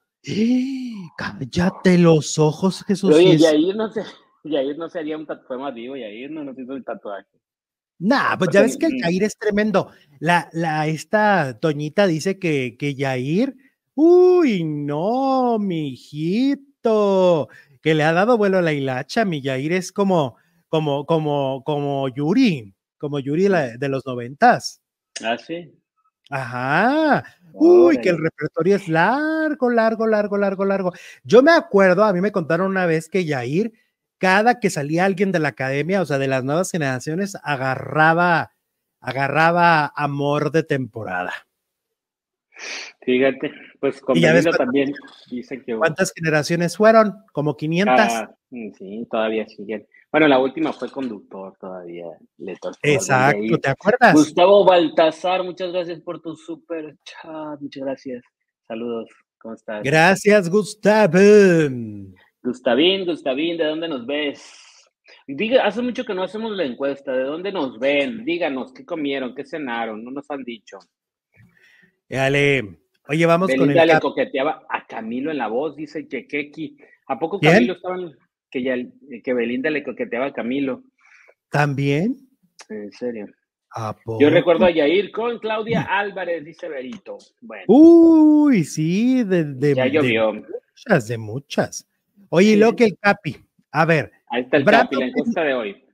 Cállate 1.17 1.99
los 1.99 2.39
ojos, 2.39 2.85
Jesús. 2.87 3.15
Oye, 3.15 3.37
Yair 3.37 3.75
no 3.75 3.91
se, 3.91 4.03
Yair 4.45 4.79
no 4.79 4.89
sería 4.89 5.17
un 5.17 5.27
tatuaje 5.27 5.61
más 5.61 5.75
vivo, 5.75 5.97
Yair 5.97 6.31
no 6.31 6.45
nos 6.45 6.59
hizo 6.59 6.75
el 6.75 6.85
tatuaje. 6.85 7.27
Nah, 7.99 8.37
pues 8.37 8.51
ya 8.51 8.63
ves 8.63 8.77
que 8.77 8.87
el 8.87 9.01
Yair 9.01 9.25
es 9.25 9.37
tremendo. 9.37 9.91
La, 10.19 10.49
la, 10.53 10.87
esta 10.87 11.59
Toñita 11.61 12.07
dice 12.07 12.39
que, 12.39 12.77
que 12.79 12.95
Yair, 12.95 13.55
uy, 13.95 14.65
no, 14.65 15.59
mi 15.59 15.89
hijito, 15.91 17.49
que 17.81 17.95
le 17.95 18.05
ha 18.05 18.13
dado 18.13 18.39
vuelo 18.39 18.59
a 18.59 18.63
la 18.63 18.73
hilacha. 18.73 19.25
Mi 19.25 19.41
Yair 19.41 19.73
es 19.73 19.93
como, 19.93 20.37
como, 20.69 21.07
como, 21.07 21.63
como 21.65 22.09
Yuri, 22.09 22.75
como 22.99 23.19
Yuri 23.19 23.49
de 23.49 23.89
los 23.89 24.07
noventas. 24.07 24.83
Ah, 25.23 25.37
sí. 25.39 25.73
Ajá. 26.33 27.25
Uy, 27.53 27.99
que 27.99 28.09
el 28.09 28.17
repertorio 28.17 28.77
es 28.77 28.89
largo, 28.89 29.69
largo, 29.69 30.07
largo, 30.07 30.39
largo, 30.39 30.65
largo. 30.65 30.93
Yo 31.25 31.43
me 31.43 31.53
acuerdo, 31.53 32.05
a 32.05 32.13
mí 32.15 32.23
me 32.23 32.33
contaron 32.33 32.71
una 32.71 32.87
vez 32.87 33.11
que 33.11 33.27
Yair 33.27 33.75
cada 34.17 34.59
que 34.59 34.71
salía 34.71 35.05
alguien 35.05 35.31
de 35.31 35.41
la 35.41 35.49
academia, 35.49 36.01
o 36.01 36.07
sea, 36.07 36.17
de 36.17 36.29
las 36.29 36.43
nuevas 36.43 36.71
generaciones, 36.71 37.37
agarraba, 37.43 38.53
agarraba 39.01 39.93
amor 39.95 40.53
de 40.53 40.63
temporada. 40.63 41.33
Fíjate, 43.03 43.53
pues 43.81 44.01
con 44.01 44.19
también 44.57 44.95
dice 45.29 45.61
que... 45.61 45.77
¿Cuántas 45.77 46.13
generaciones 46.15 46.77
fueron? 46.77 47.15
¿Como 47.33 47.57
500? 47.57 47.97
Ah, 47.99 48.35
mm, 48.51 48.71
sí, 48.79 49.07
todavía 49.11 49.47
siguen. 49.49 49.87
Bueno, 50.13 50.29
la 50.29 50.39
última 50.39 50.75
fue 50.75 50.91
conductor 50.91 51.57
todavía. 51.59 52.05
Le 52.37 52.55
Exacto, 52.83 53.59
¿te 53.59 53.71
acuerdas? 53.71 54.13
Gustavo 54.13 54.63
Baltasar, 54.63 55.43
muchas 55.43 55.73
gracias 55.73 56.01
por 56.03 56.21
tu 56.21 56.37
super 56.37 56.95
chat, 57.03 57.59
muchas 57.59 57.83
gracias. 57.83 58.23
Saludos, 58.69 59.09
¿cómo 59.39 59.55
estás? 59.55 59.83
Gracias, 59.83 60.51
Gustavo. 60.51 61.19
Gustavín, 62.43 63.07
Gustavín, 63.07 63.57
¿de 63.57 63.65
dónde 63.65 63.89
nos 63.89 64.05
ves? 64.05 64.91
Diga, 65.27 65.65
hace 65.65 65.81
mucho 65.81 66.05
que 66.05 66.13
no 66.13 66.25
hacemos 66.25 66.53
la 66.53 66.65
encuesta, 66.65 67.13
¿de 67.13 67.25
dónde 67.25 67.51
nos 67.51 67.79
ven? 67.79 68.23
Díganos, 68.23 68.75
¿qué 68.75 68.85
comieron? 68.85 69.35
¿Qué 69.35 69.47
cenaron? 69.47 70.05
No 70.05 70.11
nos 70.11 70.31
han 70.31 70.45
dicho. 70.45 70.79
Dale. 72.07 72.81
Oye, 73.09 73.25
vamos 73.25 73.51
con 73.57 73.71
el... 73.71 73.87
le 73.87 73.99
coqueteaba 73.99 74.67
a 74.69 74.87
Camilo 74.87 75.31
en 75.31 75.39
la 75.39 75.49
voz, 75.49 75.75
dice 75.75 76.07
que 76.07 76.27
Keki. 76.27 76.77
¿A 77.07 77.19
poco 77.19 77.41
Camilo 77.41 77.73
estaba 77.73 77.97
que, 78.53 78.63
ya, 78.63 78.77
que 79.25 79.35
Belinda 79.35 79.71
le 79.71 79.83
coqueteaba 79.83 80.27
a 80.27 80.33
Camilo? 80.33 80.85
¿También? 81.51 82.17
En 82.69 82.93
serio. 82.93 83.27
Yo 84.21 84.29
recuerdo 84.29 84.67
a 84.67 84.71
Yair 84.71 85.11
con 85.11 85.39
Claudia 85.39 85.83
Álvarez, 85.83 86.45
dice 86.45 86.69
Berito. 86.69 87.17
Bueno. 87.41 87.65
Uy, 87.69 88.65
sí, 88.65 89.25
de, 89.25 89.45
de, 89.45 89.75
ya 89.75 89.87
llovió. 89.87 90.33
de 90.33 90.41
muchas, 90.43 91.09
de 91.09 91.19
muchas. 91.19 91.89
Oye, 92.29 92.57
lo 92.57 92.77
que 92.77 92.85
el 92.85 92.99
Capi. 92.99 93.37
A 93.71 93.87
ver. 93.87 94.13
Ahí 94.29 94.43
está 94.43 94.59
el 94.59 94.65
Capi, 94.67 94.97
la 94.97 95.07
encuesta 95.07 95.43
de 95.43 95.55
hoy. 95.55 95.85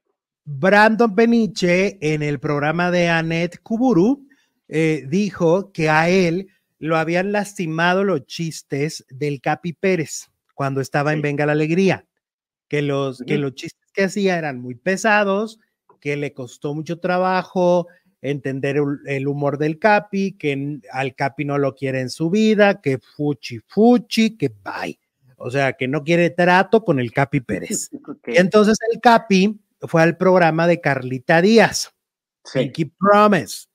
Brandon 0.44 1.14
Peniche, 1.14 1.98
en 2.00 2.22
el 2.22 2.40
programa 2.40 2.90
de 2.90 3.08
Annette 3.08 3.60
Kuburu, 3.62 4.26
eh, 4.66 5.04
dijo 5.06 5.70
que 5.72 5.88
a 5.88 6.08
él 6.08 6.48
lo 6.80 6.96
habían 6.96 7.30
lastimado 7.30 8.02
los 8.02 8.26
chistes 8.26 9.06
del 9.08 9.40
Capi 9.40 9.72
Pérez 9.72 10.30
cuando 10.54 10.80
estaba 10.80 11.12
en 11.12 11.22
Venga 11.22 11.46
la 11.46 11.52
Alegría, 11.52 12.04
que 12.68 12.82
los, 12.82 13.22
que 13.26 13.38
los 13.38 13.54
chistes 13.54 13.90
que 13.92 14.04
hacía 14.04 14.38
eran 14.38 14.60
muy 14.60 14.74
pesados, 14.74 15.58
que 16.00 16.16
le 16.16 16.32
costó 16.32 16.74
mucho 16.74 17.00
trabajo 17.00 17.88
entender 18.20 18.80
el 19.06 19.28
humor 19.28 19.58
del 19.58 19.78
Capi, 19.78 20.32
que 20.32 20.80
al 20.92 21.14
Capi 21.14 21.44
no 21.44 21.58
lo 21.58 21.74
quiere 21.74 22.00
en 22.00 22.10
su 22.10 22.30
vida, 22.30 22.80
que 22.80 22.98
fuchi 22.98 23.60
fuchi, 23.66 24.36
que 24.36 24.48
bye. 24.48 24.98
O 25.36 25.50
sea, 25.50 25.74
que 25.74 25.86
no 25.86 26.02
quiere 26.02 26.30
trato 26.30 26.84
con 26.84 26.98
el 26.98 27.12
Capi 27.12 27.40
Pérez. 27.40 27.90
entonces 28.26 28.76
el 28.92 29.00
Capi 29.00 29.60
fue 29.82 30.02
al 30.02 30.16
programa 30.16 30.66
de 30.66 30.80
Carlita 30.80 31.40
Díaz, 31.40 31.94
Pinky 32.52 32.86
Promise. 32.86 33.66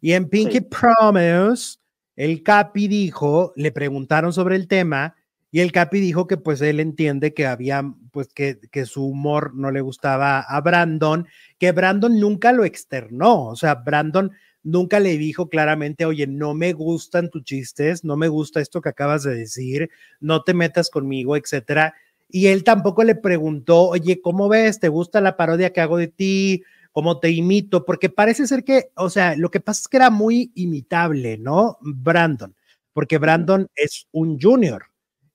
Y 0.00 0.12
en 0.12 0.28
Pinky 0.28 0.60
Promise, 0.60 1.78
el 2.14 2.42
Capi 2.42 2.88
dijo, 2.88 3.52
le 3.56 3.72
preguntaron 3.72 4.32
sobre 4.32 4.56
el 4.56 4.68
tema 4.68 5.16
Y 5.50 5.60
el 5.60 5.72
Capi 5.72 6.00
dijo 6.00 6.26
que 6.26 6.36
pues 6.36 6.60
él 6.60 6.78
entiende 6.80 7.32
que 7.32 7.46
había, 7.46 7.82
pues 8.12 8.28
que, 8.34 8.58
que 8.70 8.84
su 8.84 9.04
humor 9.06 9.54
no 9.54 9.70
le 9.70 9.80
gustaba 9.80 10.40
a 10.40 10.60
Brandon, 10.60 11.26
que 11.58 11.72
Brandon 11.72 12.20
nunca 12.20 12.52
lo 12.52 12.64
externó, 12.64 13.46
o 13.46 13.56
sea, 13.56 13.76
Brandon 13.76 14.30
nunca 14.62 15.00
le 15.00 15.16
dijo 15.16 15.48
claramente, 15.48 16.04
oye, 16.04 16.26
no 16.26 16.54
me 16.54 16.72
gustan 16.72 17.30
tus 17.30 17.44
chistes, 17.44 18.04
no 18.04 18.16
me 18.16 18.28
gusta 18.28 18.60
esto 18.60 18.80
que 18.80 18.90
acabas 18.90 19.22
de 19.22 19.34
decir, 19.34 19.90
no 20.20 20.42
te 20.42 20.54
metas 20.54 20.90
conmigo, 20.90 21.36
etcétera. 21.36 21.94
Y 22.28 22.48
él 22.48 22.64
tampoco 22.64 23.04
le 23.04 23.14
preguntó, 23.14 23.88
oye, 23.88 24.20
¿cómo 24.20 24.48
ves? 24.48 24.80
¿Te 24.80 24.88
gusta 24.88 25.20
la 25.20 25.36
parodia 25.36 25.72
que 25.72 25.80
hago 25.80 25.96
de 25.96 26.08
ti? 26.08 26.62
¿Cómo 26.92 27.20
te 27.20 27.30
imito? 27.30 27.84
Porque 27.84 28.10
parece 28.10 28.46
ser 28.46 28.64
que, 28.64 28.90
o 28.96 29.08
sea, 29.08 29.34
lo 29.36 29.50
que 29.50 29.60
pasa 29.60 29.80
es 29.80 29.88
que 29.88 29.96
era 29.96 30.10
muy 30.10 30.52
imitable, 30.54 31.38
¿no? 31.38 31.78
Brandon, 31.80 32.54
porque 32.92 33.18
Brandon 33.18 33.68
es 33.74 34.06
un 34.12 34.38
junior. 34.38 34.84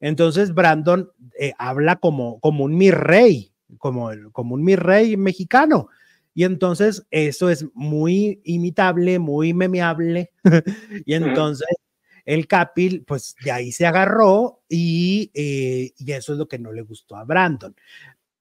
Entonces 0.03 0.53
Brandon 0.53 1.09
eh, 1.39 1.53
habla 1.57 1.95
como, 1.95 2.41
como 2.41 2.65
un 2.65 2.75
mi 2.75 2.91
rey, 2.91 3.53
como, 3.77 4.09
como 4.33 4.55
un 4.55 4.61
mi 4.61 4.75
rey 4.75 5.15
mexicano. 5.15 5.87
Y 6.33 6.43
entonces 6.43 7.07
eso 7.09 7.49
es 7.49 7.65
muy 7.73 8.41
imitable, 8.43 9.17
muy 9.17 9.53
memeable. 9.53 10.33
y 11.05 11.13
entonces 11.13 11.69
el 12.25 12.47
Capi, 12.47 12.99
pues 13.07 13.37
de 13.45 13.53
ahí 13.53 13.71
se 13.71 13.85
agarró 13.85 14.61
y, 14.67 15.31
eh, 15.33 15.93
y, 15.97 16.11
eso 16.11 16.33
es 16.33 16.37
lo 16.37 16.49
que 16.49 16.59
no 16.59 16.73
le 16.73 16.81
gustó 16.81 17.15
a 17.15 17.23
Brandon. 17.23 17.73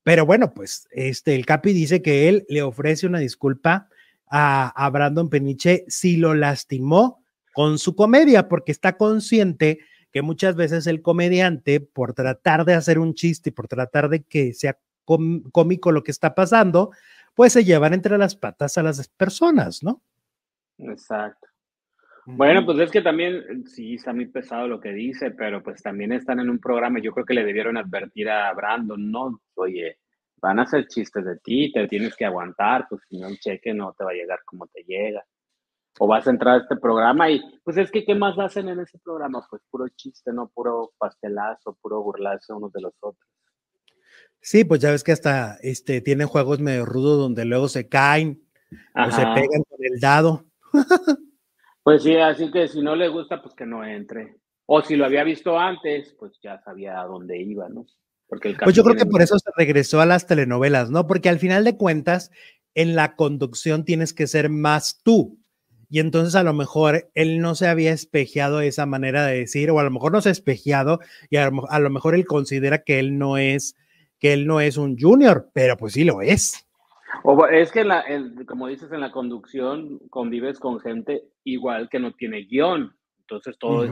Pero 0.02 0.26
bueno, 0.26 0.52
pues 0.52 0.88
este, 0.90 1.36
el 1.36 1.46
Capi 1.46 1.72
dice 1.72 2.02
que 2.02 2.28
él 2.28 2.44
le 2.48 2.62
ofrece 2.62 3.06
una 3.06 3.20
disculpa 3.20 3.88
a, 4.28 4.84
a 4.84 4.90
Brandon 4.90 5.30
Peniche 5.30 5.84
si 5.86 6.16
lo 6.16 6.34
lastimó 6.34 7.22
con 7.54 7.78
su 7.78 7.94
comedia, 7.94 8.48
porque 8.48 8.72
está 8.72 8.96
consciente 8.96 9.78
que 10.12 10.22
muchas 10.22 10.54
veces 10.56 10.86
el 10.86 11.02
comediante, 11.02 11.80
por 11.80 12.14
tratar 12.14 12.64
de 12.64 12.74
hacer 12.74 12.98
un 12.98 13.14
chiste 13.14 13.50
y 13.50 13.52
por 13.52 13.66
tratar 13.66 14.08
de 14.08 14.22
que 14.22 14.52
sea 14.52 14.78
cómico 15.04 15.90
lo 15.90 16.02
que 16.02 16.10
está 16.10 16.34
pasando, 16.34 16.90
pues 17.34 17.52
se 17.54 17.64
llevan 17.64 17.94
entre 17.94 18.18
las 18.18 18.36
patas 18.36 18.76
a 18.78 18.82
las 18.82 19.08
personas, 19.08 19.82
¿no? 19.82 20.02
Exacto. 20.78 21.48
Bueno, 22.24 22.64
pues 22.64 22.78
es 22.78 22.90
que 22.90 23.02
también 23.02 23.34
eh, 23.34 23.62
sí 23.66 23.94
está 23.94 24.12
muy 24.12 24.26
pesado 24.26 24.68
lo 24.68 24.80
que 24.80 24.92
dice, 24.92 25.32
pero 25.32 25.62
pues 25.62 25.82
también 25.82 26.12
están 26.12 26.38
en 26.38 26.50
un 26.50 26.60
programa. 26.60 27.00
Yo 27.00 27.12
creo 27.12 27.26
que 27.26 27.34
le 27.34 27.44
debieron 27.44 27.76
advertir 27.76 28.30
a 28.30 28.52
Brandon, 28.52 29.10
no, 29.10 29.40
oye, 29.54 29.98
van 30.40 30.60
a 30.60 30.62
hacer 30.62 30.86
chistes 30.86 31.24
de 31.24 31.38
ti, 31.38 31.72
te 31.72 31.88
tienes 31.88 32.14
que 32.14 32.24
aguantar, 32.24 32.86
pues 32.88 33.02
si 33.08 33.18
no 33.18 33.28
el 33.28 33.38
cheque 33.38 33.74
no 33.74 33.92
te 33.98 34.04
va 34.04 34.10
a 34.10 34.14
llegar 34.14 34.40
como 34.44 34.68
te 34.68 34.84
llega. 34.84 35.24
O 35.98 36.06
vas 36.06 36.26
a 36.26 36.30
entrar 36.30 36.54
a 36.54 36.62
este 36.62 36.76
programa 36.76 37.30
y 37.30 37.40
pues 37.64 37.76
es 37.76 37.90
que 37.90 38.04
¿qué 38.04 38.14
más 38.14 38.38
hacen 38.38 38.68
en 38.68 38.80
ese 38.80 38.98
programa? 38.98 39.46
Pues 39.48 39.62
puro 39.70 39.86
chiste, 39.88 40.32
no 40.32 40.48
puro 40.48 40.92
pastelazo, 40.98 41.76
puro 41.82 42.02
burlarse 42.02 42.52
unos 42.52 42.72
de 42.72 42.80
los 42.80 42.94
otros. 43.00 43.28
Sí, 44.40 44.64
pues 44.64 44.80
ya 44.80 44.90
ves 44.90 45.04
que 45.04 45.12
hasta 45.12 45.56
este, 45.62 46.00
tienen 46.00 46.26
juegos 46.26 46.58
medio 46.58 46.84
rudos 46.84 47.18
donde 47.18 47.44
luego 47.44 47.68
se 47.68 47.88
caen 47.88 48.42
o 48.94 49.10
se 49.10 49.22
pegan 49.22 49.62
con 49.68 49.78
el 49.80 50.00
dado. 50.00 50.46
pues 51.84 52.02
sí, 52.02 52.16
así 52.16 52.50
que 52.50 52.66
si 52.66 52.82
no 52.82 52.96
le 52.96 53.08
gusta, 53.08 53.40
pues 53.40 53.54
que 53.54 53.66
no 53.66 53.84
entre. 53.84 54.36
O 54.66 54.82
si 54.82 54.96
lo 54.96 55.04
había 55.04 55.22
visto 55.22 55.58
antes, 55.58 56.16
pues 56.18 56.32
ya 56.42 56.60
sabía 56.62 57.00
a 57.00 57.06
dónde 57.06 57.40
iba, 57.40 57.68
¿no? 57.68 57.86
Porque 58.26 58.48
el 58.48 58.56
pues 58.56 58.74
yo 58.74 58.82
creo 58.82 58.96
que 58.96 59.06
por 59.06 59.22
eso 59.22 59.38
se 59.38 59.50
regresó 59.56 60.00
a 60.00 60.06
las 60.06 60.26
telenovelas, 60.26 60.90
¿no? 60.90 61.06
Porque 61.06 61.28
al 61.28 61.38
final 61.38 61.64
de 61.64 61.76
cuentas, 61.76 62.30
en 62.74 62.96
la 62.96 63.14
conducción 63.14 63.84
tienes 63.84 64.12
que 64.12 64.26
ser 64.26 64.48
más 64.48 65.02
tú. 65.02 65.38
Y 65.92 66.00
entonces 66.00 66.34
a 66.36 66.42
lo 66.42 66.54
mejor 66.54 67.10
él 67.14 67.40
no 67.42 67.54
se 67.54 67.68
había 67.68 67.92
espejeado 67.92 68.62
esa 68.62 68.86
manera 68.86 69.26
de 69.26 69.40
decir, 69.40 69.70
o 69.70 69.78
a 69.78 69.84
lo 69.84 69.90
mejor 69.90 70.10
no 70.10 70.22
se 70.22 70.30
ha 70.30 70.32
espejeado, 70.32 71.00
y 71.28 71.36
a 71.36 71.50
lo 71.50 71.90
mejor 71.90 72.14
él 72.14 72.24
considera 72.24 72.78
que 72.78 72.98
él 72.98 73.18
no 73.18 73.36
es 73.36 73.76
que 74.18 74.32
él 74.32 74.46
no 74.46 74.62
es 74.62 74.78
un 74.78 74.98
junior, 74.98 75.50
pero 75.52 75.76
pues 75.76 75.92
sí 75.92 76.04
lo 76.04 76.22
es. 76.22 76.66
O 77.24 77.46
es 77.46 77.70
que, 77.70 77.84
la, 77.84 78.06
como 78.46 78.68
dices, 78.68 78.90
en 78.90 79.00
la 79.02 79.12
conducción 79.12 79.98
convives 80.08 80.58
con 80.58 80.80
gente 80.80 81.24
igual 81.44 81.90
que 81.90 82.00
no 82.00 82.14
tiene 82.14 82.46
guion. 82.46 82.96
Entonces 83.20 83.58
todo, 83.58 83.84
es, 83.84 83.90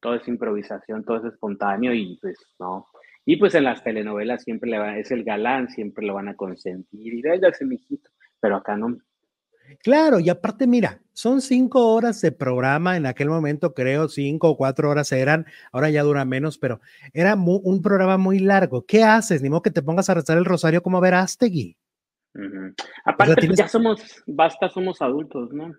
todo 0.00 0.16
es 0.16 0.26
improvisación, 0.26 1.04
todo 1.04 1.18
es 1.18 1.24
espontáneo 1.32 1.94
y 1.94 2.18
pues 2.20 2.36
no. 2.58 2.88
Y 3.24 3.36
pues 3.36 3.54
en 3.54 3.62
las 3.62 3.84
telenovelas 3.84 4.42
siempre 4.42 4.68
le 4.68 4.80
va, 4.80 4.98
es 4.98 5.12
el 5.12 5.22
galán, 5.22 5.68
siempre 5.68 6.04
lo 6.04 6.14
van 6.14 6.26
a 6.26 6.34
consentir 6.34 7.14
y 7.14 7.22
ese 7.24 7.64
mijito, 7.64 8.10
pero 8.40 8.56
acá 8.56 8.76
no. 8.76 8.98
Claro, 9.82 10.20
y 10.20 10.28
aparte, 10.28 10.66
mira, 10.66 11.00
son 11.12 11.40
cinco 11.40 11.92
horas 11.94 12.20
de 12.20 12.32
programa, 12.32 12.96
en 12.96 13.06
aquel 13.06 13.28
momento 13.28 13.74
creo 13.74 14.08
cinco 14.08 14.50
o 14.50 14.56
cuatro 14.56 14.90
horas 14.90 15.12
eran, 15.12 15.46
ahora 15.72 15.90
ya 15.90 16.02
dura 16.02 16.24
menos, 16.24 16.58
pero 16.58 16.80
era 17.12 17.34
un 17.34 17.82
programa 17.82 18.18
muy 18.18 18.38
largo. 18.38 18.84
¿Qué 18.86 19.02
haces? 19.02 19.42
Ni 19.42 19.50
modo 19.50 19.62
que 19.62 19.70
te 19.70 19.82
pongas 19.82 20.08
a 20.10 20.14
rezar 20.14 20.38
el 20.38 20.44
rosario 20.44 20.82
como 20.82 21.00
Verástegui. 21.00 21.76
Aparte, 23.04 23.48
ya 23.54 23.68
somos, 23.68 24.00
basta, 24.26 24.68
somos 24.68 25.02
adultos, 25.02 25.52
¿no? 25.52 25.74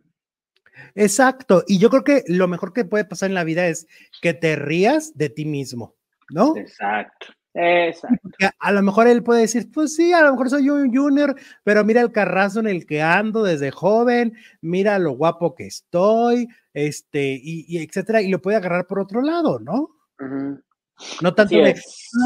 Exacto, 0.96 1.64
y 1.68 1.78
yo 1.78 1.90
creo 1.90 2.04
que 2.04 2.24
lo 2.28 2.48
mejor 2.48 2.74
que 2.74 2.86
puede 2.86 3.06
pasar 3.06 3.30
en 3.30 3.36
la 3.36 3.44
vida 3.44 3.68
es 3.68 3.88
que 4.22 4.34
te 4.34 4.56
rías 4.56 5.16
de 5.16 5.30
ti 5.30 5.46
mismo, 5.46 5.96
¿no? 6.30 6.58
Exacto. 6.58 7.28
Exacto. 7.54 8.30
A 8.60 8.72
lo 8.72 8.82
mejor 8.82 9.08
él 9.08 9.22
puede 9.24 9.42
decir, 9.42 9.70
pues 9.72 9.96
sí, 9.96 10.12
a 10.12 10.22
lo 10.22 10.32
mejor 10.32 10.50
soy 10.50 10.70
un 10.70 10.94
junior, 10.94 11.36
pero 11.64 11.84
mira 11.86 12.02
el 12.02 12.12
carrazo 12.12 12.60
en 12.60 12.68
el 12.68 12.86
que 12.86 13.02
ando 13.02 13.44
desde 13.44 13.70
joven, 13.70 14.34
mira 14.62 14.98
lo 14.98 15.12
guapo 15.12 15.54
que 15.54 15.68
estoy, 15.68 16.48
este, 16.74 17.40
y, 17.42 17.78
etcétera, 17.78 18.22
y 18.22 18.30
lo 18.30 18.42
puede 18.42 18.58
agarrar 18.58 18.88
por 18.88 19.00
otro 19.00 19.22
lado, 19.22 19.60
¿no? 19.60 19.92
No 21.22 21.34
tanto 21.34 21.56
de, 21.56 21.76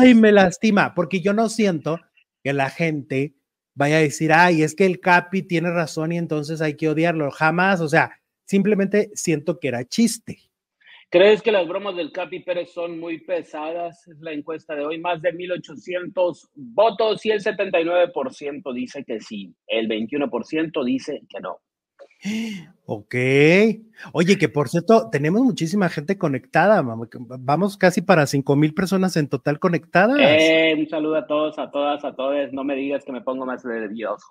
ay, 0.02 0.14
me 0.14 0.32
lastima, 0.32 0.94
porque 0.94 1.20
yo 1.20 1.34
no 1.34 1.50
siento 1.50 2.00
que 2.44 2.54
la 2.54 2.70
gente 2.70 3.36
vaya 3.76 3.98
a 3.98 4.02
decir, 4.02 4.32
ay, 4.34 4.64
es 4.64 4.76
que 4.76 4.86
el 4.86 5.00
Capi 5.00 5.44
tiene 5.44 5.72
razón 5.72 6.12
y 6.12 6.18
entonces 6.18 6.62
hay 6.62 6.76
que 6.76 6.90
odiarlo. 6.90 7.30
Jamás, 7.32 7.82
o 7.82 7.88
sea, 7.88 8.12
simplemente 8.46 9.12
siento 9.14 9.60
que 9.60 9.68
era 9.68 9.86
chiste. 9.86 10.40
¿Crees 11.10 11.42
que 11.42 11.54
las 11.54 11.66
bromas 11.66 11.96
del 11.96 12.12
Capi 12.12 12.42
Pérez 12.42 12.74
son 12.74 13.00
muy 13.00 13.20
pesadas? 13.20 14.06
Es 14.08 14.20
la 14.20 14.34
encuesta 14.34 14.76
de 14.76 14.86
hoy, 14.86 15.00
más 15.00 15.22
de 15.22 15.34
1.800 15.34 16.50
votos 16.56 17.26
y 17.26 17.32
el 17.32 17.42
79% 17.42 18.74
dice 18.74 19.06
que 19.06 19.22
sí, 19.22 19.54
el 19.68 19.88
21% 19.88 20.84
dice 20.84 21.22
que 21.30 21.40
no. 21.40 21.62
Ok. 22.86 23.16
Oye, 24.12 24.38
que 24.38 24.50
por 24.50 24.70
cierto, 24.70 25.10
tenemos 25.10 25.42
muchísima 25.42 25.88
gente 25.88 26.18
conectada. 26.18 26.84
Vamos 27.40 27.78
casi 27.78 28.02
para 28.02 28.26
5 28.26 28.56
mil 28.56 28.74
personas 28.74 29.16
en 29.18 29.30
total 29.30 29.60
conectadas. 29.60 30.18
Eh, 30.20 30.76
un 30.78 30.90
saludo 30.90 31.16
a 31.16 31.28
todos, 31.28 31.60
a 31.60 31.70
todas, 31.70 32.04
a 32.04 32.16
todos. 32.16 32.52
No 32.54 32.64
me 32.64 32.76
digas 32.76 33.06
que 33.06 33.12
me 33.12 33.22
pongo 33.22 33.46
más 33.46 33.64
nervioso. 33.64 34.26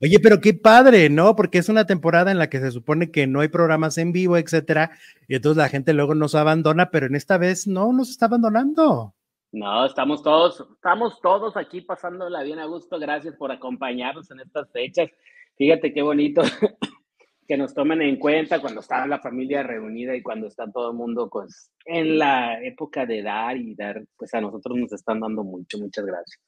Oye, 0.00 0.18
pero 0.22 0.40
qué 0.40 0.54
padre, 0.54 1.10
¿no? 1.10 1.34
Porque 1.34 1.58
es 1.58 1.68
una 1.68 1.84
temporada 1.84 2.30
en 2.30 2.38
la 2.38 2.48
que 2.48 2.60
se 2.60 2.70
supone 2.70 3.10
que 3.10 3.26
no 3.26 3.40
hay 3.40 3.48
programas 3.48 3.98
en 3.98 4.12
vivo, 4.12 4.36
etcétera, 4.36 4.92
y 5.26 5.34
entonces 5.34 5.56
la 5.56 5.68
gente 5.68 5.92
luego 5.92 6.14
nos 6.14 6.36
abandona, 6.36 6.90
pero 6.90 7.06
en 7.06 7.16
esta 7.16 7.36
vez 7.36 7.66
no 7.66 7.92
nos 7.92 8.10
está 8.10 8.26
abandonando. 8.26 9.14
No, 9.50 9.86
estamos 9.86 10.22
todos, 10.22 10.64
estamos 10.74 11.20
todos 11.20 11.56
aquí 11.56 11.80
pasándola 11.80 12.42
bien 12.42 12.58
a 12.58 12.66
gusto. 12.66 12.98
Gracias 12.98 13.34
por 13.34 13.50
acompañarnos 13.50 14.30
en 14.30 14.40
estas 14.40 14.70
fechas. 14.70 15.08
Fíjate 15.56 15.92
qué 15.92 16.02
bonito 16.02 16.42
que 17.48 17.56
nos 17.56 17.74
tomen 17.74 18.02
en 18.02 18.18
cuenta 18.18 18.60
cuando 18.60 18.80
está 18.80 19.06
la 19.06 19.20
familia 19.20 19.62
reunida 19.62 20.14
y 20.14 20.22
cuando 20.22 20.46
está 20.46 20.70
todo 20.70 20.90
el 20.90 20.96
mundo 20.96 21.28
pues 21.30 21.72
en 21.86 22.18
la 22.18 22.62
época 22.62 23.06
de 23.06 23.22
dar 23.22 23.56
y 23.56 23.74
dar, 23.74 24.04
pues 24.16 24.32
a 24.34 24.40
nosotros 24.40 24.76
nos 24.76 24.92
están 24.92 25.20
dando 25.20 25.42
mucho. 25.42 25.78
Muchas 25.78 26.04
gracias. 26.04 26.40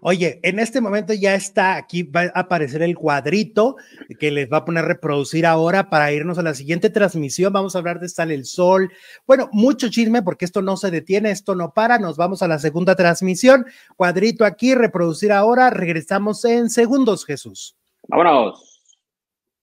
Oye, 0.00 0.40
en 0.42 0.58
este 0.58 0.80
momento 0.80 1.12
ya 1.12 1.34
está 1.34 1.76
aquí, 1.76 2.02
va 2.02 2.30
a 2.34 2.40
aparecer 2.40 2.82
el 2.82 2.96
cuadrito 2.96 3.76
que 4.18 4.30
les 4.30 4.50
va 4.50 4.58
a 4.58 4.64
poner 4.64 4.84
reproducir 4.84 5.46
ahora 5.46 5.90
para 5.90 6.12
irnos 6.12 6.38
a 6.38 6.42
la 6.42 6.54
siguiente 6.54 6.90
transmisión. 6.90 7.52
Vamos 7.52 7.74
a 7.74 7.78
hablar 7.78 8.00
de 8.00 8.08
Sale 8.08 8.34
el 8.34 8.44
Sol. 8.44 8.92
Bueno, 9.26 9.48
mucho 9.52 9.88
chisme 9.88 10.22
porque 10.22 10.44
esto 10.44 10.62
no 10.62 10.76
se 10.76 10.90
detiene, 10.90 11.30
esto 11.30 11.54
no 11.54 11.72
para. 11.72 11.98
Nos 11.98 12.16
vamos 12.16 12.42
a 12.42 12.48
la 12.48 12.58
segunda 12.58 12.94
transmisión. 12.94 13.66
Cuadrito 13.96 14.44
aquí, 14.44 14.74
reproducir 14.74 15.32
ahora. 15.32 15.70
Regresamos 15.70 16.44
en 16.44 16.70
segundos, 16.70 17.24
Jesús. 17.24 17.76
Vámonos. 18.08 18.75